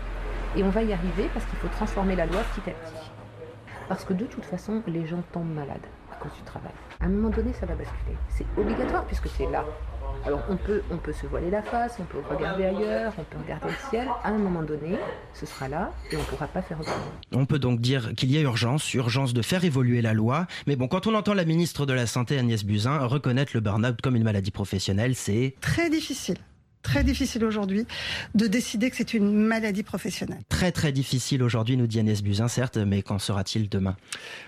et 0.58 0.62
on 0.62 0.68
va 0.68 0.82
y 0.82 0.92
arriver 0.92 1.30
parce 1.32 1.46
qu'il 1.46 1.58
faut 1.58 1.68
transformer 1.68 2.16
la 2.16 2.26
loi 2.26 2.42
petit 2.54 2.68
à 2.68 2.74
petit. 2.74 2.97
Parce 3.88 4.04
que 4.04 4.12
de 4.12 4.26
toute 4.26 4.44
façon, 4.44 4.82
les 4.86 5.06
gens 5.06 5.22
tombent 5.32 5.54
malades 5.54 5.86
à 6.12 6.16
cause 6.16 6.32
du 6.34 6.42
travail. 6.42 6.72
À 7.00 7.06
un 7.06 7.08
moment 7.08 7.30
donné, 7.30 7.52
ça 7.52 7.66
va 7.66 7.74
basculer. 7.74 8.16
C'est 8.28 8.46
obligatoire 8.56 9.04
puisque 9.06 9.28
c'est 9.28 9.50
là. 9.50 9.64
Alors 10.26 10.40
on 10.48 10.56
peut, 10.56 10.82
on 10.90 10.96
peut 10.96 11.12
se 11.12 11.26
voiler 11.26 11.50
la 11.50 11.62
face, 11.62 11.96
on 12.00 12.04
peut 12.04 12.18
regarder 12.28 12.64
ailleurs, 12.64 13.12
on 13.18 13.24
peut 13.24 13.38
regarder 13.42 13.68
le 13.68 13.90
ciel. 13.90 14.08
À 14.24 14.30
un 14.30 14.38
moment 14.38 14.62
donné, 14.62 14.98
ce 15.32 15.46
sera 15.46 15.68
là 15.68 15.92
et 16.10 16.16
on 16.16 16.20
ne 16.20 16.24
pourra 16.24 16.48
pas 16.48 16.60
faire 16.60 16.80
autrement. 16.80 16.96
On 17.32 17.46
peut 17.46 17.58
donc 17.58 17.80
dire 17.80 18.14
qu'il 18.14 18.30
y 18.30 18.36
a 18.36 18.40
urgence, 18.40 18.92
urgence 18.94 19.32
de 19.32 19.42
faire 19.42 19.64
évoluer 19.64 20.02
la 20.02 20.12
loi. 20.12 20.46
Mais 20.66 20.76
bon, 20.76 20.88
quand 20.88 21.06
on 21.06 21.14
entend 21.14 21.34
la 21.34 21.44
ministre 21.44 21.86
de 21.86 21.92
la 21.92 22.06
Santé 22.06 22.38
Agnès 22.38 22.64
Buzyn 22.64 22.98
reconnaître 23.06 23.52
le 23.54 23.60
burn-out 23.60 24.00
comme 24.02 24.16
une 24.16 24.24
maladie 24.24 24.50
professionnelle, 24.50 25.14
c'est 25.14 25.54
Très 25.60 25.88
difficile. 25.88 26.38
Très 26.88 27.04
difficile 27.04 27.44
aujourd'hui 27.44 27.86
de 28.34 28.46
décider 28.46 28.88
que 28.88 28.96
c'est 28.96 29.12
une 29.12 29.30
maladie 29.34 29.82
professionnelle. 29.82 30.40
très 30.48 30.72
très 30.72 30.90
difficile 30.90 31.42
aujourd'hui, 31.42 31.76
nous 31.76 31.86
dit 31.86 32.00
Agnès 32.00 32.22
Buzyn, 32.22 32.48
certes, 32.48 32.78
mais 32.78 33.02
qu'en 33.02 33.18
sera-t-il 33.18 33.68
demain? 33.68 33.94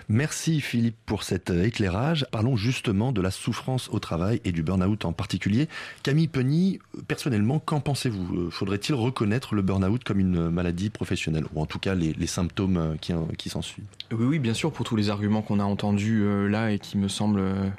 Merci 0.09 0.59
Philippe 0.59 0.95
pour 1.05 1.21
cet 1.21 1.51
éclairage. 1.51 2.25
Parlons 2.31 2.57
justement 2.57 3.11
de 3.11 3.21
la 3.21 3.29
souffrance 3.29 3.89
au 3.89 3.99
travail 3.99 4.41
et 4.43 4.51
du 4.51 4.63
burn-out 4.63 5.05
en 5.05 5.13
particulier. 5.13 5.67
Camille 6.01 6.27
Penny, 6.27 6.79
euh, 6.97 7.01
personnellement, 7.07 7.59
qu'en 7.59 7.79
pensez-vous? 7.79 8.35
Euh, 8.35 8.49
Faudrait-il 8.49 8.95
reconnaître 8.95 9.53
le 9.53 9.61
burn-out 9.61 10.03
comme 10.03 10.19
une 10.19 10.49
maladie 10.49 10.89
professionnelle? 10.89 11.45
Ou 11.53 11.61
en 11.61 11.67
tout 11.67 11.77
cas 11.79 11.93
les, 11.93 12.13
les 12.13 12.27
symptômes 12.27 12.77
euh, 12.77 12.95
qui, 12.99 13.13
qui 13.37 13.49
s'en 13.49 13.61
suivent 13.61 13.85
Oui, 14.11 14.25
oui, 14.25 14.39
bien 14.39 14.55
sûr, 14.55 14.71
pour 14.73 14.83
tous 14.85 14.95
les 14.95 15.11
arguments 15.11 15.43
qu'on 15.43 15.59
a 15.59 15.63
entendus 15.63 16.23
euh, 16.23 16.47
là 16.47 16.71
et 16.71 16.79
qui 16.79 16.97
me 16.97 17.07
semblent 17.07 17.39
euh, 17.39 17.69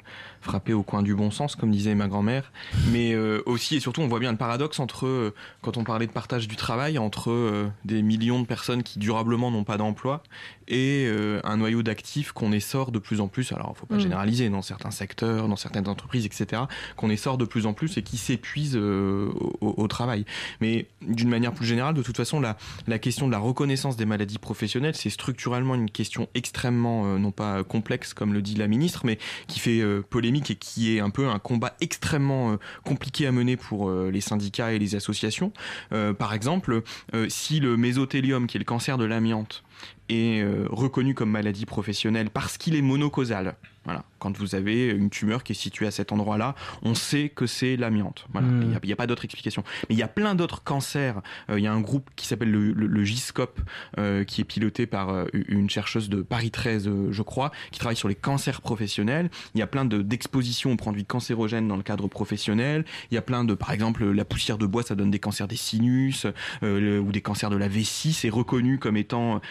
frapper 0.43 0.73
au 0.73 0.83
coin 0.83 1.01
du 1.01 1.15
bon 1.15 1.31
sens, 1.31 1.55
comme 1.55 1.71
disait 1.71 1.95
ma 1.95 2.07
grand-mère. 2.07 2.51
Mais 2.91 3.13
euh, 3.13 3.41
aussi 3.45 3.75
et 3.75 3.79
surtout, 3.79 4.01
on 4.01 4.07
voit 4.07 4.19
bien 4.19 4.31
le 4.31 4.37
paradoxe 4.37 4.79
entre, 4.79 5.05
euh, 5.07 5.33
quand 5.61 5.77
on 5.77 5.83
parlait 5.83 6.07
de 6.07 6.11
partage 6.11 6.47
du 6.47 6.55
travail, 6.55 6.97
entre 6.97 7.31
euh, 7.31 7.67
des 7.85 8.01
millions 8.01 8.41
de 8.41 8.45
personnes 8.45 8.83
qui 8.83 8.99
durablement 8.99 9.51
n'ont 9.51 9.63
pas 9.63 9.77
d'emploi 9.77 10.21
et 10.69 11.09
un 11.43 11.57
noyau 11.57 11.83
d'actifs 11.83 12.31
qu'on 12.31 12.53
essore 12.53 12.93
de 12.93 12.99
plus 12.99 13.19
en 13.19 13.27
plus. 13.27 13.51
Alors, 13.51 13.73
il 13.75 13.79
faut 13.79 13.85
pas 13.85 13.95
Mm. 13.95 13.99
généraliser 13.99 14.49
dans 14.49 14.61
certains 14.61 14.91
secteurs, 14.91 15.49
dans 15.49 15.57
certaines 15.57 15.89
entreprises, 15.89 16.25
etc., 16.25 16.61
qu'on 16.95 17.09
essore 17.09 17.37
de 17.37 17.43
plus 17.43 17.65
en 17.65 17.73
plus 17.73 17.97
et 17.97 18.01
qui 18.01 18.15
s'épuisent 18.15 18.77
au, 18.77 19.33
au 19.59 19.87
travail. 19.89 20.25
Mais 20.61 20.87
d'une 21.01 21.27
manière 21.27 21.51
plus 21.51 21.65
générale, 21.65 21.93
de 21.93 22.01
toute 22.01 22.15
façon, 22.15 22.39
la, 22.39 22.55
la 22.87 22.97
question 22.97 23.27
de 23.27 23.33
la 23.33 23.39
reconnaissance 23.39 23.97
des 23.97 24.05
maladies 24.05 24.39
professionnelles, 24.39 24.95
c'est 24.95 25.09
structurellement 25.09 25.75
une 25.75 25.89
question 25.91 26.29
extrêmement, 26.33 27.19
non 27.19 27.31
pas 27.31 27.63
complexe 27.65 28.13
comme 28.13 28.33
le 28.33 28.41
dit 28.41 28.55
la 28.55 28.67
ministre, 28.67 29.01
mais 29.05 29.17
qui 29.47 29.59
fait 29.59 29.79
euh, 29.81 30.01
et 30.41 30.55
qui 30.55 30.95
est 30.95 30.99
un 30.99 31.09
peu 31.09 31.27
un 31.27 31.39
combat 31.39 31.75
extrêmement 31.79 32.53
euh, 32.53 32.57
compliqué 32.83 33.27
à 33.27 33.31
mener 33.31 33.57
pour 33.57 33.89
euh, 33.89 34.09
les 34.11 34.21
syndicats 34.21 34.73
et 34.73 34.79
les 34.79 34.95
associations. 34.95 35.51
Euh, 35.91 36.13
par 36.13 36.33
exemple, 36.33 36.81
si 37.29 37.59
le 37.59 37.77
mésothélium, 37.77 38.47
qui 38.47 38.57
est 38.57 38.59
le 38.59 38.65
cancer 38.65 38.97
de 38.97 39.05
l'amiante, 39.05 39.63
est 40.09 40.41
euh, 40.41 40.67
reconnu 40.69 41.13
comme 41.13 41.31
maladie 41.31 41.65
professionnelle 41.65 42.29
parce 42.29 42.57
qu'il 42.57 42.75
est 42.75 42.81
monocausal. 42.81 43.55
Voilà. 43.85 44.05
Quand 44.19 44.37
vous 44.37 44.55
avez 44.55 44.87
une 44.87 45.09
tumeur 45.09 45.43
qui 45.43 45.51
est 45.51 45.55
située 45.55 45.85
à 45.87 45.91
cet 45.91 46.13
endroit-là, 46.13 46.55
on 46.83 46.95
sait 46.95 47.27
que 47.27 47.45
c'est 47.45 47.75
l'amiante. 47.75 48.25
Voilà. 48.31 48.47
Mm. 48.47 48.61
Il 48.81 48.87
n'y 48.87 48.93
a, 48.93 48.95
pas 48.95 49.07
d'autre 49.07 49.25
explication. 49.25 49.61
Mais 49.89 49.95
il 49.95 49.97
y 49.99 50.03
a 50.03 50.07
plein 50.07 50.35
d'autres 50.35 50.63
cancers. 50.63 51.21
Euh, 51.49 51.59
il 51.59 51.63
y 51.65 51.67
a 51.67 51.73
un 51.73 51.81
groupe 51.81 52.09
qui 52.15 52.25
s'appelle 52.25 52.49
le, 52.49 52.71
le, 52.71 52.87
le 52.87 53.03
GISCOP, 53.03 53.59
euh, 53.99 54.23
qui 54.23 54.39
est 54.39 54.45
piloté 54.45 54.85
par 54.87 55.09
euh, 55.09 55.25
une 55.33 55.69
chercheuse 55.69 56.07
de 56.07 56.21
Paris 56.21 56.49
13, 56.51 56.87
euh, 56.87 57.07
je 57.11 57.21
crois, 57.23 57.51
qui 57.71 57.79
travaille 57.79 57.97
sur 57.97 58.07
les 58.07 58.15
cancers 58.15 58.61
professionnels. 58.61 59.29
Il 59.53 59.59
y 59.59 59.61
a 59.61 59.67
plein 59.67 59.83
de- 59.83 60.01
d'expositions 60.01 60.71
aux 60.71 60.77
produits 60.77 61.03
cancérogènes 61.05 61.67
dans 61.67 61.75
le 61.77 61.83
cadre 61.83 62.07
professionnel. 62.07 62.85
Il 63.11 63.15
y 63.15 63.17
a 63.17 63.21
plein 63.21 63.43
de, 63.43 63.53
par 63.53 63.71
exemple, 63.71 64.09
la 64.09 64.23
poussière 64.23 64.57
de 64.57 64.65
bois, 64.65 64.83
ça 64.83 64.95
donne 64.95 65.11
des 65.11 65.19
cancers 65.19 65.49
des 65.49 65.57
sinus 65.57 66.25
le- 66.61 66.99
ou 67.01 67.11
des 67.11 67.21
cancers 67.21 67.49
de 67.49 67.57
la 67.57 67.67
vessie. 67.67 68.13
C'est 68.13 68.29
reconnu 68.29 68.79
comme 68.79 68.95
étant 68.95 69.41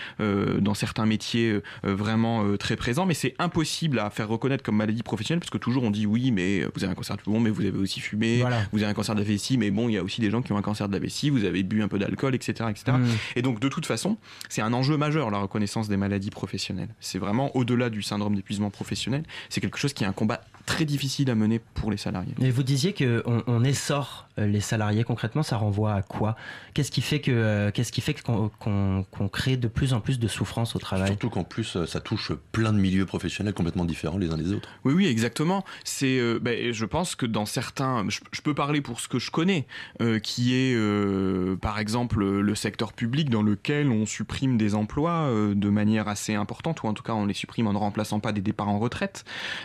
dans 0.61 0.75
certains 0.75 1.07
métiers 1.07 1.51
euh, 1.51 1.61
vraiment 1.95 2.45
euh, 2.45 2.57
très 2.57 2.77
présent, 2.77 3.07
mais 3.07 3.15
c'est 3.15 3.35
impossible 3.39 3.99
à 3.99 4.11
faire 4.11 4.29
reconnaître 4.29 4.63
comme 4.63 4.77
maladie 4.77 5.03
professionnelle 5.03 5.41
parce 5.41 5.51
que 5.51 5.59
toujours 5.59 5.83
on 5.83 5.91
dit 5.91 6.07
oui, 6.07 6.31
mais 6.31 6.63
vous 6.75 6.85
avez 6.85 6.93
un 6.93 6.95
cancer 6.95 7.17
du 7.17 7.25
poumon, 7.25 7.41
mais 7.41 7.51
vous 7.51 7.65
avez 7.65 7.79
aussi 7.79 8.01
fumé, 8.01 8.39
Voilà. 8.41 8.67
vous 8.73 8.83
avez 8.83 8.91
un 8.91 8.95
cancer 8.95 9.15
de 9.15 9.21
la 9.21 9.27
vessie, 9.27 9.59
mais 9.59 9.71
bon, 9.71 9.89
il 9.89 9.95
y 9.95 9.99
a 9.99 10.03
aussi 10.03 10.21
des 10.21 10.31
gens 10.31 10.43
qui 10.43 10.53
ont 10.53 10.57
un 10.57 10.63
cancer 10.63 10.89
de 10.89 10.93
la 10.93 10.99
vessie, 10.99 11.31
vous 11.31 11.45
avez 11.45 11.63
bu 11.63 11.83
un 11.83 11.89
peu 11.89 11.99
d'alcool, 11.99 12.35
etc., 12.35 12.69
etc. 12.71 12.97
Mm. 12.99 13.07
Et 13.37 13.43
donc 13.43 13.61
de 13.61 13.69
toute 13.69 13.87
façon, 13.87 14.19
c'est 14.49 14.63
un 14.63 14.73
enjeu 14.73 14.97
majeur 14.97 15.31
la 15.33 15.39
reconnaissance 15.39 15.89
des 15.89 15.97
maladies 15.97 16.31
professionnelles. 16.31 16.95
C'est 17.01 17.19
vraiment 17.19 17.55
au-delà 17.57 17.91
du 17.91 18.03
syndrome 18.03 18.37
d'épuisement 18.37 18.71
professionnel, 18.71 19.25
c'est 19.49 19.61
quelque 19.61 19.79
chose 19.79 19.93
qui 19.93 20.05
est 20.05 20.07
un 20.07 20.13
combat 20.13 20.43
très 20.67 20.85
difficile 20.85 21.31
à 21.31 21.35
mener 21.35 21.61
pour 21.75 21.91
les 21.91 21.97
salariés. 21.97 22.35
Et 22.41 22.51
vous 22.51 22.63
disiez 22.63 22.93
que 22.93 23.23
on, 23.27 23.65
essore 23.65 24.29
euh, 24.39 24.47
les 24.47 24.61
salariés 24.61 25.05
concrètement, 25.05 25.43
ça 25.43 25.57
renvoie 25.57 25.95
à 25.95 26.03
quoi? 26.03 26.37
Qu'est-ce 26.75 26.91
qui 26.91 27.01
fait 27.03 27.21
que 27.21 27.31
euh, 27.31 27.71
qu'est-ce 27.71 27.93
qui 27.93 28.01
fait 28.01 28.15
qu'on 28.21 28.51
qu'on- 28.59 29.05
qu'on 29.11 29.29
crée 29.29 29.57
de 29.57 29.69
plus 29.69 29.93
en 29.93 30.01
plus 30.01 30.19
de 30.19 30.29
souffrance 30.29 30.75
au 30.75 30.79
travail? 30.79 31.09
Surtout 31.09 31.31
qu'en 31.31 31.45
plus, 31.45 31.77
euh, 31.77 31.87
ça 31.87 32.01
touche 32.01 32.33
plein 32.53 32.73
de 32.73 32.79
milieux 32.79 33.07
professionnels 33.07 33.55
complètement 33.55 33.85
différents 33.85 34.19
les 34.19 34.31
uns 34.31 34.37
des 34.39 34.53
autres. 34.53 34.69
Oui, 34.85 34.95
oui, 34.95 35.07
exactement. 35.07 35.65
C'est, 35.85 36.19
euh, 36.19 36.39
ben, 36.41 36.73
je 36.73 36.85
pense 36.87 37.15
que 37.15 37.27
dans 37.27 37.47
certains, 37.47 38.05
je, 38.09 38.21
je 38.33 38.41
peux 38.41 38.55
parler 38.55 38.81
pour 38.81 39.01
ce 39.01 39.09
que 39.09 39.19
je 39.19 39.31
connais, 39.31 39.67
euh, 40.01 40.19
qui 40.19 40.55
est, 40.55 40.75
euh, 40.75 41.57
par 41.57 41.79
exemple, 41.79 42.25
le 42.25 42.55
secteur 42.55 42.93
public 42.93 43.31
dans 43.31 43.43
lequel 43.43 43.89
on 43.91 44.07
supprime 44.07 44.57
des 44.57 44.75
emplois 44.75 45.23
euh, 45.29 45.55
de 45.55 45.69
manière 45.69 46.09
assez 46.09 46.35
importante, 46.35 46.83
ou 46.83 46.87
en 46.87 46.95
tout 46.95 47.03
cas 47.03 47.13
on 47.15 47.27
les 47.27 47.35
supprime 47.35 47.67
en 47.67 47.73
ne 47.73 47.79
remplaçant 47.79 48.21
pas 48.21 48.33
des 48.33 48.41
départs 48.41 48.69
en 48.69 48.79
retraite. 48.79 49.25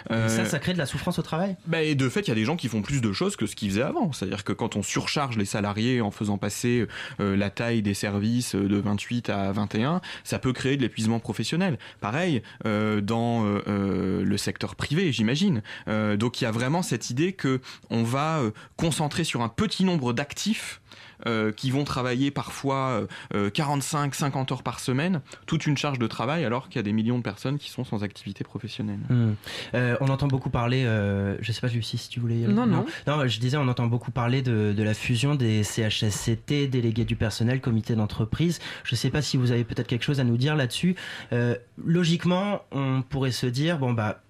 Et 0.10 0.30
ça, 0.30 0.45
ça 0.45 0.60
crée 0.60 0.74
de 0.74 0.78
la 0.78 0.86
souffrance 0.88 1.20
au 1.20 1.22
travail? 1.22 1.56
Bah, 1.68 1.84
et 1.84 1.96
de 1.96 2.10
fait, 2.10 2.22
il 2.22 2.30
y 2.30 2.32
a 2.32 2.36
des 2.36 2.46
gens 2.46 2.56
qui 2.56 2.68
font 2.68 2.82
plus 2.82 3.02
de 3.02 3.12
choses 3.14 3.36
que 3.36 3.46
ce 3.46 3.56
qu'ils 3.56 3.70
faisaient 3.70 3.82
avant. 3.82 4.12
C'est-à-dire 4.12 4.44
que 4.44 4.54
quand 4.54 4.76
on 4.76 4.84
surcharge 4.84 5.38
les 5.38 5.46
salariés 5.46 6.02
en 6.02 6.12
faisant 6.12 6.38
passer 6.38 6.88
euh, 7.20 7.36
la 7.36 7.50
taille 7.50 7.82
des 7.82 7.94
services 7.94 8.56
euh, 8.56 8.68
de 8.68 8.78
28 8.78 9.30
à 9.30 9.52
21, 9.52 10.02
ça 10.24 10.40
peut 10.40 10.54
créer 10.54 10.78
de 10.78 10.82
l'épuisement 10.82 11.20
professionnel. 11.20 11.78
Pareil 12.02 12.42
euh, 12.66 13.02
dans 13.02 13.46
euh, 13.46 13.62
euh, 13.68 14.24
le 14.24 14.38
secteur 14.38 14.76
privé, 14.76 15.12
j'imagine. 15.12 15.62
Euh, 15.88 16.18
donc 16.18 16.42
il 16.42 16.46
y 16.46 16.48
a 16.48 16.52
vraiment 16.52 16.82
cette 16.82 17.10
idée 17.10 17.34
que 17.34 17.62
on 17.90 18.04
va 18.04 18.40
euh, 18.40 18.52
concentrer 18.76 19.24
sur 19.24 19.42
un 19.42 19.50
petit 19.50 19.84
nombre 19.84 20.14
d'actifs 20.14 20.82
euh, 21.26 21.51
qui 21.51 21.72
vont 21.72 21.84
travailler 21.84 22.32
parfois 22.32 23.07
euh, 23.34 23.49
45-50 23.49 24.53
heures 24.53 24.63
par 24.63 24.80
semaine, 24.80 25.22
toute 25.45 25.65
une 25.65 25.78
charge 25.78 25.99
de 25.99 26.07
travail, 26.07 26.45
alors 26.45 26.70
qu'il 26.70 26.78
y 26.78 26.80
a 26.80 26.84
des 26.84 26.93
millions 26.93 27.18
de 27.18 27.24
personnes 27.24 27.57
qui 27.57 27.70
sont 27.70 27.84
sans 27.84 28.03
activité 28.03 28.43
professionnelle. 28.43 28.99
Hmm. 29.09 29.34
Euh, 29.74 29.97
on 30.01 30.09
entend 30.09 30.28
beaucoup 30.28 30.49
parler, 30.49 30.84
euh, 30.86 31.38
je 31.41 31.51
sais 31.51 31.61
pas 31.61 31.68
Lucie 31.68 31.97
si 31.97 32.09
tu 32.09 32.20
voulais. 32.20 32.36
Non, 32.36 32.65
non. 32.65 32.86
Non, 33.07 33.28
je 33.28 33.39
disais 33.39 33.57
on 33.57 33.68
entend 33.68 33.88
beaucoup 33.88 34.11
parler 34.11 34.41
de, 34.41 34.74
de 34.76 34.84
la 34.84 34.93
fusion 34.93 35.36
des 35.36 35.63
CHSCT, 35.63 36.68
délégués 36.68 37.05
du 37.05 37.15
personnel, 37.15 37.61
comité 37.61 37.95
d'entreprise. 37.95 38.59
Je 38.84 38.95
sais 38.95 39.09
pas 39.09 39.22
si 39.22 39.38
vous 39.38 39.51
avez 39.51 39.63
peut-être 39.63 39.88
quelque 39.88 40.03
chose 40.03 40.20
à 40.20 40.24
nous 40.24 40.38
dire 40.38 40.55
là-dessus. 40.55 40.95
Euh, 41.34 41.55
logiquement, 41.84 42.61
on 42.72 43.01
pourrait 43.01 43.32
se 43.32 43.47
dire 43.47 43.78
bon 43.78 43.93
bah 43.93 44.22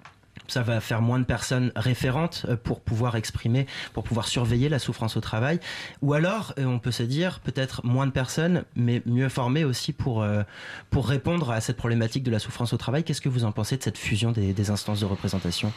ça 0.48 0.64
va 0.64 0.80
faire 0.80 1.02
moins 1.02 1.20
de 1.20 1.26
personnes 1.26 1.72
référentes 1.76 2.46
euh, 2.48 2.56
pour 2.56 2.82
pouvoir 2.82 3.16
exprimer, 3.16 3.68
pour 3.94 4.04
pouvoir 4.04 4.28
surveiller 4.28 4.70
la 4.70 4.80
souffrance 4.80 5.18
au 5.18 5.22
travail. 5.22 5.60
Ou 6.02 6.14
alors, 6.14 6.54
euh, 6.58 6.66
on 6.66 6.80
peut 6.80 6.92
se 6.92 7.04
dire 7.04 7.40
peut-être 7.42 7.86
moins 7.86 8.08
de 8.08 8.12
personnes, 8.12 8.64
mais 8.76 9.02
mieux 9.06 9.30
formées 9.30 9.64
aussi 9.64 9.94
pour, 9.94 10.22
euh, 10.22 10.44
pour 10.90 11.08
répondre 11.08 11.52
à 11.52 11.62
cette 11.62 11.78
problématique 11.78 12.24
de 12.24 12.32
la 12.32 12.40
souffrance 12.40 12.74
au 12.74 12.78
travail. 12.78 13.04
Qu'est-ce 13.04 13.22
que 13.22 13.30
vous 13.30 13.44
en 13.44 13.52
pensez 13.52 13.78
de 13.78 13.84
cette 13.84 13.98
fusion 13.98 14.32
des, 14.32 14.70
instances 14.70 15.00
de 15.00 15.06
représentation? 15.06 15.72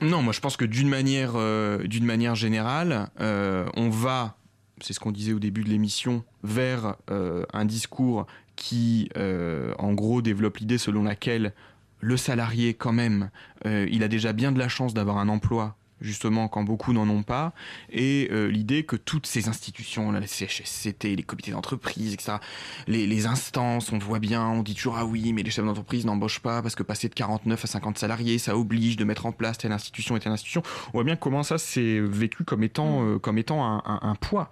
Non, 0.00 0.22
moi 0.22 0.32
je 0.32 0.40
pense 0.40 0.56
que 0.56 0.64
d'une 0.64 0.88
manière, 0.88 1.34
manière 1.34 2.34
générale, 2.34 3.10
on 3.18 3.88
va, 3.90 4.36
c'est 4.80 4.92
ce 4.92 5.00
qu'on 5.00 5.12
disait 5.12 5.32
au 5.32 5.38
début 5.38 5.62
de 5.62 5.68
l'émission, 5.68 6.24
vers 6.42 6.96
un 7.08 7.64
discours 7.64 8.26
qui, 8.56 9.08
en 9.16 9.92
gros, 9.92 10.22
développe 10.22 10.58
l'idée 10.58 10.78
selon 10.78 11.04
laquelle 11.04 11.52
le 12.00 12.16
salarié, 12.16 12.74
quand 12.74 12.92
même, 12.92 13.30
euh, 13.66 13.86
il 13.90 14.02
a 14.02 14.08
déjà 14.08 14.32
bien 14.32 14.52
de 14.52 14.58
la 14.58 14.68
chance 14.68 14.94
d'avoir 14.94 15.18
un 15.18 15.28
emploi 15.28 15.77
justement 16.00 16.48
quand 16.48 16.62
beaucoup 16.64 16.92
n'en 16.92 17.08
ont 17.08 17.22
pas, 17.22 17.52
et 17.90 18.28
euh, 18.32 18.48
l'idée 18.48 18.84
que 18.84 18.96
toutes 18.96 19.26
ces 19.26 19.48
institutions, 19.48 20.12
les 20.12 20.26
CHSCT, 20.26 21.16
les 21.16 21.22
comités 21.22 21.50
d'entreprise, 21.52 22.12
etc., 22.14 22.38
les, 22.86 23.06
les 23.06 23.26
instances, 23.26 23.92
on 23.92 23.98
voit 23.98 24.18
bien, 24.18 24.46
on 24.46 24.62
dit 24.62 24.74
toujours 24.74 24.96
ah 24.98 25.04
oui, 25.04 25.32
mais 25.32 25.42
les 25.42 25.50
chefs 25.50 25.64
d'entreprise 25.64 26.04
n'embauchent 26.06 26.40
pas 26.40 26.62
parce 26.62 26.74
que 26.74 26.82
passer 26.82 27.08
de 27.08 27.14
49 27.14 27.64
à 27.64 27.66
50 27.66 27.98
salariés, 27.98 28.38
ça 28.38 28.56
oblige 28.56 28.96
de 28.96 29.04
mettre 29.04 29.26
en 29.26 29.32
place 29.32 29.58
telle 29.58 29.72
institution 29.72 30.16
et 30.16 30.20
telle 30.20 30.32
institution. 30.32 30.62
On 30.88 30.92
voit 30.92 31.04
bien 31.04 31.16
comment 31.16 31.42
ça 31.42 31.58
c'est 31.58 32.00
vécu 32.00 32.44
comme 32.44 32.62
étant, 32.62 33.04
euh, 33.04 33.18
comme 33.18 33.38
étant 33.38 33.64
un, 33.64 33.82
un- 33.84 34.00
un 34.02 34.14
poids. 34.14 34.50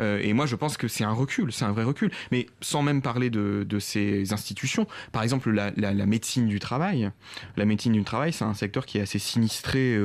Euh, 0.00 0.20
et 0.22 0.32
moi, 0.32 0.46
je 0.46 0.56
pense 0.56 0.76
que 0.76 0.88
c'est 0.88 1.04
un 1.04 1.12
recul, 1.12 1.52
c'est 1.52 1.64
un 1.64 1.72
vrai 1.72 1.84
recul. 1.84 2.10
Mais 2.30 2.46
sans 2.60 2.82
même 2.82 3.02
parler 3.02 3.30
de, 3.30 3.66
de 3.68 3.78
ces 3.78 4.32
institutions, 4.32 4.86
par 5.12 5.22
exemple, 5.22 5.50
la, 5.50 5.70
la- 5.76 5.92
la 5.94 6.06
médecine 6.06 6.46
du 6.48 6.58
travail. 6.58 7.10
La 7.56 7.64
médecine 7.64 7.92
du 7.92 8.04
travail, 8.04 8.32
c'est 8.32 8.44
un 8.44 8.54
secteur 8.54 8.86
qui 8.86 8.98
est 8.98 9.02
assez 9.02 9.18
sinistré 9.18 9.96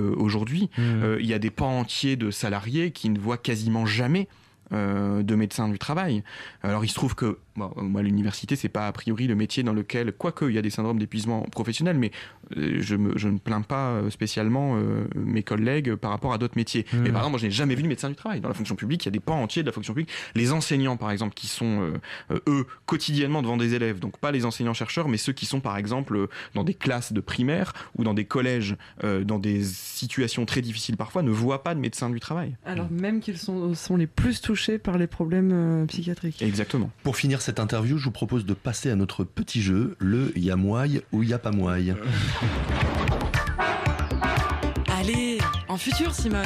aujourd'hui. 0.78 1.04
Euh, 1.04 1.18
Il 1.20 1.28
y 1.28 1.34
a 1.34 1.40
des 1.40 1.52
pans 1.52 1.80
entiers 1.80 2.16
de 2.16 2.32
salariés 2.32 2.92
qui 2.92 3.10
ne 3.10 3.20
voient 3.20 3.38
quasiment 3.38 3.86
jamais 3.86 4.28
euh, 4.74 5.24
de 5.24 5.36
médecins 5.36 5.70
du 5.70 5.80
travail. 5.80 6.24
Alors 6.62 6.84
il 6.84 6.90
se 6.90 6.96
trouve 6.96 7.16
que 7.16 7.38
bon, 7.58 7.72
moi 7.78 8.02
l'université 8.02 8.56
c'est 8.56 8.70
pas 8.70 8.88
a 8.88 8.92
priori 8.92 9.28
le 9.28 9.36
métier 9.36 9.64
dans 9.64 9.74
lequel 9.74 10.14
quoique 10.14 10.46
il 10.46 10.56
y 10.56 10.58
a 10.58 10.62
des 10.62 10.70
syndromes 10.70 11.00
d'épuisement 11.00 11.42
professionnel 11.42 11.98
mais 11.98 12.12
euh, 12.56 12.78
je, 12.82 12.96
me, 12.96 13.18
je 13.18 13.28
ne 13.28 13.38
plains 13.38 13.62
pas 13.62 13.90
euh, 13.90 14.10
spécialement 14.10 14.78
euh, 14.78 15.06
mes 15.16 15.44
collègues 15.44 15.96
par 15.96 16.12
rapport 16.12 16.34
à 16.34 16.38
d'autres 16.38 16.58
métiers. 16.58 16.86
Mais 16.94 17.10
par 17.10 17.22
exemple 17.22 17.32
moi 17.32 17.40
je 17.40 17.46
n'ai 17.46 17.52
jamais 17.52 17.76
vu 17.76 17.84
de 17.84 17.88
médecin 17.88 18.10
du 18.10 18.16
travail 18.16 18.40
dans 18.40 18.48
la 18.48 18.56
fonction 18.56 18.76
publique. 18.76 19.04
Il 19.04 19.08
y 19.08 19.10
a 19.10 19.12
des 19.12 19.20
pans 19.20 19.42
entiers 19.42 19.64
de 19.64 19.68
la 19.68 19.74
fonction 19.74 19.94
publique. 19.94 20.12
Les 20.36 20.52
enseignants 20.54 20.98
par 20.98 21.12
exemple 21.12 21.34
qui 21.34 21.48
sont 21.48 21.94
euh, 22.32 22.40
eux 22.48 22.66
quotidiennement 22.86 23.42
devant 23.42 23.58
des 23.58 23.74
élèves 23.74 24.00
donc 24.00 24.18
pas 24.18 24.32
les 24.32 24.46
enseignants 24.46 24.74
chercheurs 24.74 25.08
mais 25.08 25.18
ceux 25.18 25.34
qui 25.34 25.46
sont 25.46 25.60
par 25.60 25.78
exemple 25.78 26.28
dans 26.54 26.64
des 26.64 26.74
classes 26.74 27.14
de 27.14 27.20
primaire 27.20 27.74
ou 27.98 28.04
dans 28.04 28.14
des 28.14 28.26
collèges 28.26 28.76
euh, 29.04 29.24
dans 29.24 29.40
des 29.40 29.64
situations 29.64 30.46
très 30.46 30.62
difficiles 30.62 30.98
parfois 30.98 31.24
ne 31.24 31.32
voient 31.32 31.64
pas 31.64 31.76
de 31.76 31.80
médecin 31.80 32.10
du 32.10 32.20
travail. 32.20 32.56
Alors 32.66 32.90
même 32.92 33.20
qu'ils 33.20 33.38
sont, 33.38 33.74
sont 33.74 33.96
les 33.96 34.08
plus 34.08 34.42
touchés 34.42 34.78
par 34.78 34.98
les 34.98 35.08
problèmes 35.08 35.52
euh, 35.54 35.86
psychiatriques. 35.86 36.42
Exactement. 36.42 36.90
Pour 37.04 37.18
finir 37.18 37.42
cette 37.48 37.62
interview, 37.62 37.98
je 37.98 38.04
vous 38.04 38.12
propose 38.12 38.46
de 38.46 38.54
passer 38.54 38.92
à 38.92 38.98
notre 38.98 39.24
petit 39.24 39.62
jeu, 39.62 39.96
le 40.00 40.38
Yamouaille 40.38 41.02
ou 41.14 41.24
Yapamouaille. 41.24 41.96
Allez, 44.90 45.38
en 45.70 45.78
futur, 45.78 46.14
Simone. 46.14 46.44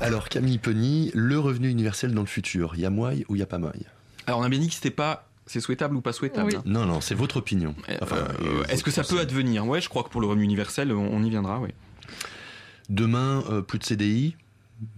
Alors 0.00 0.28
Camille 0.28 0.58
Penny, 0.58 1.12
le 1.14 1.38
revenu 1.38 1.68
universel 1.68 2.14
dans 2.14 2.22
le 2.22 2.26
futur, 2.26 2.74
Yamouaille 2.74 3.24
ou 3.28 3.36
Yapamouaille 3.36 3.86
Alors 4.26 4.40
on 4.40 4.42
a 4.42 4.48
bien 4.48 4.58
dit 4.58 4.66
que 4.66 4.74
c'était 4.74 4.90
pas 4.90 5.28
c'est 5.46 5.60
souhaitable 5.60 5.94
ou 5.94 6.00
pas 6.00 6.12
souhaitable. 6.12 6.56
hein. 6.56 6.62
Non, 6.66 6.84
non, 6.84 7.00
c'est 7.00 7.14
votre 7.14 7.36
opinion. 7.36 7.76
Enfin, 8.00 8.16
Euh, 8.16 8.28
euh, 8.42 8.64
Est-ce 8.70 8.82
que 8.82 8.90
ça 8.90 9.04
peut 9.04 9.20
advenir? 9.20 9.64
Ouais, 9.68 9.80
je 9.80 9.88
crois 9.88 10.02
que 10.02 10.08
pour 10.08 10.20
le 10.20 10.26
revenu 10.26 10.42
universel, 10.42 10.90
on, 10.92 11.12
on 11.12 11.22
y 11.22 11.30
viendra, 11.30 11.60
oui. 11.60 11.68
Demain, 12.88 13.44
euh, 13.50 13.62
plus 13.62 13.78
de 13.78 13.84
CDI 13.84 14.34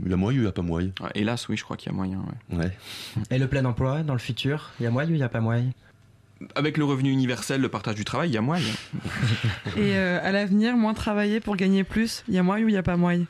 Yamouaille 0.07 0.41
ou 0.41 0.45
Yapamouaille 0.45 0.93
Hélas, 1.15 1.49
oui, 1.49 1.57
je 1.57 1.65
crois 1.65 1.77
qu'il 1.77 1.91
y 1.91 1.95
a 1.95 1.97
moyen. 1.97 2.23
ouais. 2.51 2.57
Ouais. 2.59 2.77
Et 3.31 3.39
le 3.39 3.47
plein 3.49 3.65
emploi 3.65 4.03
dans 4.03 4.13
le 4.15 4.19
futur 4.19 4.71
Il 4.81 4.85
y 4.85 4.87
a 4.87 4.91
moyen 4.91 5.09
ou 5.11 5.13
il 5.15 5.19
n'y 5.19 5.23
a 5.23 5.29
pas 5.29 5.41
moyen 5.41 5.71
Avec 6.55 6.77
le 6.79 6.85
revenu 6.85 7.11
universel, 7.11 7.61
le 7.61 7.69
partage 7.69 7.95
du 7.95 8.05
travail, 8.05 8.31
il 8.31 8.35
y 8.35 8.39
a 8.39 8.43
moyen. 8.43 8.73
Et 9.77 9.97
euh, 9.97 10.19
à 10.23 10.33
l'avenir, 10.33 10.77
moins 10.77 10.95
travailler 10.95 11.41
pour 11.41 11.57
gagner 11.57 11.85
plus, 11.85 12.25
il 12.29 12.35
y 12.35 12.39
a 12.39 12.43
moyen 12.43 12.65
ou 12.65 12.69
il 12.69 12.73
n'y 12.73 12.79
a 12.79 12.83
pas 12.83 12.97
moyen 12.97 13.25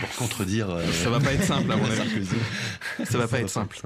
Pour 0.00 0.08
contredire. 0.16 0.70
euh, 0.70 0.84
Ça 0.86 1.10
va 1.10 1.20
pas 1.20 1.32
être 1.32 1.44
simple, 1.44 1.70
à 1.72 1.76
mon 1.76 1.84
avis. 1.84 2.26
Ça 3.04 3.18
va 3.18 3.28
pas 3.28 3.40
être 3.40 3.48
simple. 3.50 3.78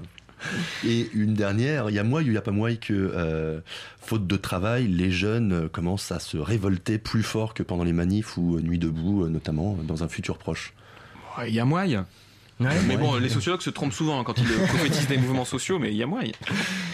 Et 0.87 1.11
une 1.15 1.35
dernière, 1.35 1.91
il 1.91 1.97
y 1.97 1.99
a 1.99 2.05
moi, 2.05 2.23
il 2.23 2.31
n'y 2.31 2.37
a 2.37 2.41
pas 2.41 2.53
moi 2.53 2.73
que, 2.77 2.93
euh, 2.93 3.59
faute 4.01 4.29
de 4.29 4.37
travail, 4.37 4.87
les 4.87 5.11
jeunes 5.11 5.53
euh, 5.53 5.69
commencent 5.69 6.13
à 6.13 6.21
se 6.21 6.37
révolter 6.37 6.99
plus 6.99 7.25
fort 7.25 7.55
que 7.55 7.65
pendant 7.65 7.83
les 7.83 7.93
manifs 7.93 8.37
ou 8.37 8.57
euh, 8.57 8.61
Nuit 8.61 8.79
debout, 8.79 9.25
euh, 9.25 9.29
notamment 9.29 9.75
dans 9.83 10.05
un 10.05 10.09
futur 10.09 10.39
proche. 10.39 10.75
Ouais, 11.39 11.49
Il 11.49 11.55
y 11.55 11.61
a 11.61 11.65
moyen. 11.65 12.07
mais 12.61 12.97
bon, 12.97 13.17
les 13.19 13.29
sociologues 13.29 13.61
se 13.61 13.71
trompent 13.71 13.93
souvent 13.93 14.25
quand 14.25 14.35
ils 14.39 14.45
prophétisent 14.67 15.07
des 15.07 15.17
mouvements 15.19 15.45
sociaux, 15.45 15.79
mais 15.79 15.91
il 15.91 15.97
y 15.97 16.03
a 16.03 16.07
moyen. 16.07 16.33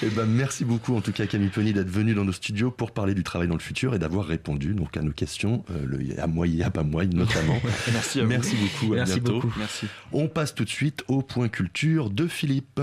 Eh 0.02 0.08
ben, 0.10 0.26
merci 0.26 0.64
beaucoup 0.64 0.94
en 0.94 1.00
tout 1.00 1.12
cas 1.12 1.24
Camille 1.26 1.48
Penny 1.48 1.72
d'être 1.72 1.88
venu 1.88 2.14
dans 2.14 2.24
nos 2.24 2.32
studios 2.32 2.70
pour 2.70 2.90
parler 2.92 3.14
du 3.14 3.22
travail 3.22 3.48
dans 3.48 3.54
le 3.54 3.60
futur 3.60 3.94
et 3.94 3.98
d'avoir 3.98 4.26
répondu 4.26 4.74
donc 4.74 4.96
à 4.96 5.02
nos 5.02 5.12
questions, 5.12 5.64
euh, 5.70 5.86
le 5.86 6.20
a 6.20 6.26
moi, 6.26 6.46
a 6.62 6.70
pas 6.70 6.82
moi 6.82 7.06
notamment. 7.06 7.58
Merci 7.92 8.20
à 8.20 8.24
vous. 8.24 8.28
Merci 8.28 8.56
beaucoup, 8.56 8.92
à 8.92 8.96
Merci 8.96 9.20
bientôt. 9.20 9.40
beaucoup. 9.40 9.52
Merci. 9.58 9.86
On 10.12 10.28
passe 10.28 10.54
tout 10.54 10.64
de 10.64 10.70
suite 10.70 11.02
au 11.08 11.22
point 11.22 11.48
culture 11.48 12.10
de 12.10 12.26
Philippe. 12.26 12.80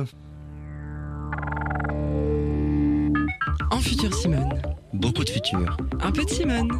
En 3.70 3.80
futur, 3.80 4.14
Simone. 4.14 4.62
Beaucoup 4.94 5.24
de 5.24 5.30
futur. 5.30 5.78
Un 6.02 6.12
peu 6.12 6.24
de 6.26 6.30
Simone. 6.30 6.72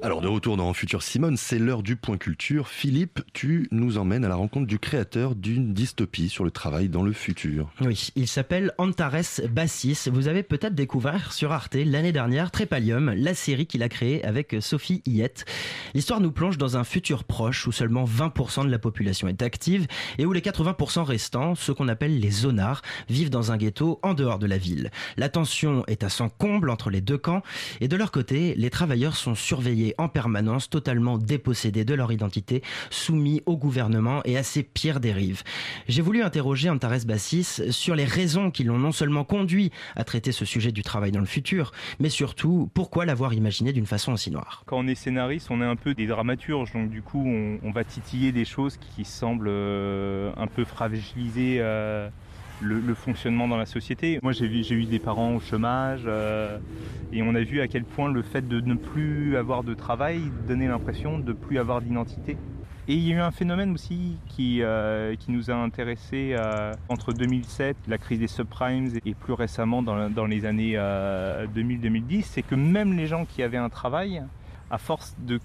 Alors 0.00 0.20
de 0.20 0.28
retour 0.28 0.56
dans 0.56 0.72
Futur 0.74 1.02
Simone, 1.02 1.36
c'est 1.36 1.58
l'heure 1.58 1.82
du 1.82 1.96
point 1.96 2.18
culture. 2.18 2.68
Philippe, 2.68 3.20
tu 3.32 3.66
nous 3.72 3.98
emmènes 3.98 4.24
à 4.24 4.28
la 4.28 4.36
rencontre 4.36 4.68
du 4.68 4.78
créateur 4.78 5.34
d'une 5.34 5.74
dystopie 5.74 6.28
sur 6.28 6.44
le 6.44 6.52
travail 6.52 6.88
dans 6.88 7.02
le 7.02 7.12
futur. 7.12 7.68
Oui, 7.80 8.10
il 8.14 8.28
s'appelle 8.28 8.72
Antares 8.78 9.40
Bassis. 9.50 10.08
Vous 10.12 10.28
avez 10.28 10.44
peut-être 10.44 10.76
découvert 10.76 11.32
sur 11.32 11.50
Arte 11.50 11.74
l'année 11.74 12.12
dernière 12.12 12.52
Trépalium, 12.52 13.12
la 13.12 13.34
série 13.34 13.66
qu'il 13.66 13.82
a 13.82 13.88
créée 13.88 14.24
avec 14.24 14.54
Sophie 14.60 15.02
Hiette. 15.04 15.46
L'histoire 15.94 16.20
nous 16.20 16.30
plonge 16.30 16.58
dans 16.58 16.76
un 16.76 16.84
futur 16.84 17.24
proche 17.24 17.66
où 17.66 17.72
seulement 17.72 18.04
20% 18.04 18.66
de 18.66 18.70
la 18.70 18.78
population 18.78 19.26
est 19.26 19.42
active 19.42 19.88
et 20.18 20.26
où 20.26 20.32
les 20.32 20.42
80% 20.42 21.02
restants, 21.02 21.56
ceux 21.56 21.74
qu'on 21.74 21.88
appelle 21.88 22.20
les 22.20 22.30
zonards, 22.30 22.82
vivent 23.08 23.30
dans 23.30 23.50
un 23.50 23.56
ghetto 23.56 23.98
en 24.04 24.14
dehors 24.14 24.38
de 24.38 24.46
la 24.46 24.58
ville. 24.58 24.92
La 25.16 25.28
tension 25.28 25.82
est 25.88 26.04
à 26.04 26.08
son 26.08 26.28
comble 26.28 26.70
entre 26.70 26.88
les 26.88 27.00
deux 27.00 27.18
camps 27.18 27.42
et 27.80 27.88
de 27.88 27.96
leur 27.96 28.12
côté, 28.12 28.54
les 28.56 28.70
travailleurs 28.70 29.16
sont 29.16 29.34
surveillés 29.34 29.87
en 29.98 30.08
permanence, 30.08 30.68
totalement 30.68 31.18
dépossédés 31.18 31.84
de 31.84 31.94
leur 31.94 32.12
identité, 32.12 32.62
soumis 32.90 33.42
au 33.46 33.56
gouvernement 33.56 34.20
et 34.24 34.36
à 34.36 34.42
ses 34.42 34.62
pires 34.62 35.00
dérives. 35.00 35.42
J'ai 35.88 36.02
voulu 36.02 36.22
interroger 36.22 36.70
Antares 36.70 37.06
Bassis 37.06 37.62
sur 37.70 37.94
les 37.94 38.04
raisons 38.04 38.50
qui 38.50 38.64
l'ont 38.64 38.78
non 38.78 38.92
seulement 38.92 39.24
conduit 39.24 39.70
à 39.96 40.04
traiter 40.04 40.32
ce 40.32 40.44
sujet 40.44 40.72
du 40.72 40.82
travail 40.82 41.12
dans 41.12 41.20
le 41.20 41.26
futur, 41.26 41.72
mais 41.98 42.08
surtout 42.08 42.70
pourquoi 42.74 43.06
l'avoir 43.06 43.34
imaginé 43.34 43.72
d'une 43.72 43.86
façon 43.86 44.12
aussi 44.12 44.30
noire. 44.30 44.62
Quand 44.66 44.78
on 44.78 44.86
est 44.86 44.94
scénariste, 44.94 45.50
on 45.50 45.60
est 45.60 45.66
un 45.66 45.76
peu 45.76 45.94
des 45.94 46.06
dramaturges, 46.06 46.72
donc 46.72 46.90
du 46.90 47.02
coup 47.02 47.24
on, 47.26 47.70
va 47.70 47.84
titiller 47.84 48.32
des 48.32 48.44
choses 48.44 48.78
qui 48.78 49.04
semblent 49.04 49.48
euh, 49.48 50.32
un 50.36 50.46
peu 50.46 50.64
fragiliser 50.64 51.58
euh, 51.60 52.08
le, 52.60 52.94
fonctionnement 52.94 53.48
dans 53.48 53.56
la 53.56 53.66
société. 53.66 54.18
Moi 54.22 54.32
j'ai 54.32 54.46
eu 54.46 54.84
des 54.84 54.98
parents 54.98 55.34
au 55.34 55.40
chômage 55.40 56.02
euh, 56.06 56.58
et 57.12 57.22
on 57.22 57.34
a 57.34 57.40
vu 57.40 57.60
à 57.60 57.68
quel 57.68 57.84
point 57.84 58.10
le 58.10 58.22
fait 58.22 58.46
de 58.46 58.60
ne 58.60 58.74
plus 58.74 59.36
avoir 59.36 59.62
de 59.64 59.74
travail 59.74 60.20
donnait 60.46 60.68
l'impression 60.68 61.18
de 61.18 61.28
ne 61.28 61.32
plus 61.32 61.58
avoir 61.58 61.80
d'identité. 61.80 62.36
Et 62.90 62.94
il 62.94 63.06
y 63.06 63.12
a 63.12 63.16
eu 63.16 63.20
un 63.20 63.30
phénomène 63.30 63.72
aussi 63.74 64.16
qui, 64.28 64.62
euh, 64.62 65.14
qui 65.16 65.30
nous 65.30 65.50
a 65.50 65.54
intéressés 65.54 66.34
euh, 66.38 66.72
entre 66.88 67.12
2007, 67.12 67.76
la 67.86 67.98
crise 67.98 68.18
des 68.18 68.28
subprimes, 68.28 68.90
et 69.04 69.12
plus 69.12 69.34
récemment 69.34 69.82
dans, 69.82 70.08
dans 70.08 70.24
les 70.24 70.46
années 70.46 70.74
2000-2010, 70.74 72.22
c'est 72.22 72.40
que 72.40 72.54
même 72.54 72.96
les 72.96 73.06
gens 73.06 73.26
qui 73.26 73.42
avaient 73.42 73.58
un 73.58 73.68
travail, 73.68 74.22
à 74.70 74.78
force 74.78 75.14
de 75.18 75.38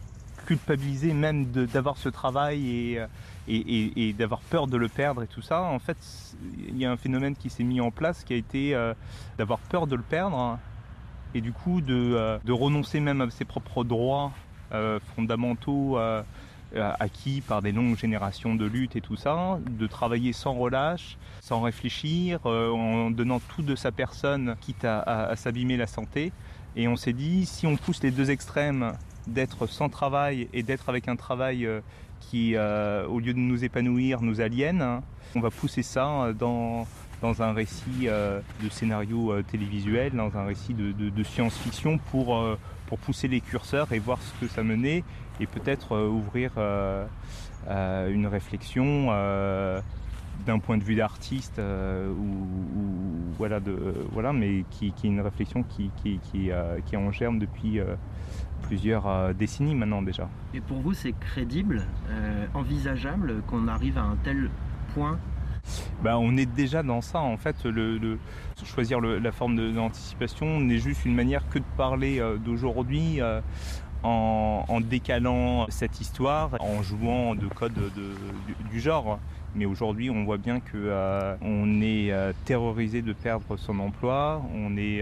culpabiliser 0.46 1.14
même 1.14 1.46
d'avoir 1.46 1.98
ce 1.98 2.10
travail 2.10 2.70
et, 2.70 3.02
et, 3.48 4.10
et, 4.10 4.14
d'avoir 4.14 4.40
peur 4.42 4.68
de 4.68 4.78
le 4.78 4.88
perdre 4.88 5.24
et 5.24 5.28
tout 5.28 5.42
ça, 5.42 5.62
en 5.62 5.80
fait, 5.80 5.98
il 6.68 6.78
y 6.78 6.86
a 6.86 6.92
un 6.92 6.98
phénomène 6.98 7.36
qui 7.36 7.50
s'est 7.50 7.64
mis 7.64 7.82
en 7.82 7.92
place 7.92 8.24
qui 8.24 8.34
a 8.34 8.38
été 8.38 8.76
euh, 8.76 8.94
d'avoir 9.38 9.60
peur 9.60 9.88
de 9.88 9.96
le 9.96 10.02
perdre 10.02 10.60
et 11.34 11.42
du 11.42 11.52
coup 11.52 11.82
de, 11.82 11.94
euh, 11.94 12.38
de 12.44 12.52
renoncer 12.52 13.00
même 13.00 13.22
à 13.22 13.30
ses 13.30 13.46
propres 13.46 13.84
droits 13.84 14.32
euh, 14.74 15.00
fondamentaux 15.16 15.98
acquis 16.76 17.42
par 17.42 17.62
des 17.62 17.72
longues 17.72 17.96
générations 17.96 18.56
de 18.56 18.66
lutte 18.66 18.96
et 18.96 19.02
tout 19.02 19.16
ça, 19.16 19.60
de 19.70 19.86
travailler 19.86 20.34
sans 20.34 20.54
relâche, 20.56 21.18
sans 21.40 21.62
réfléchir, 21.62 22.40
en 22.48 23.12
donnant 23.12 23.40
tout 23.40 23.62
de 23.62 23.76
sa 23.76 23.92
personne, 23.92 24.56
quitte 24.60 24.84
à, 24.84 25.00
à, 25.02 25.26
à 25.26 25.36
s'abîmer 25.36 25.78
la 25.78 25.86
santé. 25.86 26.32
Et 26.76 26.88
on 26.88 26.96
s'est 26.96 27.14
dit, 27.14 27.46
si 27.46 27.68
on 27.68 27.78
pousse 27.78 28.02
les 28.02 28.10
deux 28.10 28.32
extrêmes 28.32 28.94
d'être 29.28 29.68
sans 29.68 29.90
travail 29.90 30.48
et 30.54 30.64
d'être 30.64 30.90
avec 30.90 31.08
un 31.08 31.16
travail 31.16 31.68
qui, 32.20 32.56
euh, 32.56 33.06
au 33.08 33.20
lieu 33.20 33.34
de 33.34 33.40
nous 33.40 33.64
épanouir, 33.64 34.22
nous 34.22 34.42
aliène. 34.42 35.02
On 35.36 35.40
va 35.40 35.50
pousser 35.50 35.84
ça 35.84 36.32
dans, 36.38 36.86
dans 37.24 37.42
un 37.42 37.54
récit 37.54 38.08
euh, 38.08 38.42
de 38.62 38.70
scénario 38.70 39.32
euh, 39.32 39.44
télévisuel, 39.44 40.12
dans 40.12 40.36
un 40.38 40.46
récit 40.46 40.74
de, 40.74 41.24
science-fiction 41.24 41.98
pour, 42.12 42.38
euh, 42.38 42.60
pour 42.88 43.00
pousser 43.00 43.30
les 43.30 43.40
curseurs 43.40 43.94
et 43.94 44.00
voir 44.00 44.20
ce 44.22 44.46
que 44.46 44.52
ça 44.52 44.62
menait 44.62 45.06
et 45.40 45.48
peut-être 45.48 45.94
euh, 45.94 46.10
ouvrir 46.10 46.52
euh, 46.58 47.06
une 48.10 48.28
réflexion 48.28 49.08
d'un 50.46 50.60
point 50.60 50.78
de 50.78 50.84
vue 50.84 50.96
d'artiste 50.96 51.60
ou, 51.60 52.26
voilà, 53.38 53.60
voilà, 54.12 54.34
mais 54.34 54.66
qui, 54.70 54.88
est 54.88 55.08
une 55.08 55.22
réflexion 55.22 55.64
qui, 55.64 55.90
qui 56.02 56.50
est 56.50 56.98
en 56.98 57.12
germe 57.14 57.40
depuis 57.40 57.80
plusieurs 58.64 59.08
euh, 59.08 59.34
décennies 59.34 59.76
maintenant 59.76 60.02
déjà. 60.02 60.28
Et 60.54 60.62
pour 60.62 60.80
vous, 60.80 60.94
c'est 60.94 61.14
crédible, 61.14 61.86
euh, 62.10 62.46
envisageable 62.54 63.42
qu'on 63.48 63.68
arrive 63.68 63.98
à 63.98 64.04
un 64.04 64.16
tel 64.24 64.50
point? 64.94 65.20
Bah, 66.02 66.18
on 66.18 66.36
est 66.36 66.46
déjà 66.46 66.84
dans 66.84 67.02
ça 67.02 67.20
en 67.20 67.38
fait. 67.38 67.64
Le, 67.66 67.98
le 67.98 68.18
choisir 68.66 69.00
le, 69.00 69.20
la 69.20 69.32
forme 69.32 69.74
d'anticipation 69.74 70.60
n'est 70.60 70.78
juste 70.78 71.06
une 71.06 71.16
manière 71.16 71.48
que 71.50 71.60
de 71.60 71.66
parler 71.78 72.20
euh, 72.20 72.38
d'aujourd'hui. 72.38 73.22
Euh, 73.22 73.42
en, 74.06 74.66
en, 74.68 74.82
décalant 74.82 75.66
cette 75.70 76.02
histoire, 76.02 76.58
en 76.60 76.84
jouant 76.84 77.36
de 77.36 77.48
codes 77.48 77.72
de, 77.74 77.88
du, 77.88 78.70
du, 78.70 78.82
genre. 78.82 79.18
Mais 79.56 79.66
aujourd'hui, 79.66 80.10
on 80.10 80.26
voit 80.26 80.38
bien 80.38 80.60
que 80.60 80.76
euh, 80.76 81.38
on 81.42 81.82
est 81.82 82.12
terrorisé 82.44 83.02
de 83.02 83.14
perdre 83.14 83.56
son 83.56 83.80
emploi, 83.80 84.42
on 84.54 84.76
est 84.76 85.02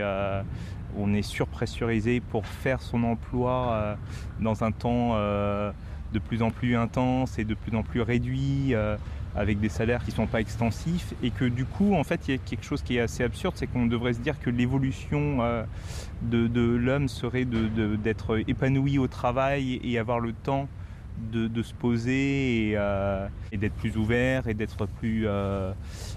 on 0.97 1.13
est 1.13 1.21
surpressurisé 1.21 2.19
pour 2.19 2.45
faire 2.45 2.81
son 2.81 3.03
emploi 3.03 3.71
euh, 3.71 3.95
dans 4.39 4.63
un 4.63 4.71
temps 4.71 5.11
euh, 5.13 5.71
de 6.13 6.19
plus 6.19 6.41
en 6.41 6.51
plus 6.51 6.75
intense 6.75 7.39
et 7.39 7.43
de 7.43 7.53
plus 7.53 7.75
en 7.75 7.83
plus 7.83 8.01
réduit, 8.01 8.73
euh, 8.73 8.97
avec 9.35 9.59
des 9.59 9.69
salaires 9.69 10.03
qui 10.03 10.11
ne 10.11 10.15
sont 10.15 10.27
pas 10.27 10.41
extensifs, 10.41 11.13
et 11.23 11.31
que 11.31 11.45
du 11.45 11.65
coup, 11.65 11.93
en 11.95 12.03
fait, 12.03 12.27
il 12.27 12.31
y 12.31 12.33
a 12.33 12.37
quelque 12.37 12.65
chose 12.65 12.81
qui 12.81 12.97
est 12.97 13.01
assez 13.01 13.23
absurde, 13.23 13.53
c'est 13.57 13.67
qu'on 13.67 13.85
devrait 13.85 14.13
se 14.13 14.19
dire 14.19 14.39
que 14.39 14.49
l'évolution 14.49 15.37
de, 16.21 16.61
l'homme 16.61 17.07
serait 17.07 17.45
d'être 17.45 18.43
épanoui 18.49 18.97
au 18.97 19.07
travail 19.07 19.79
et 19.83 19.97
avoir 19.97 20.19
le 20.19 20.33
temps 20.33 20.67
de, 21.17 21.63
se 21.63 21.73
poser 21.73 22.69
et, 22.69 22.73
euh, 22.75 23.27
et 23.51 23.57
d'être 23.57 23.75
plus 23.75 23.95
ouvert 23.97 24.47
et 24.47 24.53
d'être 24.53 24.85
plus 24.85 25.27
euh, 25.27 25.71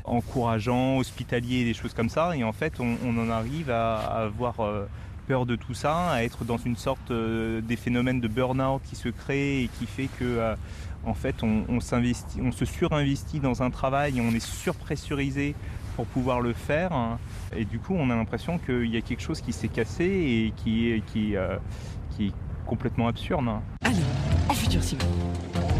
encourageant, 0.05 0.97
hospitalier, 0.97 1.65
des 1.65 1.75
choses 1.75 1.95
comme 1.95 2.09
ça. 2.09 2.37
Et 2.37 2.45
en 2.45 2.53
fait, 2.53 2.75
on, 2.81 3.19
en 3.19 3.31
arrive 3.31 3.71
à, 3.71 3.97
avoir 3.97 4.61
euh, 4.61 4.87
peur 5.27 5.47
de 5.47 5.57
tout 5.57 5.75
ça, 5.75 6.11
à 6.11 6.23
être 6.23 6.45
dans 6.45 6.57
une 6.57 6.77
sorte 6.77 7.13
des 7.13 7.77
phénomènes 7.77 8.21
de 8.21 8.29
burn-out 8.29 8.83
qui 8.85 8.97
se 8.97 9.09
créent 9.09 9.65
et 9.65 9.71
qui 9.79 9.87
fait 9.87 10.09
que 10.19 10.55
en 11.07 11.15
fait, 11.15 11.43
on, 11.43 11.65
on, 11.69 11.79
on 11.79 12.53
se 12.53 12.65
surinvestit 12.65 13.41
dans 13.41 13.63
un 13.63 13.71
travail 13.71 14.19
et 14.19 14.21
on 14.21 14.31
est 14.31 14.45
surpressurisé 14.45 15.55
pour 15.97 16.07
pouvoir 16.07 16.41
le 16.41 16.53
faire. 16.53 16.93
Et 17.57 17.65
du 17.65 17.79
coup, 17.79 17.95
on 17.95 18.11
a 18.11 18.17
l'impression 18.17 18.59
qu'il 18.59 18.87
y 18.87 18.97
a 18.97 19.01
quelque 19.01 19.23
chose 19.23 19.41
qui 19.41 19.53
s'est 19.53 19.69
cassé 19.69 20.05
et 20.05 20.53
qui, 20.57 21.03
qui, 21.13 21.35
qui 22.17 22.27
est 22.27 22.33
complètement 22.67 23.09
absurde. 23.09 23.47
En 24.49 24.55
futur 24.55 24.83
Simon. 24.83 25.74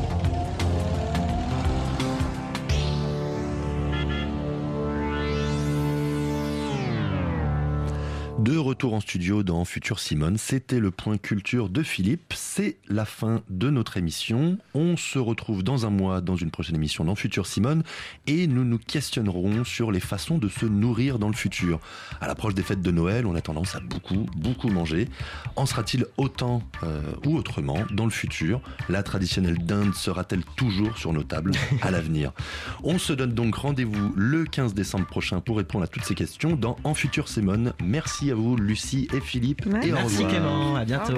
De 8.45 8.59
retour 8.59 8.93
en 8.93 9.01
studio 9.01 9.43
dans 9.43 9.65
Futur 9.65 9.99
Simone, 9.99 10.37
c'était 10.37 10.79
le 10.79 10.91
point 10.91 11.17
culture 11.17 11.71
de 11.71 11.83
Philippe. 11.83 12.35
C'est 12.37 12.77
la 12.89 13.07
fin 13.07 13.41
de 13.49 13.71
notre 13.71 13.97
émission. 13.97 14.59
On 14.75 14.99
se 14.99 15.19
retrouve 15.19 15.63
dans 15.63 15.87
un 15.87 15.91
mois 15.91 16.21
dans 16.21 16.37
une 16.37 16.51
prochaine 16.51 16.77
émission 16.77 17.07
dans 17.07 17.15
Futur 17.15 17.47
Simone 17.47 17.83
et 18.27 18.47
nous 18.47 18.65
nous 18.65 18.77
questionnerons 18.77 19.65
sur 19.65 19.91
les 19.91 19.99
façons 19.99 20.37
de 20.37 20.49
se 20.49 20.67
nourrir 20.67 21.19
dans 21.19 21.29
le 21.29 21.35
futur. 21.35 21.81
À 22.21 22.27
l'approche 22.27 22.53
des 22.53 22.63
fêtes 22.63 22.83
de 22.83 22.91
Noël, 22.91 23.25
on 23.25 23.35
a 23.35 23.41
tendance 23.41 23.77
à 23.77 23.81
beaucoup, 23.81 24.27
beaucoup 24.37 24.69
manger. 24.69 25.09
En 25.57 25.65
sera-t-il 25.65 26.05
autant 26.19 26.63
euh, 26.83 27.01
ou 27.25 27.39
autrement 27.39 27.79
dans 27.93 28.05
le 28.05 28.11
futur? 28.11 28.61
La 28.91 29.03
traditionnelle 29.03 29.65
dinde 29.65 29.95
sera-t-elle 29.95 30.45
toujours 30.55 30.99
sur 30.99 31.15
nos 31.15 31.23
tables 31.23 31.53
à 31.81 31.91
l'avenir? 31.91 32.33
On 32.83 32.99
se 32.99 33.15
donne 33.15 33.33
donc 33.33 33.55
rendez-vous 33.55 34.13
le 34.15 34.45
15 34.45 34.75
décembre 34.75 35.07
prochain 35.07 35.41
pour 35.41 35.57
répondre 35.57 35.85
à 35.85 35.89
toutes 35.89 36.05
ces 36.05 36.15
questions 36.15 36.57
dans 36.57 36.77
En 36.85 36.93
Futur 36.93 37.27
Simone. 37.27 37.73
Merci 37.83 38.31
à 38.31 38.34
vous, 38.35 38.57
Lucie 38.57 39.09
et 39.13 39.21
Philippe. 39.21 39.67
Ouais. 39.67 39.89
Et 39.89 39.93
Merci 39.93 40.25
Clément, 40.25 40.77
à 40.77 40.85
bientôt. 40.85 41.15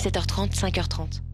17h30 0.00 0.54
5h30 0.54 1.29